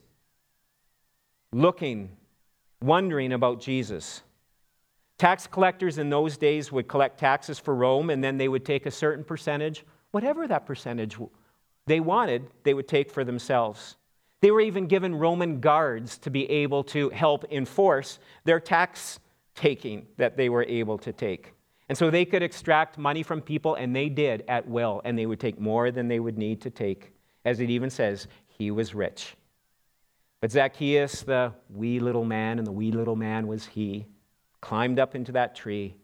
looking, 1.51 2.09
wondering 2.81 3.33
about 3.33 3.61
Jesus. 3.61 4.23
Tax 5.17 5.47
collectors 5.47 5.97
in 5.97 6.09
those 6.09 6.37
days 6.37 6.71
would 6.71 6.87
collect 6.87 7.19
taxes 7.19 7.59
for 7.59 7.75
Rome 7.75 8.09
and 8.09 8.23
then 8.23 8.37
they 8.37 8.47
would 8.47 8.65
take 8.65 8.85
a 8.85 8.91
certain 8.91 9.23
percentage, 9.23 9.85
whatever 10.11 10.47
that 10.47 10.65
percentage 10.65 11.17
they 11.85 11.99
wanted, 11.99 12.47
they 12.63 12.73
would 12.73 12.87
take 12.87 13.11
for 13.11 13.23
themselves. 13.23 13.97
They 14.41 14.51
were 14.51 14.61
even 14.61 14.87
given 14.87 15.15
Roman 15.15 15.59
guards 15.59 16.17
to 16.19 16.29
be 16.29 16.49
able 16.49 16.83
to 16.85 17.09
help 17.09 17.45
enforce 17.51 18.19
their 18.43 18.59
tax 18.59 19.19
taking 19.55 20.05
that 20.17 20.35
they 20.35 20.49
were 20.49 20.63
able 20.63 20.97
to 20.97 21.13
take. 21.13 21.53
And 21.89 21.97
so 21.97 22.09
they 22.09 22.25
could 22.25 22.41
extract 22.43 22.97
money 22.97 23.23
from 23.23 23.41
people, 23.41 23.75
and 23.75 23.95
they 23.95 24.09
did 24.09 24.43
at 24.47 24.67
will, 24.67 25.01
and 25.05 25.17
they 25.17 25.25
would 25.25 25.39
take 25.39 25.59
more 25.59 25.91
than 25.91 26.07
they 26.07 26.19
would 26.19 26.37
need 26.37 26.61
to 26.61 26.69
take. 26.69 27.11
As 27.45 27.59
it 27.59 27.69
even 27.69 27.89
says, 27.89 28.27
he 28.47 28.71
was 28.71 28.95
rich. 28.95 29.35
But 30.41 30.51
Zacchaeus, 30.51 31.23
the 31.23 31.53
wee 31.69 31.99
little 31.99 32.25
man, 32.25 32.57
and 32.57 32.67
the 32.67 32.71
wee 32.71 32.91
little 32.91 33.15
man 33.15 33.47
was 33.47 33.65
he, 33.65 34.07
climbed 34.61 34.99
up 34.99 35.15
into 35.15 35.31
that 35.33 35.55
tree, 35.55 35.95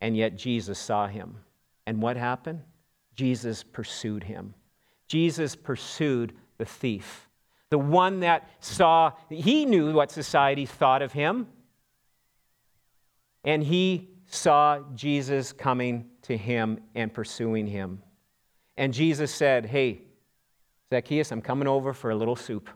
and 0.00 0.16
yet 0.16 0.36
Jesus 0.36 0.78
saw 0.78 1.06
him. 1.06 1.36
And 1.86 2.02
what 2.02 2.16
happened? 2.16 2.62
Jesus 3.14 3.62
pursued 3.62 4.24
him. 4.24 4.54
Jesus 5.06 5.54
pursued 5.54 6.32
the 6.58 6.64
thief, 6.64 7.28
the 7.70 7.78
one 7.78 8.20
that 8.20 8.48
saw, 8.60 9.12
he 9.28 9.64
knew 9.66 9.92
what 9.92 10.10
society 10.10 10.66
thought 10.66 11.02
of 11.02 11.12
him, 11.12 11.46
and 13.44 13.62
he 13.62 14.10
saw 14.26 14.80
Jesus 14.94 15.52
coming 15.52 16.08
to 16.22 16.36
him 16.36 16.80
and 16.94 17.12
pursuing 17.12 17.66
him. 17.66 18.02
And 18.76 18.94
Jesus 18.94 19.34
said, 19.34 19.66
Hey, 19.66 20.02
Zacchaeus, 20.92 21.32
I'm 21.32 21.40
coming 21.40 21.66
over 21.66 21.94
for 21.94 22.10
a 22.10 22.14
little 22.14 22.36
soup. 22.36 22.68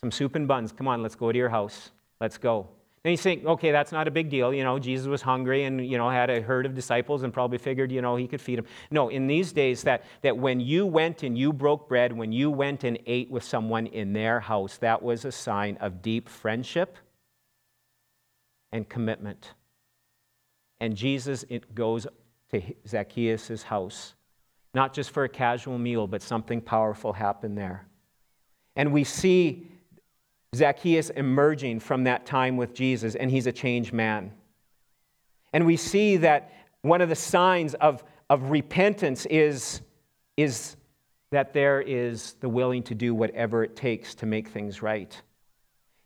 Some 0.00 0.10
soup 0.10 0.34
and 0.34 0.48
buns. 0.48 0.72
Come 0.72 0.88
on, 0.88 1.02
let's 1.02 1.14
go 1.14 1.30
to 1.30 1.38
your 1.38 1.50
house. 1.50 1.90
Let's 2.20 2.38
go. 2.38 2.68
And 3.04 3.10
you 3.10 3.18
think, 3.18 3.44
okay, 3.44 3.70
that's 3.70 3.92
not 3.92 4.08
a 4.08 4.10
big 4.10 4.30
deal. 4.30 4.54
You 4.54 4.64
know, 4.64 4.78
Jesus 4.78 5.06
was 5.06 5.20
hungry 5.20 5.64
and, 5.64 5.86
you 5.86 5.98
know, 5.98 6.08
had 6.08 6.30
a 6.30 6.40
herd 6.40 6.64
of 6.64 6.74
disciples 6.74 7.22
and 7.22 7.34
probably 7.34 7.58
figured, 7.58 7.92
you 7.92 8.00
know, 8.00 8.16
he 8.16 8.26
could 8.26 8.40
feed 8.40 8.58
them. 8.58 8.64
No, 8.90 9.10
in 9.10 9.26
these 9.26 9.52
days, 9.52 9.82
that, 9.82 10.04
that 10.22 10.38
when 10.38 10.58
you 10.58 10.86
went 10.86 11.22
and 11.22 11.36
you 11.36 11.52
broke 11.52 11.86
bread, 11.86 12.16
when 12.16 12.32
you 12.32 12.50
went 12.50 12.82
and 12.82 12.98
ate 13.04 13.30
with 13.30 13.44
someone 13.44 13.86
in 13.88 14.14
their 14.14 14.40
house, 14.40 14.78
that 14.78 15.02
was 15.02 15.26
a 15.26 15.32
sign 15.32 15.76
of 15.82 16.00
deep 16.00 16.30
friendship 16.30 16.96
and 18.72 18.88
commitment. 18.88 19.52
And 20.80 20.96
Jesus 20.96 21.44
it 21.50 21.74
goes 21.74 22.06
to 22.52 22.62
Zacchaeus' 22.88 23.64
house, 23.64 24.14
not 24.74 24.92
just 24.92 25.10
for 25.10 25.24
a 25.24 25.28
casual 25.28 25.78
meal, 25.78 26.06
but 26.06 26.20
something 26.20 26.60
powerful 26.60 27.12
happened 27.12 27.56
there. 27.56 27.86
And 28.76 28.92
we 28.92 29.04
see 29.04 29.68
Zacchaeus 30.54 31.10
emerging 31.10 31.80
from 31.80 32.04
that 32.04 32.26
time 32.26 32.56
with 32.56 32.74
Jesus, 32.74 33.14
and 33.14 33.30
he's 33.30 33.46
a 33.46 33.52
changed 33.52 33.92
man. 33.92 34.32
And 35.52 35.64
we 35.66 35.76
see 35.76 36.16
that 36.18 36.52
one 36.82 37.00
of 37.00 37.08
the 37.08 37.16
signs 37.16 37.74
of, 37.74 38.02
of 38.28 38.50
repentance 38.50 39.26
is, 39.26 39.80
is 40.36 40.76
that 41.30 41.52
there 41.52 41.80
is 41.80 42.34
the 42.40 42.48
willing 42.48 42.82
to 42.84 42.94
do 42.94 43.14
whatever 43.14 43.62
it 43.62 43.76
takes 43.76 44.14
to 44.16 44.26
make 44.26 44.48
things 44.48 44.82
right. 44.82 45.20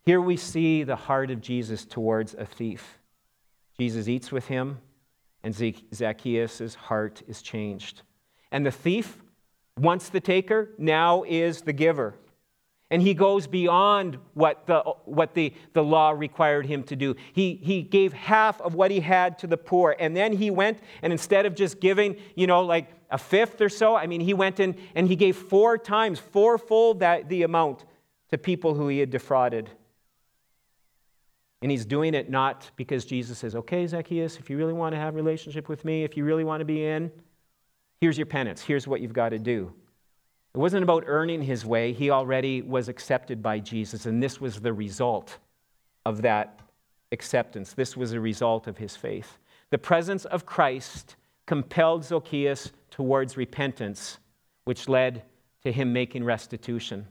Here 0.04 0.20
we 0.20 0.36
see 0.36 0.84
the 0.84 0.96
heart 0.96 1.30
of 1.30 1.40
Jesus 1.40 1.84
towards 1.84 2.34
a 2.34 2.46
thief. 2.46 2.98
Jesus 3.78 4.08
eats 4.08 4.32
with 4.32 4.46
him, 4.46 4.78
and 5.42 5.54
Zacchaeus' 5.54 6.74
heart 6.74 7.22
is 7.28 7.42
changed. 7.42 8.02
And 8.50 8.64
the 8.64 8.70
thief, 8.70 9.18
once 9.78 10.08
the 10.08 10.20
taker, 10.20 10.70
now 10.78 11.22
is 11.24 11.62
the 11.62 11.72
giver. 11.72 12.14
And 12.90 13.02
he 13.02 13.12
goes 13.12 13.46
beyond 13.46 14.18
what 14.32 14.66
the, 14.66 14.80
what 15.04 15.34
the, 15.34 15.52
the 15.74 15.82
law 15.82 16.10
required 16.10 16.64
him 16.64 16.82
to 16.84 16.96
do. 16.96 17.16
He, 17.34 17.60
he 17.62 17.82
gave 17.82 18.14
half 18.14 18.60
of 18.62 18.74
what 18.74 18.90
he 18.90 19.00
had 19.00 19.38
to 19.40 19.46
the 19.46 19.58
poor. 19.58 19.94
And 19.98 20.16
then 20.16 20.32
he 20.32 20.50
went, 20.50 20.78
and 21.02 21.12
instead 21.12 21.44
of 21.44 21.54
just 21.54 21.80
giving, 21.80 22.16
you 22.34 22.46
know, 22.46 22.62
like 22.62 22.90
a 23.10 23.18
fifth 23.18 23.60
or 23.60 23.68
so, 23.68 23.94
I 23.94 24.06
mean, 24.06 24.22
he 24.22 24.32
went 24.32 24.58
in 24.58 24.74
and 24.94 25.06
he 25.06 25.16
gave 25.16 25.36
four 25.36 25.76
times, 25.76 26.18
fourfold 26.18 27.00
that, 27.00 27.28
the 27.28 27.42
amount 27.42 27.84
to 28.30 28.38
people 28.38 28.74
who 28.74 28.88
he 28.88 29.00
had 29.00 29.10
defrauded. 29.10 29.70
And 31.60 31.70
he's 31.70 31.84
doing 31.84 32.14
it 32.14 32.30
not 32.30 32.70
because 32.76 33.04
Jesus 33.04 33.38
says, 33.38 33.54
okay, 33.54 33.86
Zacchaeus, 33.86 34.38
if 34.38 34.48
you 34.48 34.56
really 34.56 34.72
want 34.72 34.94
to 34.94 34.98
have 34.98 35.14
a 35.14 35.16
relationship 35.16 35.68
with 35.68 35.84
me, 35.84 36.04
if 36.04 36.16
you 36.16 36.24
really 36.24 36.44
want 36.44 36.60
to 36.60 36.64
be 36.64 36.86
in, 36.86 37.10
here's 38.00 38.18
your 38.18 38.26
penance, 38.26 38.62
here's 38.62 38.86
what 38.86 39.00
you've 39.00 39.12
got 39.12 39.30
to 39.30 39.38
do. 39.38 39.72
It 40.54 40.58
wasn't 40.58 40.82
about 40.82 41.04
earning 41.06 41.42
his 41.42 41.64
way, 41.64 41.92
he 41.92 42.10
already 42.10 42.62
was 42.62 42.88
accepted 42.88 43.42
by 43.42 43.58
Jesus, 43.58 44.06
and 44.06 44.22
this 44.22 44.40
was 44.40 44.60
the 44.60 44.72
result 44.72 45.38
of 46.04 46.22
that 46.22 46.60
acceptance. 47.12 47.72
This 47.72 47.96
was 47.96 48.12
a 48.12 48.20
result 48.20 48.66
of 48.66 48.78
his 48.78 48.96
faith. 48.96 49.38
The 49.70 49.78
presence 49.78 50.24
of 50.24 50.46
Christ 50.46 51.16
compelled 51.46 52.04
Zacchaeus 52.04 52.72
towards 52.90 53.36
repentance, 53.36 54.18
which 54.64 54.88
led 54.88 55.22
to 55.62 55.72
him 55.72 55.92
making 55.92 56.24
restitution. 56.24 57.06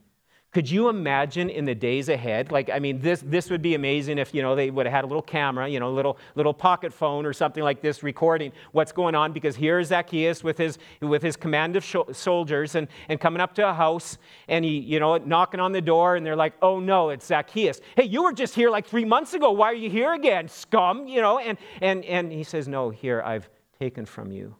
Could 0.53 0.71
you 0.71 0.87
imagine 0.87 1.49
in 1.49 1.65
the 1.65 1.75
days 1.75 2.07
ahead? 2.07 2.53
Like, 2.53 2.69
I 2.69 2.79
mean, 2.79 3.01
this, 3.01 3.21
this 3.25 3.49
would 3.49 3.61
be 3.61 3.75
amazing 3.75 4.17
if, 4.17 4.33
you 4.33 4.41
know, 4.41 4.55
they 4.55 4.71
would 4.71 4.85
have 4.85 4.93
had 4.93 5.03
a 5.03 5.07
little 5.07 5.21
camera, 5.21 5.67
you 5.67 5.79
know, 5.79 5.89
a 5.89 5.91
little, 5.91 6.17
little 6.35 6.53
pocket 6.53 6.93
phone 6.93 7.25
or 7.25 7.33
something 7.33 7.63
like 7.63 7.81
this 7.81 8.01
recording 8.01 8.53
what's 8.71 8.93
going 8.93 9.13
on 9.13 9.33
because 9.33 9.57
here's 9.57 9.89
Zacchaeus 9.89 10.45
with 10.45 10.57
his, 10.57 10.77
with 11.01 11.21
his 11.21 11.35
command 11.35 11.75
of 11.75 11.85
soldiers 12.13 12.75
and, 12.75 12.87
and 13.09 13.19
coming 13.19 13.41
up 13.41 13.53
to 13.55 13.69
a 13.69 13.73
house 13.73 14.17
and 14.47 14.63
he, 14.63 14.79
you 14.79 15.01
know, 15.01 15.17
knocking 15.17 15.59
on 15.59 15.73
the 15.73 15.81
door 15.81 16.15
and 16.15 16.25
they're 16.25 16.35
like, 16.35 16.53
oh 16.61 16.79
no, 16.79 17.09
it's 17.09 17.25
Zacchaeus. 17.25 17.81
Hey, 17.97 18.05
you 18.05 18.23
were 18.23 18.33
just 18.33 18.55
here 18.55 18.69
like 18.69 18.87
three 18.87 19.05
months 19.05 19.33
ago. 19.33 19.51
Why 19.51 19.67
are 19.67 19.75
you 19.75 19.89
here 19.89 20.13
again, 20.13 20.47
scum? 20.47 21.07
You 21.07 21.21
know, 21.21 21.39
and, 21.39 21.57
and, 21.81 22.05
and 22.05 22.31
he 22.31 22.45
says, 22.45 22.69
no, 22.69 22.89
here, 22.89 23.21
I've 23.21 23.49
taken 23.77 24.05
from 24.05 24.31
you. 24.31 24.55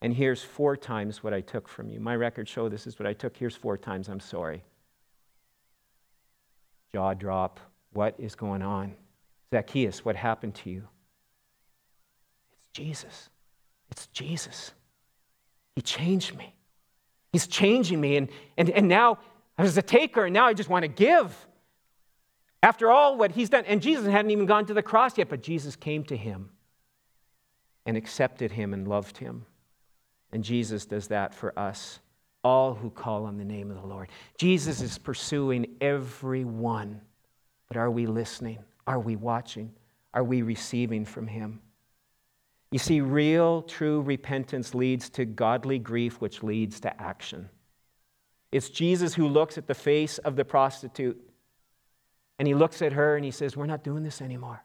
And 0.00 0.14
here's 0.14 0.42
four 0.42 0.78
times 0.78 1.22
what 1.22 1.34
I 1.34 1.42
took 1.42 1.68
from 1.68 1.90
you. 1.90 2.00
My 2.00 2.16
records 2.16 2.50
show 2.50 2.70
this 2.70 2.86
is 2.86 2.98
what 2.98 3.06
I 3.06 3.12
took. 3.12 3.36
Here's 3.36 3.54
four 3.54 3.76
times. 3.76 4.08
I'm 4.08 4.20
sorry 4.20 4.64
jaw 6.94 7.12
drop. 7.12 7.58
What 7.92 8.14
is 8.18 8.36
going 8.36 8.62
on? 8.62 8.94
Zacchaeus, 9.52 10.04
what 10.04 10.14
happened 10.14 10.54
to 10.54 10.70
you? 10.70 10.84
It's 12.56 12.68
Jesus. 12.68 13.30
It's 13.90 14.06
Jesus. 14.08 14.70
He 15.74 15.82
changed 15.82 16.36
me. 16.36 16.54
He's 17.32 17.48
changing 17.48 18.00
me. 18.00 18.16
And, 18.16 18.28
and, 18.56 18.70
and 18.70 18.86
now 18.86 19.18
I 19.58 19.62
was 19.62 19.76
a 19.76 19.82
taker, 19.82 20.24
and 20.24 20.32
now 20.32 20.46
I 20.46 20.54
just 20.54 20.68
want 20.68 20.84
to 20.84 20.88
give. 20.88 21.34
After 22.62 22.92
all, 22.92 23.18
what 23.18 23.32
he's 23.32 23.50
done, 23.50 23.64
and 23.66 23.82
Jesus 23.82 24.06
hadn't 24.06 24.30
even 24.30 24.46
gone 24.46 24.66
to 24.66 24.74
the 24.74 24.82
cross 24.82 25.18
yet, 25.18 25.28
but 25.28 25.42
Jesus 25.42 25.74
came 25.74 26.04
to 26.04 26.16
him 26.16 26.50
and 27.84 27.96
accepted 27.96 28.52
him 28.52 28.72
and 28.72 28.86
loved 28.86 29.18
him. 29.18 29.46
And 30.30 30.44
Jesus 30.44 30.86
does 30.86 31.08
that 31.08 31.34
for 31.34 31.58
us 31.58 31.98
all 32.44 32.74
who 32.74 32.90
call 32.90 33.24
on 33.24 33.36
the 33.38 33.44
name 33.44 33.70
of 33.70 33.80
the 33.80 33.86
Lord. 33.86 34.08
Jesus 34.38 34.80
is 34.80 34.98
pursuing 34.98 35.66
everyone. 35.80 37.00
But 37.68 37.78
are 37.78 37.90
we 37.90 38.06
listening? 38.06 38.58
Are 38.86 39.00
we 39.00 39.16
watching? 39.16 39.72
Are 40.12 40.22
we 40.22 40.42
receiving 40.42 41.04
from 41.04 41.26
Him? 41.26 41.60
You 42.70 42.78
see, 42.78 43.00
real, 43.00 43.62
true 43.62 44.02
repentance 44.02 44.74
leads 44.74 45.08
to 45.10 45.24
godly 45.24 45.78
grief, 45.78 46.20
which 46.20 46.42
leads 46.42 46.80
to 46.80 47.00
action. 47.00 47.48
It's 48.52 48.68
Jesus 48.68 49.14
who 49.14 49.26
looks 49.26 49.58
at 49.58 49.66
the 49.66 49.74
face 49.74 50.18
of 50.18 50.36
the 50.36 50.44
prostitute 50.44 51.20
and 52.38 52.48
he 52.48 52.54
looks 52.54 52.82
at 52.82 52.92
her 52.92 53.16
and 53.16 53.24
he 53.24 53.30
says, 53.30 53.56
We're 53.56 53.66
not 53.66 53.84
doing 53.84 54.02
this 54.02 54.20
anymore. 54.20 54.62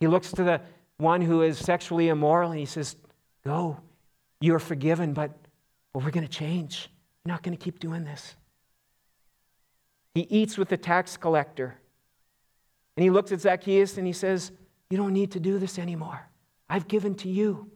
He 0.00 0.06
looks 0.06 0.30
to 0.32 0.44
the 0.44 0.60
one 0.98 1.20
who 1.20 1.42
is 1.42 1.58
sexually 1.58 2.08
immoral 2.08 2.50
and 2.50 2.60
he 2.60 2.66
says, 2.66 2.96
Go, 3.44 3.80
you 4.40 4.54
are 4.54 4.60
forgiven, 4.60 5.12
but 5.12 5.36
but 5.92 6.04
we're 6.04 6.10
going 6.10 6.26
to 6.26 6.32
change. 6.32 6.90
We're 7.24 7.32
not 7.32 7.42
going 7.42 7.56
to 7.56 7.62
keep 7.62 7.78
doing 7.80 8.04
this. 8.04 8.34
He 10.14 10.22
eats 10.22 10.58
with 10.58 10.68
the 10.68 10.76
tax 10.76 11.16
collector. 11.16 11.78
And 12.96 13.04
he 13.04 13.10
looks 13.10 13.30
at 13.32 13.40
Zacchaeus 13.40 13.98
and 13.98 14.06
he 14.06 14.12
says, 14.12 14.50
You 14.90 14.96
don't 14.96 15.12
need 15.12 15.32
to 15.32 15.40
do 15.40 15.58
this 15.58 15.78
anymore. 15.78 16.28
I've 16.68 16.88
given 16.88 17.14
to 17.16 17.28
you. 17.28 17.70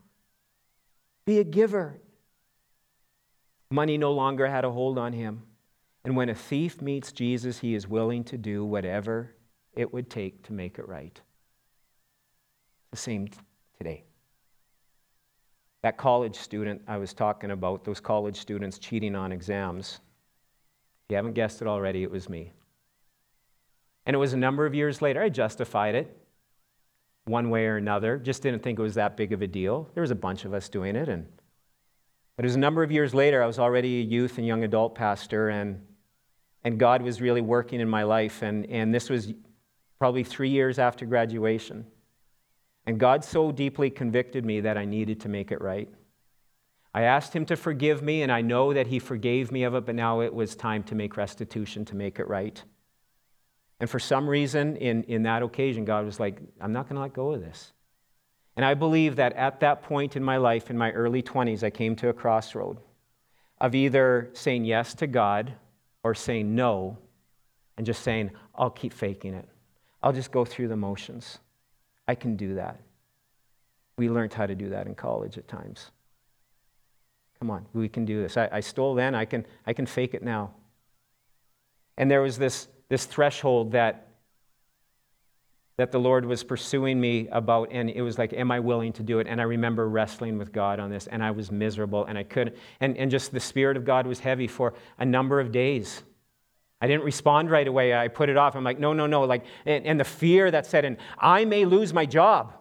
Be 1.24 1.38
a 1.38 1.44
giver. 1.44 2.00
Money 3.70 3.96
no 3.96 4.12
longer 4.12 4.48
had 4.48 4.64
a 4.64 4.70
hold 4.70 4.98
on 4.98 5.12
him. 5.12 5.42
And 6.04 6.16
when 6.16 6.28
a 6.28 6.34
thief 6.34 6.82
meets 6.82 7.12
Jesus, 7.12 7.60
he 7.60 7.74
is 7.74 7.86
willing 7.86 8.24
to 8.24 8.36
do 8.36 8.64
whatever 8.64 9.34
it 9.74 9.92
would 9.92 10.10
take 10.10 10.42
to 10.44 10.52
make 10.52 10.78
it 10.78 10.88
right. 10.88 11.20
The 12.90 12.96
same 12.96 13.28
today. 13.78 14.04
That 15.82 15.96
college 15.96 16.36
student 16.36 16.82
I 16.86 16.96
was 16.96 17.12
talking 17.12 17.50
about, 17.50 17.84
those 17.84 18.00
college 18.00 18.36
students 18.36 18.78
cheating 18.78 19.16
on 19.16 19.32
exams, 19.32 20.00
if 21.04 21.10
you 21.10 21.16
haven't 21.16 21.34
guessed 21.34 21.60
it 21.60 21.68
already, 21.68 22.02
it 22.02 22.10
was 22.10 22.28
me. 22.28 22.52
And 24.06 24.14
it 24.14 24.18
was 24.18 24.32
a 24.32 24.36
number 24.36 24.66
of 24.66 24.74
years 24.74 25.02
later. 25.02 25.20
I 25.22 25.28
justified 25.28 25.94
it 25.94 26.16
one 27.24 27.50
way 27.50 27.66
or 27.66 27.76
another, 27.76 28.18
just 28.18 28.42
didn't 28.42 28.62
think 28.62 28.78
it 28.78 28.82
was 28.82 28.94
that 28.94 29.16
big 29.16 29.32
of 29.32 29.42
a 29.42 29.46
deal. 29.46 29.88
There 29.94 30.00
was 30.00 30.10
a 30.10 30.16
bunch 30.16 30.44
of 30.44 30.54
us 30.54 30.68
doing 30.68 30.96
it. 30.96 31.08
And, 31.08 31.26
but 32.36 32.44
it 32.44 32.46
was 32.46 32.56
a 32.56 32.60
number 32.60 32.82
of 32.82 32.90
years 32.90 33.14
later, 33.14 33.42
I 33.42 33.46
was 33.46 33.58
already 33.58 34.00
a 34.00 34.02
youth 34.02 34.38
and 34.38 34.46
young 34.46 34.64
adult 34.64 34.94
pastor, 34.94 35.48
and, 35.48 35.80
and 36.64 36.78
God 36.78 37.02
was 37.02 37.20
really 37.20 37.40
working 37.40 37.80
in 37.80 37.88
my 37.88 38.02
life. 38.02 38.42
And, 38.42 38.66
and 38.66 38.92
this 38.92 39.08
was 39.08 39.32
probably 39.98 40.24
three 40.24 40.50
years 40.50 40.78
after 40.80 41.06
graduation. 41.06 41.86
And 42.86 42.98
God 42.98 43.24
so 43.24 43.52
deeply 43.52 43.90
convicted 43.90 44.44
me 44.44 44.60
that 44.60 44.76
I 44.76 44.84
needed 44.84 45.20
to 45.20 45.28
make 45.28 45.52
it 45.52 45.60
right. 45.60 45.88
I 46.94 47.02
asked 47.02 47.34
him 47.34 47.46
to 47.46 47.56
forgive 47.56 48.02
me, 48.02 48.22
and 48.22 48.30
I 48.30 48.42
know 48.42 48.72
that 48.74 48.88
he 48.88 48.98
forgave 48.98 49.50
me 49.50 49.62
of 49.62 49.74
it, 49.74 49.86
but 49.86 49.94
now 49.94 50.20
it 50.20 50.34
was 50.34 50.54
time 50.54 50.82
to 50.84 50.94
make 50.94 51.16
restitution 51.16 51.84
to 51.86 51.96
make 51.96 52.18
it 52.18 52.28
right. 52.28 52.62
And 53.80 53.88
for 53.88 53.98
some 53.98 54.28
reason, 54.28 54.76
in, 54.76 55.02
in 55.04 55.22
that 55.22 55.42
occasion, 55.42 55.84
God 55.84 56.04
was 56.04 56.20
like, 56.20 56.40
I'm 56.60 56.72
not 56.72 56.88
going 56.88 56.96
to 56.96 57.02
let 57.02 57.14
go 57.14 57.32
of 57.32 57.40
this. 57.40 57.72
And 58.56 58.64
I 58.64 58.74
believe 58.74 59.16
that 59.16 59.32
at 59.32 59.60
that 59.60 59.82
point 59.82 60.16
in 60.16 60.22
my 60.22 60.36
life, 60.36 60.70
in 60.70 60.76
my 60.76 60.90
early 60.92 61.22
20s, 61.22 61.62
I 61.62 61.70
came 61.70 61.96
to 61.96 62.08
a 62.08 62.12
crossroad 62.12 62.78
of 63.60 63.74
either 63.74 64.30
saying 64.34 64.64
yes 64.64 64.92
to 64.94 65.06
God 65.06 65.54
or 66.02 66.14
saying 66.14 66.54
no 66.54 66.98
and 67.76 67.86
just 67.86 68.02
saying, 68.02 68.30
I'll 68.54 68.70
keep 68.70 68.92
faking 68.92 69.34
it. 69.34 69.48
I'll 70.02 70.12
just 70.12 70.30
go 70.30 70.44
through 70.44 70.68
the 70.68 70.76
motions. 70.76 71.38
I 72.06 72.14
can 72.14 72.36
do 72.36 72.54
that. 72.54 72.80
We 73.96 74.08
learned 74.08 74.32
how 74.32 74.46
to 74.46 74.54
do 74.54 74.70
that 74.70 74.86
in 74.86 74.94
college 74.94 75.38
at 75.38 75.48
times. 75.48 75.90
Come 77.38 77.50
on, 77.50 77.66
we 77.72 77.88
can 77.88 78.04
do 78.04 78.22
this. 78.22 78.36
I, 78.36 78.48
I 78.52 78.60
stole 78.60 78.94
then, 78.94 79.14
I 79.14 79.24
can, 79.24 79.46
I 79.66 79.72
can 79.72 79.86
fake 79.86 80.14
it 80.14 80.22
now. 80.22 80.52
And 81.96 82.10
there 82.10 82.22
was 82.22 82.38
this, 82.38 82.68
this 82.88 83.04
threshold 83.04 83.72
that, 83.72 84.08
that 85.76 85.92
the 85.92 85.98
Lord 85.98 86.24
was 86.24 86.44
pursuing 86.44 87.00
me 87.00 87.28
about, 87.32 87.68
and 87.72 87.90
it 87.90 88.02
was 88.02 88.18
like, 88.18 88.32
Am 88.32 88.50
I 88.50 88.60
willing 88.60 88.92
to 88.94 89.02
do 89.02 89.18
it? 89.18 89.26
And 89.26 89.40
I 89.40 89.44
remember 89.44 89.88
wrestling 89.88 90.38
with 90.38 90.52
God 90.52 90.78
on 90.78 90.90
this, 90.90 91.06
and 91.06 91.22
I 91.22 91.32
was 91.32 91.50
miserable, 91.50 92.04
and 92.04 92.16
I 92.16 92.22
couldn't. 92.22 92.56
And, 92.80 92.96
and 92.96 93.10
just 93.10 93.32
the 93.32 93.40
Spirit 93.40 93.76
of 93.76 93.84
God 93.84 94.06
was 94.06 94.20
heavy 94.20 94.46
for 94.46 94.74
a 94.98 95.04
number 95.04 95.40
of 95.40 95.52
days. 95.52 96.02
I 96.82 96.88
didn't 96.88 97.04
respond 97.04 97.48
right 97.48 97.68
away. 97.68 97.94
I 97.94 98.08
put 98.08 98.28
it 98.28 98.36
off. 98.36 98.56
I'm 98.56 98.64
like, 98.64 98.80
no, 98.80 98.92
no, 98.92 99.06
no. 99.06 99.22
Like, 99.22 99.44
and, 99.64 99.86
and, 99.86 100.00
the 100.00 100.04
fear 100.04 100.50
that 100.50 100.66
set 100.66 100.84
in, 100.84 100.98
I 101.16 101.44
may 101.44 101.64
lose 101.64 101.94
my 101.94 102.04
job. 102.04 102.54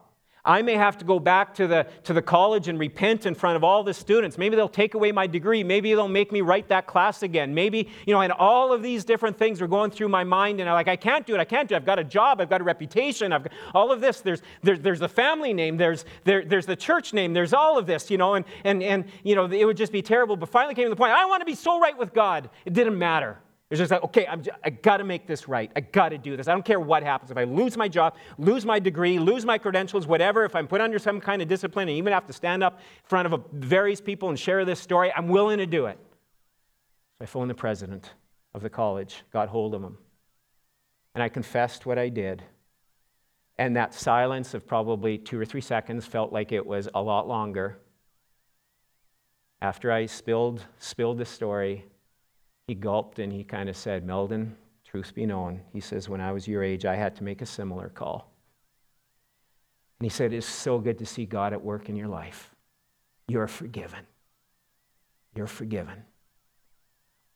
I 0.46 0.62
may 0.62 0.76
have 0.76 0.96
to 1.00 1.06
go 1.06 1.20
back 1.20 1.56
to 1.56 1.66
the, 1.66 1.88
to 2.04 2.14
the 2.14 2.22
college 2.22 2.68
and 2.68 2.80
repent 2.80 3.26
in 3.26 3.34
front 3.34 3.56
of 3.56 3.64
all 3.64 3.84
the 3.84 3.96
students. 3.96 4.38
Maybe 4.38 4.56
they'll 4.56 4.70
take 4.70 4.94
away 4.94 5.12
my 5.12 5.26
degree. 5.26 5.64
Maybe 5.64 5.96
they'll 5.96 6.08
make 6.08 6.32
me 6.32 6.42
write 6.42 6.68
that 6.70 6.86
class 6.86 7.24
again. 7.24 7.56
Maybe, 7.56 7.90
you 8.06 8.14
know, 8.14 8.22
and 8.22 8.32
all 8.32 8.72
of 8.72 8.84
these 8.84 9.04
different 9.04 9.38
things 9.40 9.60
are 9.60 9.68
going 9.68 9.90
through 9.90 10.10
my 10.10 10.24
mind. 10.24 10.60
And 10.60 10.70
I'm 10.70 10.76
like, 10.76 10.88
I 10.88 10.96
can't 10.96 11.26
do 11.26 11.34
it. 11.34 11.40
I 11.40 11.46
can't 11.46 11.68
do 11.68 11.74
it. 11.74 11.78
I've 11.78 11.86
got 11.86 11.98
a 11.98 12.04
job. 12.04 12.42
I've 12.42 12.50
got 12.50 12.62
a 12.62 12.64
reputation. 12.64 13.34
I've 13.34 13.44
got 13.44 13.54
all 13.74 13.92
of 13.92 14.02
this. 14.02 14.22
There's, 14.22 14.44
there's, 14.62 14.80
there's 14.82 15.00
the 15.00 15.10
family 15.10 15.52
name. 15.52 15.78
There's, 15.78 16.06
there, 16.26 16.46
there's 16.46 16.68
the 16.68 16.76
church 16.76 17.12
name. 17.12 17.34
There's 17.34 17.54
all 17.54 17.80
of 17.80 17.88
this, 17.88 18.12
you 18.12 18.20
know, 18.20 18.36
and, 18.36 18.46
and, 18.64 18.84
and, 18.84 19.06
you 19.24 19.34
know, 19.34 19.46
it 19.46 19.66
would 19.66 19.78
just 19.78 19.92
be 19.92 20.04
terrible. 20.04 20.36
But 20.36 20.50
finally 20.50 20.76
came 20.76 20.86
to 20.86 20.92
the 20.92 20.96
point, 20.96 21.12
I 21.12 21.26
want 21.26 21.42
to 21.42 21.46
be 21.46 21.56
so 21.56 21.80
right 21.80 21.98
with 21.98 22.14
God. 22.14 22.52
It 22.66 22.74
didn't 22.74 23.00
matter. 23.00 23.40
It's 23.72 23.80
just 23.80 23.90
like, 23.90 24.04
okay, 24.04 24.28
I'm 24.28 24.44
I 24.66 24.70
got 24.70 24.98
to 24.98 25.06
make 25.06 25.28
this 25.28 25.48
right. 25.48 25.72
I 25.78 25.80
got 25.80 26.10
to 26.10 26.18
do 26.18 26.36
this. 26.36 26.50
I 26.50 26.52
don't 26.52 26.66
care 26.66 26.82
what 26.82 27.04
happens. 27.04 27.32
If 27.32 27.38
I 27.38 27.46
lose 27.46 27.78
my 27.78 27.88
job, 27.88 28.18
lose 28.38 28.66
my 28.66 28.80
degree, 28.80 29.18
lose 29.18 29.46
my 29.46 29.58
credentials, 29.58 30.06
whatever, 30.06 30.44
if 30.44 30.58
I'm 30.58 30.68
put 30.68 30.82
under 30.82 31.00
some 31.00 31.22
kind 31.22 31.42
of 31.42 31.48
discipline 31.48 31.88
and 31.88 31.98
even 31.98 32.12
have 32.12 32.28
to 32.28 32.34
stand 32.34 32.64
up 32.64 32.80
in 32.80 33.08
front 33.08 33.28
of 33.28 33.34
a, 33.34 33.42
various 33.54 34.02
people 34.02 34.28
and 34.28 34.38
share 34.38 34.66
this 34.66 34.82
story, 34.82 35.14
I'm 35.16 35.30
willing 35.30 35.58
to 35.60 35.66
do 35.66 35.86
it. 35.86 35.98
So 37.18 37.24
I 37.24 37.26
phoned 37.26 37.50
the 37.50 37.56
president 37.56 38.14
of 38.54 38.62
the 38.62 38.70
college, 38.70 39.24
got 39.32 39.48
hold 39.48 39.74
of 39.74 39.82
him, 39.82 39.98
and 41.16 41.24
I 41.24 41.30
confessed 41.30 41.86
what 41.86 41.98
I 41.98 42.10
did. 42.10 42.44
And 43.58 43.78
that 43.78 43.94
silence 43.94 44.54
of 44.54 44.68
probably 44.68 45.18
two 45.18 45.40
or 45.40 45.46
three 45.46 45.62
seconds 45.62 46.06
felt 46.06 46.34
like 46.34 46.52
it 46.52 46.66
was 46.66 46.90
a 46.94 47.02
lot 47.02 47.26
longer. 47.26 47.78
After 49.62 49.94
I 49.94 50.08
spilled, 50.08 50.66
spilled 50.78 51.20
the 51.20 51.26
story, 51.26 51.86
he 52.72 52.76
gulped 52.76 53.20
and 53.20 53.34
he 53.34 53.44
kind 53.44 53.68
of 53.68 53.76
said, 53.76 54.06
Meldon, 54.06 54.56
truth 54.86 55.14
be 55.14 55.26
known, 55.26 55.60
he 55.74 55.82
says, 55.82 56.08
when 56.08 56.22
I 56.22 56.32
was 56.32 56.48
your 56.48 56.64
age, 56.64 56.86
I 56.86 56.96
had 56.96 57.18
to 57.18 57.24
make 57.26 57.42
a 57.42 57.46
similar 57.46 57.90
call. 57.90 58.32
And 60.00 60.06
he 60.06 60.10
said, 60.10 60.32
It's 60.32 60.48
so 60.48 60.80
good 60.80 60.98
to 61.00 61.06
see 61.06 61.26
God 61.26 61.52
at 61.52 61.62
work 61.62 61.90
in 61.90 61.98
your 61.98 62.08
life. 62.08 62.50
You're 63.28 63.50
forgiven. 63.50 64.08
You're 65.36 65.48
forgiven. 65.48 66.06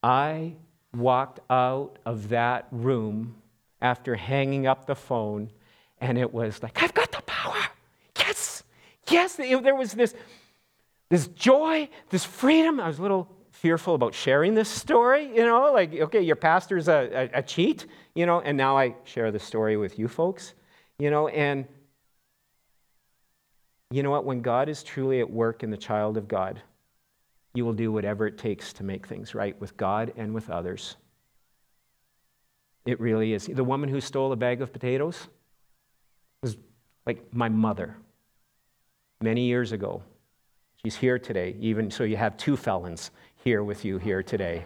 I 0.02 0.54
walked 0.96 1.42
out 1.50 2.00
of 2.06 2.30
that 2.30 2.68
room 2.72 3.36
after 3.82 4.16
hanging 4.16 4.68
up 4.68 4.86
the 4.86 4.96
phone, 4.96 5.52
and 6.00 6.18
it 6.18 6.34
was 6.34 6.64
like, 6.64 6.82
I've 6.82 6.94
got 6.94 7.12
the 7.12 7.22
power. 7.24 7.62
Yes, 8.22 8.64
yes. 9.10 9.36
There 9.36 9.76
was 9.76 9.92
this, 9.92 10.16
this 11.10 11.28
joy, 11.28 11.90
this 12.10 12.24
freedom. 12.24 12.80
I 12.80 12.88
was 12.88 13.00
a 13.00 13.02
little 13.02 13.35
fearful 13.66 13.96
about 13.96 14.14
sharing 14.14 14.54
this 14.54 14.70
story, 14.70 15.26
you 15.36 15.44
know, 15.44 15.74
like, 15.74 15.92
okay, 15.92 16.22
your 16.22 16.36
pastor's 16.36 16.88
a, 16.88 17.30
a, 17.34 17.40
a 17.40 17.42
cheat, 17.42 17.88
you 18.14 18.28
know, 18.28 18.40
and 18.42 18.56
now 18.56 18.78
I 18.78 18.94
share 19.06 19.32
the 19.32 19.40
story 19.40 19.76
with 19.76 19.98
you 19.98 20.08
folks, 20.08 20.54
you 21.00 21.10
know, 21.10 21.30
and 21.30 21.66
you 23.90 24.04
know 24.04 24.12
what? 24.12 24.24
When 24.24 24.42
God 24.44 24.70
is 24.70 24.84
truly 24.84 25.20
at 25.20 25.28
work 25.28 25.64
in 25.64 25.72
the 25.72 25.78
child 25.78 26.16
of 26.16 26.28
God, 26.28 26.62
you 27.56 27.66
will 27.66 27.74
do 27.74 27.92
whatever 27.92 28.28
it 28.28 28.38
takes 28.38 28.72
to 28.74 28.84
make 28.84 29.08
things 29.08 29.34
right 29.34 29.60
with 29.60 29.76
God 29.78 30.14
and 30.16 30.32
with 30.32 30.52
others. 30.52 30.96
It 32.86 33.00
really 33.00 33.34
is. 33.34 33.48
The 33.48 33.64
woman 33.64 33.90
who 33.90 34.00
stole 34.00 34.32
a 34.32 34.36
bag 34.36 34.62
of 34.62 34.72
potatoes 34.74 35.28
was 36.44 36.56
like 37.08 37.34
my 37.34 37.50
mother 37.50 37.98
many 39.22 39.46
years 39.46 39.72
ago. 39.72 40.04
She's 40.84 40.96
here 40.96 41.18
today, 41.18 41.56
even 41.60 41.90
so 41.90 42.04
you 42.04 42.16
have 42.16 42.38
two 42.38 42.56
felons 42.56 43.10
here 43.46 43.64
with 43.64 43.86
you 43.86 44.00
here 44.00 44.24
today. 44.24 44.66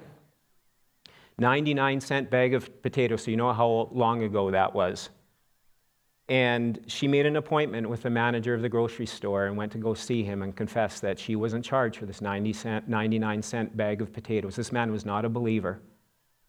99 1.38 2.00
cent 2.00 2.30
bag 2.30 2.54
of 2.54 2.82
potatoes, 2.82 3.24
so 3.24 3.30
you 3.30 3.36
know 3.36 3.52
how 3.52 3.90
long 3.92 4.24
ago 4.24 4.52
that 4.52 4.74
was. 4.74 5.10
And 6.30 6.80
she 6.88 7.06
made 7.06 7.26
an 7.26 7.36
appointment 7.36 7.90
with 7.90 8.04
the 8.04 8.10
manager 8.10 8.54
of 8.54 8.62
the 8.62 8.70
grocery 8.70 9.06
store 9.06 9.48
and 9.48 9.58
went 9.58 9.74
to 9.74 9.80
go 9.80 9.94
see 9.94 10.24
him 10.24 10.44
and 10.44 10.56
confess 10.56 11.02
that 11.02 11.20
she 11.20 11.36
was 11.36 11.54
in 11.54 11.62
charge 11.62 11.98
for 11.98 12.06
this 12.06 12.22
90 12.22 12.54
cent, 12.54 12.88
99 12.88 13.42
cent 13.42 13.76
bag 13.76 14.02
of 14.02 14.14
potatoes. 14.14 14.56
This 14.56 14.72
man 14.72 14.94
was 14.94 15.06
not 15.06 15.26
a 15.26 15.30
believer, 15.30 15.82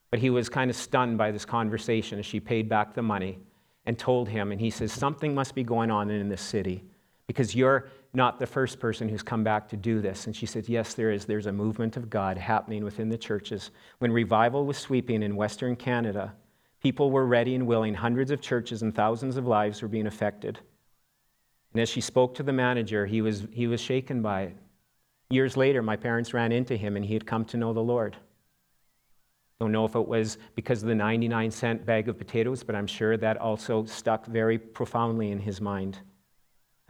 but 0.09 0.21
he 0.21 0.29
was 0.29 0.47
kind 0.47 0.69
of 0.69 0.77
stunned 0.77 1.17
by 1.17 1.31
this 1.31 1.43
conversation 1.43 2.17
as 2.17 2.25
she 2.25 2.39
paid 2.39 2.69
back 2.69 2.93
the 2.93 3.01
money 3.01 3.39
and 3.85 3.99
told 3.99 4.29
him. 4.29 4.53
And 4.53 4.61
he 4.61 4.69
says, 4.69 4.93
Something 4.93 5.35
must 5.35 5.53
be 5.53 5.65
going 5.65 5.91
on 5.91 6.09
in 6.09 6.29
this 6.29 6.41
city 6.41 6.85
because 7.27 7.53
you're 7.53 7.89
not 8.13 8.39
the 8.39 8.47
first 8.47 8.79
person 8.79 9.07
who's 9.07 9.23
come 9.23 9.43
back 9.43 9.69
to 9.69 9.77
do 9.77 10.01
this. 10.01 10.25
And 10.25 10.35
she 10.35 10.45
said, 10.45 10.67
Yes, 10.67 10.93
there 10.93 11.11
is. 11.11 11.25
There's 11.25 11.45
a 11.45 11.51
movement 11.51 11.95
of 11.95 12.09
God 12.09 12.37
happening 12.37 12.83
within 12.83 13.09
the 13.09 13.17
churches. 13.17 13.71
When 13.99 14.11
revival 14.11 14.65
was 14.65 14.77
sweeping 14.77 15.23
in 15.23 15.35
Western 15.35 15.75
Canada, 15.75 16.33
people 16.81 17.09
were 17.09 17.25
ready 17.25 17.55
and 17.55 17.65
willing. 17.65 17.93
Hundreds 17.93 18.31
of 18.31 18.41
churches 18.41 18.81
and 18.81 18.93
thousands 18.93 19.37
of 19.37 19.47
lives 19.47 19.81
were 19.81 19.87
being 19.87 20.07
affected. 20.07 20.59
And 21.73 21.81
as 21.81 21.87
she 21.87 22.01
spoke 22.01 22.35
to 22.35 22.43
the 22.43 22.51
manager, 22.51 23.05
he 23.05 23.21
was, 23.21 23.47
he 23.51 23.67
was 23.67 23.79
shaken 23.79 24.21
by 24.21 24.41
it. 24.43 24.57
Years 25.29 25.55
later, 25.55 25.81
my 25.81 25.95
parents 25.95 26.33
ran 26.33 26.51
into 26.51 26.75
him 26.75 26.97
and 26.97 27.05
he 27.05 27.13
had 27.13 27.25
come 27.25 27.45
to 27.45 27.57
know 27.57 27.71
the 27.71 27.79
Lord. 27.79 28.17
Don't 29.61 29.71
know 29.71 29.85
if 29.85 29.95
it 29.95 30.05
was 30.05 30.37
because 30.55 30.81
of 30.81 30.89
the 30.89 30.95
99 30.95 31.49
cent 31.51 31.85
bag 31.85 32.09
of 32.09 32.17
potatoes, 32.17 32.63
but 32.63 32.75
I'm 32.75 32.87
sure 32.87 33.15
that 33.15 33.37
also 33.37 33.85
stuck 33.85 34.25
very 34.25 34.57
profoundly 34.57 35.31
in 35.31 35.39
his 35.39 35.61
mind 35.61 35.99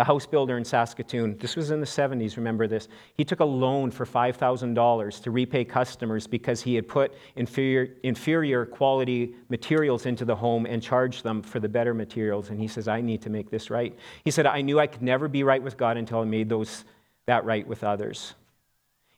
a 0.02 0.04
house 0.04 0.26
builder 0.26 0.58
in 0.58 0.66
Saskatoon. 0.66 1.38
This 1.38 1.56
was 1.56 1.70
in 1.70 1.80
the 1.80 1.86
70s, 1.86 2.36
remember 2.36 2.66
this. 2.66 2.88
He 3.14 3.24
took 3.24 3.40
a 3.40 3.46
loan 3.46 3.92
for 3.92 4.04
$5,000 4.04 5.22
to 5.22 5.32
repay 5.32 5.64
customers 5.64 6.26
because 6.26 6.60
he 6.60 6.74
had 6.74 6.88
put 6.88 7.14
inferior, 7.36 7.88
inferior 8.02 8.66
quality 8.66 9.36
materials 9.50 10.08
into 10.08 10.26
the 10.26 10.36
home 10.36 10.66
and 10.66 10.82
charged 10.82 11.24
them 11.24 11.44
for 11.44 11.60
the 11.60 11.70
better 11.70 11.94
materials. 11.94 12.50
And 12.50 12.60
he 12.60 12.68
says, 12.68 12.88
I 12.88 13.00
need 13.00 13.22
to 13.22 13.30
make 13.30 13.52
this 13.52 13.70
right. 13.70 13.96
He 14.26 14.32
said, 14.32 14.48
I 14.48 14.62
knew 14.62 14.80
I 14.80 14.88
could 14.88 15.04
never 15.04 15.28
be 15.28 15.44
right 15.44 15.62
with 15.62 15.78
God 15.78 15.98
until 15.98 16.22
I 16.22 16.26
made 16.26 16.50
those, 16.50 16.84
that 17.28 17.46
right 17.46 17.68
with 17.68 17.84
others. 17.84 18.34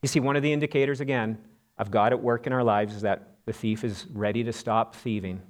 You 0.02 0.10
see, 0.10 0.20
one 0.20 0.36
of 0.36 0.44
the 0.44 0.52
indicators, 0.52 1.00
again, 1.00 1.38
of 1.78 1.92
God 1.92 2.12
at 2.12 2.22
work 2.22 2.46
in 2.46 2.52
our 2.52 2.64
lives 2.64 2.94
is 2.94 3.04
that 3.04 3.38
the 3.46 3.54
thief 3.54 3.86
is 3.86 4.06
ready 4.12 4.44
to 4.44 4.52
stop 4.52 4.96
thieving 4.96 5.42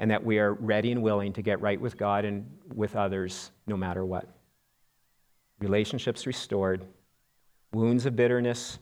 and 0.00 0.10
that 0.10 0.24
we 0.24 0.38
are 0.38 0.54
ready 0.54 0.90
and 0.90 1.02
willing 1.02 1.32
to 1.34 1.42
get 1.42 1.60
right 1.60 1.80
with 1.80 1.96
God 1.96 2.24
and 2.24 2.50
with 2.74 2.96
others 2.96 3.52
no 3.66 3.76
matter 3.76 4.04
what. 4.04 4.26
Relationships 5.60 6.26
restored, 6.26 6.84
wounds 7.72 8.06
of 8.06 8.16
bitterness 8.16 8.78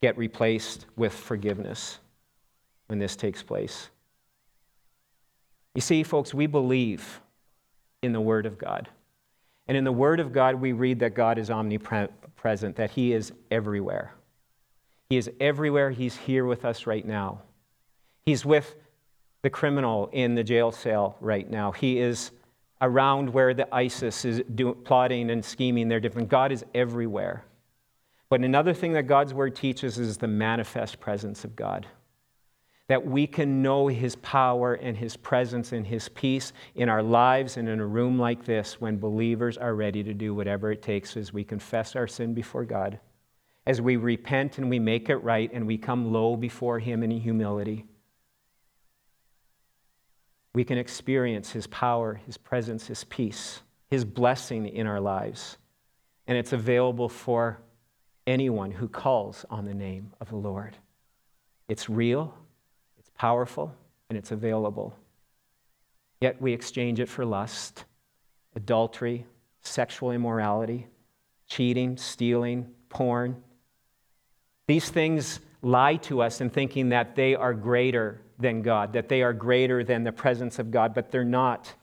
get 0.00 0.16
replaced 0.16 0.86
with 0.96 1.12
forgiveness 1.12 1.98
when 2.86 2.98
this 2.98 3.14
takes 3.14 3.42
place. 3.42 3.90
You 5.74 5.82
see, 5.82 6.02
folks, 6.02 6.32
we 6.32 6.46
believe 6.46 7.20
in 8.02 8.12
the 8.12 8.20
Word 8.20 8.46
of 8.46 8.56
God. 8.56 8.88
And 9.66 9.76
in 9.76 9.84
the 9.84 9.92
Word 9.92 10.18
of 10.18 10.32
God, 10.32 10.54
we 10.54 10.72
read 10.72 11.00
that 11.00 11.14
God 11.14 11.36
is 11.36 11.50
omnipresent, 11.50 12.76
that 12.76 12.90
He 12.90 13.12
is 13.12 13.32
everywhere. 13.50 14.14
He 15.10 15.18
is 15.18 15.30
everywhere. 15.40 15.90
He's 15.90 16.16
here 16.16 16.46
with 16.46 16.64
us 16.64 16.86
right 16.86 17.06
now. 17.06 17.42
He's 18.24 18.46
with 18.46 18.76
the 19.42 19.50
criminal 19.50 20.08
in 20.12 20.34
the 20.34 20.42
jail 20.42 20.72
cell 20.72 21.16
right 21.20 21.48
now. 21.48 21.72
He 21.72 21.98
is 21.98 22.32
around 22.80 23.32
where 23.32 23.54
the 23.54 23.72
ISIS 23.74 24.24
is 24.24 24.42
do, 24.54 24.74
plotting 24.74 25.30
and 25.30 25.44
scheming 25.44 25.88
their 25.88 26.00
different. 26.00 26.28
God 26.28 26.52
is 26.52 26.64
everywhere. 26.74 27.44
But 28.28 28.40
another 28.40 28.74
thing 28.74 28.92
that 28.92 29.04
God's 29.04 29.32
word 29.32 29.56
teaches 29.56 29.98
is 29.98 30.18
the 30.18 30.28
manifest 30.28 31.00
presence 31.00 31.44
of 31.44 31.56
God. 31.56 31.86
That 32.88 33.06
we 33.06 33.26
can 33.26 33.62
know 33.62 33.86
his 33.86 34.16
power 34.16 34.74
and 34.74 34.96
his 34.96 35.16
presence 35.16 35.72
and 35.72 35.86
his 35.86 36.08
peace 36.08 36.52
in 36.74 36.88
our 36.88 37.02
lives 37.02 37.56
and 37.56 37.68
in 37.68 37.80
a 37.80 37.86
room 37.86 38.18
like 38.18 38.44
this 38.44 38.80
when 38.80 38.98
believers 38.98 39.58
are 39.58 39.74
ready 39.74 40.02
to 40.02 40.14
do 40.14 40.34
whatever 40.34 40.70
it 40.72 40.82
takes 40.82 41.16
as 41.16 41.32
we 41.32 41.44
confess 41.44 41.96
our 41.96 42.06
sin 42.06 42.32
before 42.32 42.64
God, 42.64 42.98
as 43.66 43.80
we 43.80 43.96
repent 43.96 44.58
and 44.58 44.70
we 44.70 44.78
make 44.78 45.10
it 45.10 45.18
right 45.18 45.50
and 45.52 45.66
we 45.66 45.76
come 45.76 46.12
low 46.12 46.34
before 46.36 46.78
him 46.78 47.02
in 47.02 47.10
humility 47.10 47.84
we 50.58 50.64
can 50.64 50.76
experience 50.76 51.52
His 51.52 51.68
power, 51.68 52.20
His 52.26 52.36
presence, 52.36 52.88
His 52.88 53.04
peace, 53.04 53.62
His 53.92 54.04
blessing 54.04 54.66
in 54.66 54.88
our 54.88 54.98
lives. 54.98 55.56
And 56.26 56.36
it's 56.36 56.52
available 56.52 57.08
for 57.08 57.60
anyone 58.26 58.72
who 58.72 58.88
calls 58.88 59.44
on 59.50 59.66
the 59.66 59.72
name 59.72 60.12
of 60.20 60.30
the 60.30 60.36
Lord. 60.36 60.76
It's 61.68 61.88
real, 61.88 62.34
it's 62.98 63.08
powerful, 63.10 63.72
and 64.08 64.18
it's 64.18 64.32
available. 64.32 64.96
Yet 66.20 66.42
we 66.42 66.52
exchange 66.52 66.98
it 66.98 67.08
for 67.08 67.24
lust, 67.24 67.84
adultery, 68.56 69.26
sexual 69.62 70.10
immorality, 70.10 70.88
cheating, 71.46 71.96
stealing, 71.96 72.66
porn. 72.88 73.44
These 74.66 74.88
things 74.88 75.38
lie 75.62 75.98
to 75.98 76.20
us 76.20 76.40
in 76.40 76.50
thinking 76.50 76.88
that 76.88 77.14
they 77.14 77.36
are 77.36 77.54
greater 77.54 78.22
than 78.38 78.62
God, 78.62 78.92
that 78.92 79.08
they 79.08 79.22
are 79.22 79.32
greater 79.32 79.82
than 79.82 80.04
the 80.04 80.12
presence 80.12 80.58
of 80.58 80.70
God, 80.70 80.94
but 80.94 81.10
they're 81.10 81.24
not. 81.24 81.74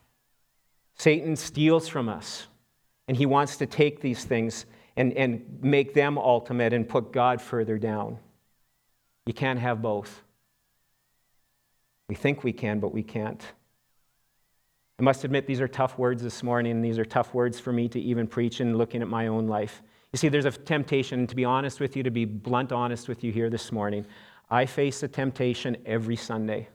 Satan 0.97 1.35
steals 1.35 1.87
from 1.87 2.07
us, 2.07 2.47
and 3.07 3.17
he 3.17 3.25
wants 3.25 3.57
to 3.57 3.65
take 3.65 4.01
these 4.01 4.23
things 4.23 4.65
and, 4.95 5.13
and 5.13 5.59
make 5.61 5.93
them 5.93 6.17
ultimate 6.17 6.73
and 6.73 6.87
put 6.87 7.11
God 7.11 7.41
further 7.41 7.77
down. 7.77 8.17
You 9.25 9.33
can't 9.33 9.59
have 9.59 9.81
both. 9.81 10.21
We 12.07 12.15
think 12.15 12.43
we 12.43 12.53
can, 12.53 12.79
but 12.79 12.93
we 12.93 13.03
can't. 13.03 13.43
I 14.97 15.03
must 15.03 15.25
admit, 15.25 15.45
these 15.45 15.59
are 15.59 15.67
tough 15.67 15.97
words 15.97 16.23
this 16.23 16.41
morning, 16.41 16.71
and 16.71 16.85
these 16.85 16.97
are 16.97 17.05
tough 17.05 17.33
words 17.33 17.59
for 17.59 17.73
me 17.73 17.89
to 17.89 17.99
even 17.99 18.27
preach 18.27 18.61
and 18.61 18.77
looking 18.77 19.01
at 19.01 19.09
my 19.09 19.27
own 19.27 19.47
life. 19.47 19.81
You 20.13 20.17
see, 20.17 20.29
there's 20.29 20.45
a 20.45 20.51
temptation, 20.51 21.27
to 21.27 21.35
be 21.35 21.43
honest 21.43 21.81
with 21.81 21.97
you, 21.97 22.03
to 22.03 22.11
be 22.11 22.23
blunt 22.23 22.71
honest 22.71 23.09
with 23.09 23.21
you 23.21 23.33
here 23.33 23.49
this 23.49 23.73
morning. 23.73 24.05
I 24.49 24.65
face 24.65 25.01
a 25.03 25.07
temptation 25.07 25.77
every 25.85 26.15
Sunday 26.15 26.67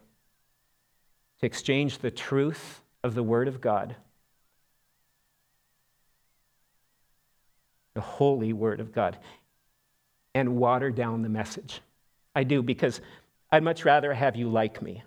to 1.40 1.46
exchange 1.46 1.98
the 1.98 2.10
truth 2.10 2.82
of 3.02 3.14
the 3.14 3.22
Word 3.22 3.48
of 3.48 3.60
God, 3.60 3.96
the 7.94 8.00
holy 8.00 8.52
Word 8.52 8.80
of 8.80 8.92
God, 8.92 9.18
and 10.34 10.56
water 10.56 10.90
down 10.90 11.22
the 11.22 11.28
message. 11.28 11.80
I 12.34 12.44
do 12.44 12.62
because 12.62 13.00
I'd 13.50 13.62
much 13.62 13.84
rather 13.84 14.12
have 14.12 14.36
you 14.36 14.48
like 14.48 14.82
me. 14.82 15.02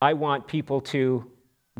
I 0.00 0.14
want 0.14 0.46
people 0.48 0.80
to 0.80 1.30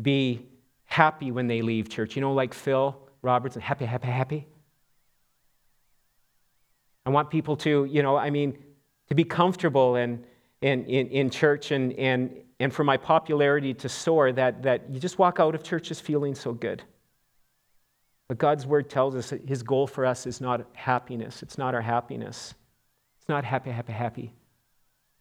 be 0.01 0.45
happy 0.85 1.31
when 1.31 1.47
they 1.47 1.61
leave 1.61 1.89
church. 1.89 2.15
You 2.15 2.21
know, 2.21 2.33
like 2.33 2.53
Phil 2.53 2.97
Robertson, 3.21 3.61
happy, 3.61 3.85
happy, 3.85 4.07
happy. 4.07 4.47
I 7.05 7.09
want 7.09 7.29
people 7.29 7.55
to, 7.57 7.85
you 7.85 8.01
know, 8.01 8.15
I 8.15 8.29
mean, 8.29 8.57
to 9.09 9.15
be 9.15 9.23
comfortable 9.23 9.95
in, 9.95 10.25
in, 10.61 10.85
in, 10.85 11.07
in 11.09 11.29
church 11.29 11.71
and, 11.71 11.93
and, 11.93 12.31
and 12.59 12.73
for 12.73 12.83
my 12.83 12.97
popularity 12.97 13.73
to 13.75 13.89
soar, 13.89 14.31
that, 14.31 14.63
that 14.63 14.89
you 14.89 14.99
just 14.99 15.19
walk 15.19 15.39
out 15.39 15.55
of 15.55 15.63
churches 15.63 15.99
feeling 15.99 16.35
so 16.35 16.53
good. 16.53 16.83
But 18.27 18.37
God's 18.37 18.65
word 18.65 18.89
tells 18.89 19.15
us 19.15 19.31
that 19.31 19.47
his 19.47 19.63
goal 19.63 19.85
for 19.85 20.05
us 20.05 20.25
is 20.25 20.39
not 20.39 20.65
happiness. 20.73 21.43
It's 21.43 21.57
not 21.57 21.75
our 21.75 21.81
happiness. 21.81 22.55
It's 23.19 23.27
not 23.27 23.43
happy, 23.43 23.69
happy, 23.69 23.93
happy. 23.93 24.33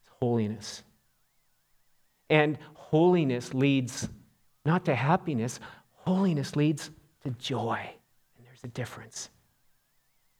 It's 0.00 0.10
holiness. 0.20 0.82
And 2.30 2.58
holiness 2.74 3.52
leads 3.52 4.08
not 4.64 4.84
to 4.84 4.94
happiness, 4.94 5.58
holiness 5.94 6.54
leads 6.54 6.90
to 7.24 7.30
joy. 7.30 7.80
And 8.36 8.46
there's 8.46 8.62
a 8.62 8.68
difference. 8.68 9.28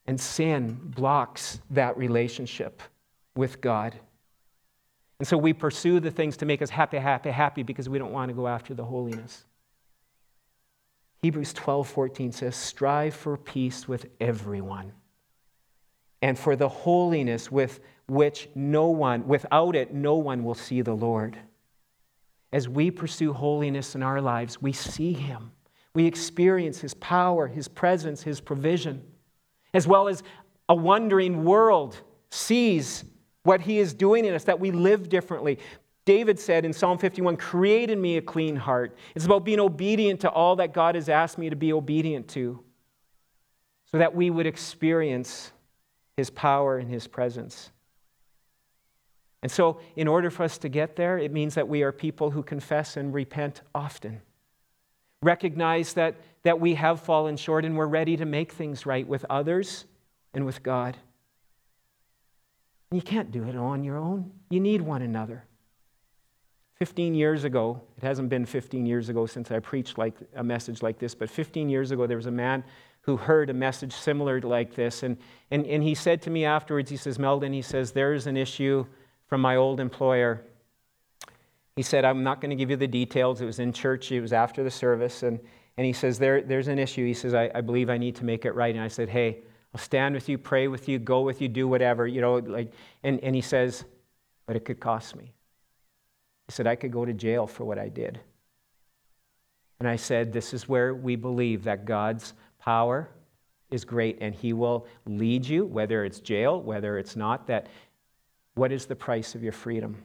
And 0.07 0.20
sin 0.20 0.78
blocks 0.82 1.61
that 1.70 1.96
relationship 1.96 2.82
with 3.36 3.61
God. 3.61 3.94
And 5.18 5.28
so 5.28 5.38
we 5.38 5.53
pursue 5.53 6.00
the 6.00 6.11
things 6.11 6.36
to 6.38 6.46
make 6.46 6.62
us 6.62 6.70
happy, 6.70 6.98
happy, 6.98 7.30
happy 7.30 7.62
because 7.62 7.88
we 7.88 7.98
don't 7.98 8.12
want 8.12 8.28
to 8.30 8.34
go 8.34 8.48
after 8.48 8.74
the 8.74 8.84
holiness. 8.84 9.44
Hebrews 11.22 11.53
12, 11.53 11.88
14 11.88 12.32
says, 12.32 12.57
Strive 12.57 13.14
for 13.14 13.36
peace 13.36 13.86
with 13.86 14.07
everyone 14.20 14.92
and 16.22 16.38
for 16.38 16.57
the 16.57 16.68
holiness 16.68 17.50
with 17.50 17.80
which 18.09 18.48
no 18.55 18.88
one, 18.88 19.26
without 19.26 19.76
it, 19.76 19.92
no 19.92 20.14
one 20.14 20.44
will 20.44 20.55
see 20.55 20.80
the 20.80 20.94
Lord. 20.94 21.36
As 22.53 22.68
we 22.68 22.90
pursue 22.90 23.32
holiness 23.32 23.94
in 23.94 24.03
our 24.03 24.20
lives, 24.20 24.61
we 24.62 24.72
see 24.72 25.12
Him. 25.12 25.53
We 25.94 26.07
experience 26.07 26.80
His 26.80 26.94
power, 26.94 27.48
His 27.48 27.68
presence, 27.68 28.22
His 28.22 28.40
provision, 28.40 29.03
as 29.75 29.87
well 29.87 30.09
as 30.09 30.23
a 30.68 30.75
wondering 30.75 31.45
world 31.45 32.01
sees 32.31 33.05
what 33.43 33.61
He 33.61 33.79
is 33.79 33.95
doing 33.95 34.25
in 34.25 34.35
us, 34.35 34.45
that 34.45 34.61
we 34.61 34.70
live 34.70 35.09
differently. 35.09 35.59
David 36.05 36.39
said 36.39 36.64
in 36.64 36.73
Psalm 36.73 36.99
51 36.99 37.37
Create 37.37 37.91
in 37.91 38.01
me 38.01 38.16
a 38.16 38.23
clean 38.23 38.57
heart. 38.57 38.97
It's 39.14 39.25
about 39.25 39.45
being 39.45 39.61
obedient 39.61 40.20
to 40.20 40.31
all 40.31 40.57
that 40.57 40.73
God 40.73 40.95
has 40.95 41.09
asked 41.09 41.39
me 41.39 41.51
to 41.51 41.57
be 41.57 41.73
obedient 41.73 42.29
to, 42.29 42.62
so 43.91 43.99
that 43.99 44.14
we 44.14 44.31
would 44.31 44.47
experience 44.47 45.53
His 46.16 46.31
power 46.31 46.79
and 46.79 46.89
His 46.91 47.07
presence. 47.07 47.70
And 49.43 49.51
so, 49.51 49.81
in 49.97 50.07
order 50.07 50.31
for 50.31 50.45
us 50.45 50.57
to 50.59 50.68
get 50.68 50.95
there, 50.95 51.18
it 51.18 51.33
means 51.33 51.57
that 51.57 51.66
we 51.66 51.83
are 51.83 51.91
people 51.91 52.31
who 52.31 52.43
confess 52.43 52.97
and 52.97 53.12
repent 53.12 53.62
often. 53.75 54.23
Recognize 55.23 55.95
that, 55.95 56.16
that 56.43 56.61
we 56.61 56.75
have 56.75 57.01
fallen 57.01 57.37
short 57.37 57.64
and 57.64 57.77
we're 57.77 57.87
ready 57.87 58.16
to 58.16 58.25
make 58.25 58.53
things 58.53 58.85
right 58.85 59.07
with 59.07 59.25
others 59.31 59.87
and 60.35 60.45
with 60.45 60.62
God. 60.62 60.97
You 62.91 63.01
can't 63.01 63.31
do 63.31 63.45
it 63.45 63.57
on 63.57 63.85
your 63.85 63.97
own, 63.97 64.33
you 64.51 64.61
need 64.61 64.83
one 64.83 65.03
another. 65.03 65.45
15 66.79 67.14
years 67.14 67.45
ago, 67.45 67.81
it 67.97 68.03
hasn't 68.03 68.29
been 68.29 68.45
15 68.45 68.87
years 68.87 69.09
ago 69.09 69.25
since 69.25 69.53
I 69.53 69.61
preached 69.61 69.99
like 69.99 70.14
a 70.35 70.43
message 70.43 70.83
like 70.83 70.99
this, 70.99 71.14
but 71.14 71.31
15 71.31 71.68
years 71.68 71.93
ago, 71.93 72.09
there 72.09 72.16
was 72.16 72.27
a 72.27 72.33
man 72.33 72.64
who 73.03 73.16
heard 73.16 73.51
a 73.51 73.55
message 73.55 73.93
similar 73.93 74.41
to 74.41 74.49
like 74.49 74.75
this. 74.75 75.05
And, 75.05 75.16
and, 75.51 75.64
and 75.66 75.83
he 75.83 75.95
said 75.95 76.23
to 76.23 76.31
me 76.31 76.45
afterwards, 76.45 76.91
he 76.91 76.97
says, 76.97 77.18
Meldon, 77.18 77.53
he 77.53 77.62
says, 77.62 77.93
there's 77.93 78.27
an 78.27 78.37
issue 78.37 78.85
from 79.27 79.41
my 79.41 79.57
old 79.57 79.81
employer. 79.81 80.45
He 81.77 81.83
said, 81.83 82.05
I'm 82.05 82.23
not 82.23 82.41
going 82.41 82.51
to 82.51 82.57
give 82.57 82.70
you 82.70 82.77
the 82.77 82.87
details. 82.87 83.41
It 83.41 83.47
was 83.47 83.59
in 83.59 83.73
church, 83.73 84.12
it 84.12 84.20
was 84.20 84.33
after 84.33 84.62
the 84.62 84.70
service. 84.70 85.23
And, 85.23 85.41
and 85.77 85.87
he 85.87 85.93
says, 85.93 86.18
there, 86.18 86.43
There's 86.43 86.68
an 86.68 86.79
issue. 86.79 87.07
He 87.07 87.14
says, 87.14 87.35
I, 87.35 87.51
I 87.55 87.61
believe 87.61 87.89
I 87.89 87.99
need 87.99 88.16
to 88.16 88.25
make 88.25 88.45
it 88.45 88.53
right. 88.55 88.75
And 88.75 88.83
I 88.83 88.89
said, 88.89 89.09
Hey, 89.09 89.43
I'll 89.75 89.81
stand 89.81 90.14
with 90.14 90.29
you, 90.29 90.37
pray 90.37 90.68
with 90.68 90.89
you, 90.89 90.99
go 90.99 91.23
with 91.23 91.41
you, 91.41 91.49
do 91.49 91.66
whatever, 91.66 92.07
you 92.07 92.20
know, 92.20 92.35
like, 92.35 92.73
and, 93.03 93.20
and 93.20 93.35
he 93.35 93.41
says, 93.41 93.85
But 94.47 94.57
it 94.57 94.64
could 94.64 94.81
cost 94.81 95.16
me. 95.16 95.33
He 96.49 96.53
said, 96.53 96.66
I 96.66 96.77
could 96.77 96.93
go 96.93 97.05
to 97.05 97.12
jail 97.12 97.47
for 97.47 97.64
what 97.64 97.79
I 97.79 97.89
did. 97.89 98.20
And 99.81 99.89
I 99.89 99.97
said, 99.97 100.33
This 100.33 100.53
is 100.53 100.68
where 100.68 100.95
we 100.95 101.16
believe 101.16 101.64
that 101.64 101.87
God's 101.87 102.35
power 102.59 103.09
is 103.70 103.87
great 103.87 104.18
and 104.20 104.35
he 104.35 104.53
will 104.53 104.87
lead 105.07 105.47
you, 105.47 105.64
whether 105.64 106.05
it's 106.05 106.20
jail, 106.20 106.61
whether 106.61 106.99
it's 106.99 107.16
not, 107.16 107.47
that 107.47 107.68
what 108.55 108.70
is 108.70 108.85
the 108.85 108.95
price 108.95 109.35
of 109.35 109.43
your 109.43 109.53
freedom? 109.53 109.97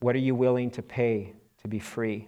What 0.00 0.14
are 0.16 0.20
you 0.20 0.34
willing 0.34 0.70
to 0.72 0.82
pay 0.82 1.34
to 1.62 1.68
be 1.68 1.78
free? 1.78 2.26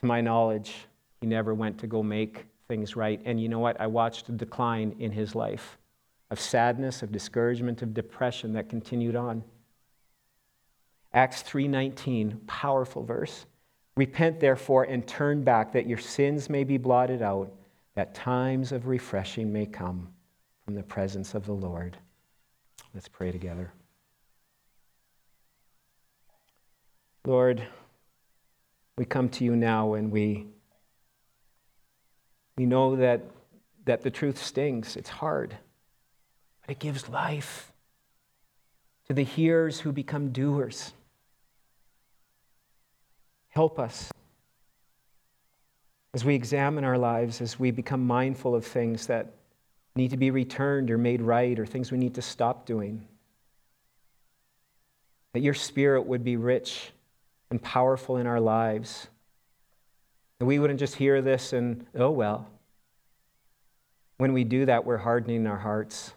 To 0.00 0.06
my 0.06 0.20
knowledge, 0.20 0.74
he 1.20 1.26
never 1.26 1.54
went 1.54 1.78
to 1.78 1.86
go 1.86 2.02
make 2.02 2.46
things 2.68 2.94
right. 2.94 3.20
And 3.24 3.40
you 3.40 3.48
know 3.48 3.58
what? 3.58 3.80
I 3.80 3.86
watched 3.86 4.28
a 4.28 4.32
decline 4.32 4.94
in 4.98 5.12
his 5.12 5.34
life 5.34 5.78
of 6.30 6.38
sadness, 6.38 7.02
of 7.02 7.10
discouragement, 7.10 7.82
of 7.82 7.92
depression 7.92 8.52
that 8.52 8.68
continued 8.68 9.16
on. 9.16 9.42
Acts 11.12 11.42
3:19, 11.42 12.46
powerful 12.46 13.02
verse. 13.02 13.46
Repent 13.96 14.40
therefore 14.40 14.84
and 14.84 15.06
turn 15.06 15.42
back 15.42 15.72
that 15.72 15.86
your 15.86 15.98
sins 15.98 16.48
may 16.48 16.64
be 16.64 16.78
blotted 16.78 17.20
out, 17.20 17.52
that 17.94 18.14
times 18.14 18.72
of 18.72 18.86
refreshing 18.86 19.52
may 19.52 19.66
come 19.66 20.14
from 20.64 20.74
the 20.74 20.82
presence 20.82 21.34
of 21.34 21.44
the 21.46 21.52
Lord. 21.52 21.98
Let's 22.94 23.08
pray 23.08 23.32
together. 23.32 23.72
Lord, 27.24 27.62
we 28.96 29.04
come 29.04 29.28
to 29.30 29.44
you 29.44 29.54
now 29.54 29.94
and 29.94 30.10
we, 30.10 30.46
we 32.56 32.66
know 32.66 32.96
that, 32.96 33.22
that 33.84 34.02
the 34.02 34.10
truth 34.10 34.42
stings. 34.42 34.96
It's 34.96 35.10
hard, 35.10 35.56
but 36.62 36.70
it 36.70 36.78
gives 36.78 37.08
life 37.08 37.72
to 39.08 39.14
the 39.14 39.22
hearers 39.22 39.80
who 39.80 39.92
become 39.92 40.32
doers. 40.32 40.92
Help 43.48 43.78
us 43.78 44.10
as 46.14 46.24
we 46.24 46.34
examine 46.34 46.84
our 46.84 46.98
lives, 46.98 47.40
as 47.40 47.58
we 47.58 47.70
become 47.70 48.06
mindful 48.06 48.54
of 48.54 48.64
things 48.64 49.06
that 49.08 49.34
need 49.94 50.10
to 50.10 50.16
be 50.16 50.30
returned 50.30 50.90
or 50.90 50.98
made 50.98 51.20
right 51.20 51.58
or 51.58 51.66
things 51.66 51.92
we 51.92 51.98
need 51.98 52.14
to 52.14 52.22
stop 52.22 52.64
doing. 52.64 53.06
That 55.34 55.40
your 55.40 55.54
spirit 55.54 56.06
would 56.06 56.24
be 56.24 56.36
rich 56.36 56.92
and 57.50 57.62
powerful 57.62 58.16
in 58.16 58.26
our 58.26 58.40
lives. 58.40 59.08
We 60.40 60.58
wouldn't 60.58 60.78
just 60.78 60.96
hear 60.96 61.20
this 61.20 61.52
and, 61.52 61.86
oh, 61.94 62.10
well. 62.10 62.48
When 64.16 64.32
we 64.32 64.44
do 64.44 64.66
that, 64.66 64.84
we're 64.84 64.98
hardening 64.98 65.46
our 65.46 65.58
hearts. 65.58 66.12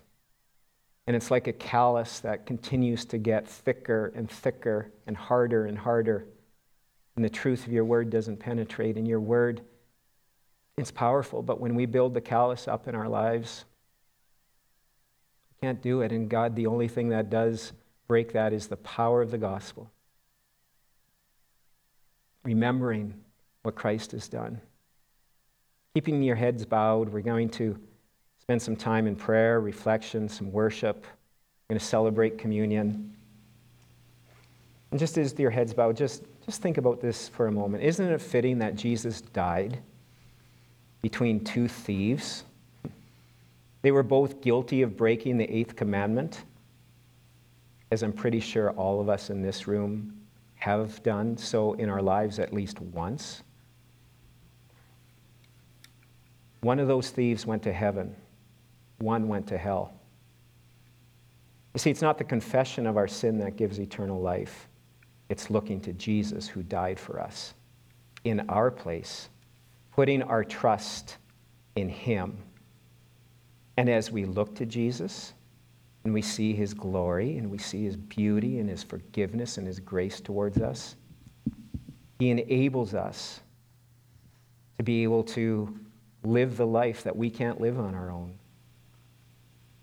And 1.07 1.15
it's 1.15 1.31
like 1.31 1.47
a 1.47 1.53
callus 1.53 2.21
that 2.21 2.45
continues 2.45 3.05
to 3.05 3.17
get 3.17 3.47
thicker 3.47 4.13
and 4.15 4.29
thicker 4.29 4.91
and 5.05 5.17
harder 5.17 5.65
and 5.65 5.77
harder. 5.77 6.25
And 7.15 7.25
the 7.25 7.29
truth 7.29 7.65
of 7.65 7.73
your 7.73 7.85
word 7.85 8.09
doesn't 8.09 8.37
penetrate. 8.37 8.97
And 8.97 9.07
your 9.07 9.19
word 9.19 9.61
it's 10.77 10.91
powerful, 10.91 11.41
but 11.41 11.59
when 11.59 11.75
we 11.75 11.85
build 11.85 12.13
the 12.13 12.21
callus 12.21 12.67
up 12.67 12.87
in 12.87 12.95
our 12.95 13.07
lives, 13.07 13.65
we 15.49 15.67
can't 15.67 15.81
do 15.81 16.01
it. 16.01 16.11
And 16.11 16.29
God, 16.29 16.55
the 16.55 16.67
only 16.67 16.87
thing 16.87 17.09
that 17.09 17.29
does 17.29 17.73
break 18.07 18.33
that 18.33 18.53
is 18.53 18.67
the 18.67 18.77
power 18.77 19.21
of 19.21 19.29
the 19.31 19.37
gospel. 19.37 19.91
Remembering 22.43 23.13
what 23.63 23.75
Christ 23.75 24.11
has 24.11 24.27
done. 24.27 24.59
Keeping 25.93 26.21
your 26.23 26.35
heads 26.35 26.65
bowed, 26.65 27.09
we're 27.09 27.21
going 27.21 27.49
to 27.49 27.79
spend 28.39 28.61
some 28.61 28.75
time 28.75 29.07
in 29.07 29.15
prayer, 29.15 29.61
reflection, 29.61 30.27
some 30.27 30.51
worship. 30.51 31.05
We're 31.05 31.75
going 31.75 31.79
to 31.79 31.85
celebrate 31.85 32.37
communion. 32.37 33.13
And 34.91 34.99
just 34.99 35.17
as 35.17 35.37
your 35.39 35.51
heads 35.51 35.73
bowed, 35.73 35.95
just, 35.95 36.23
just 36.45 36.61
think 36.61 36.77
about 36.77 37.01
this 37.01 37.29
for 37.29 37.47
a 37.47 37.51
moment. 37.51 37.83
Isn't 37.83 38.09
it 38.09 38.21
fitting 38.21 38.59
that 38.59 38.75
Jesus 38.75 39.21
died? 39.21 39.79
between 41.03 41.43
two 41.43 41.67
thieves. 41.67 42.45
They 43.83 43.91
were 43.91 44.01
both 44.01 44.41
guilty 44.41 44.81
of 44.81 44.97
breaking 44.97 45.37
the 45.37 45.53
eighth 45.53 45.75
commandment, 45.75 46.41
as 47.91 48.01
I'm 48.01 48.13
pretty 48.13 48.39
sure 48.39 48.71
all 48.71 48.99
of 48.99 49.09
us 49.09 49.29
in 49.29 49.43
this 49.43 49.67
room 49.67 50.17
have 50.63 51.03
done 51.03 51.37
so 51.37 51.73
in 51.73 51.89
our 51.89 52.01
lives 52.01 52.39
at 52.39 52.53
least 52.53 52.79
once. 52.79 53.43
One 56.61 56.79
of 56.79 56.87
those 56.87 57.09
thieves 57.09 57.45
went 57.45 57.63
to 57.63 57.73
heaven, 57.73 58.15
one 58.99 59.27
went 59.27 59.47
to 59.47 59.57
hell. 59.57 59.93
You 61.73 61.79
see, 61.79 61.89
it's 61.89 62.01
not 62.01 62.17
the 62.17 62.23
confession 62.23 62.87
of 62.87 62.97
our 62.97 63.07
sin 63.07 63.39
that 63.39 63.57
gives 63.57 63.79
eternal 63.79 64.21
life, 64.21 64.67
it's 65.29 65.49
looking 65.49 65.81
to 65.81 65.93
Jesus 65.93 66.47
who 66.47 66.63
died 66.63 66.99
for 66.99 67.19
us 67.19 67.53
in 68.23 68.41
our 68.49 68.71
place 68.71 69.29
putting 69.93 70.23
our 70.23 70.43
trust 70.43 71.17
in 71.75 71.87
Him. 71.87 72.37
And 73.77 73.89
as 73.89 74.11
we 74.11 74.25
look 74.25 74.55
to 74.55 74.65
Jesus 74.65 75.33
and 76.03 76.13
we 76.13 76.21
see 76.21 76.53
His 76.53 76.73
glory 76.73 77.37
and 77.37 77.49
we 77.49 77.57
see 77.57 77.83
His 77.83 77.95
beauty 77.95 78.59
and 78.59 78.69
His 78.69 78.83
forgiveness 78.83 79.57
and 79.57 79.65
His 79.65 79.79
grace 79.79 80.19
towards 80.19 80.59
us, 80.59 80.95
He 82.19 82.29
enables 82.29 82.93
us 82.93 83.41
to 84.77 84.83
be 84.83 85.03
able 85.03 85.23
to 85.23 85.79
live 86.23 86.57
the 86.57 86.67
life 86.67 87.03
that 87.03 87.15
we 87.15 87.29
can't 87.29 87.61
live 87.61 87.79
on 87.79 87.95
our 87.95 88.11
own, 88.11 88.33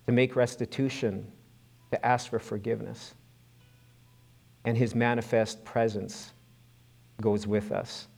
to 0.07 0.13
make 0.13 0.37
restitution, 0.37 1.31
to 1.91 2.07
ask 2.07 2.31
for 2.31 2.39
forgiveness. 2.39 3.15
And 4.65 4.77
His 4.77 4.95
manifest 4.95 5.65
presence 5.65 6.33
goes 7.21 7.47
with 7.47 7.73
us 7.73 8.09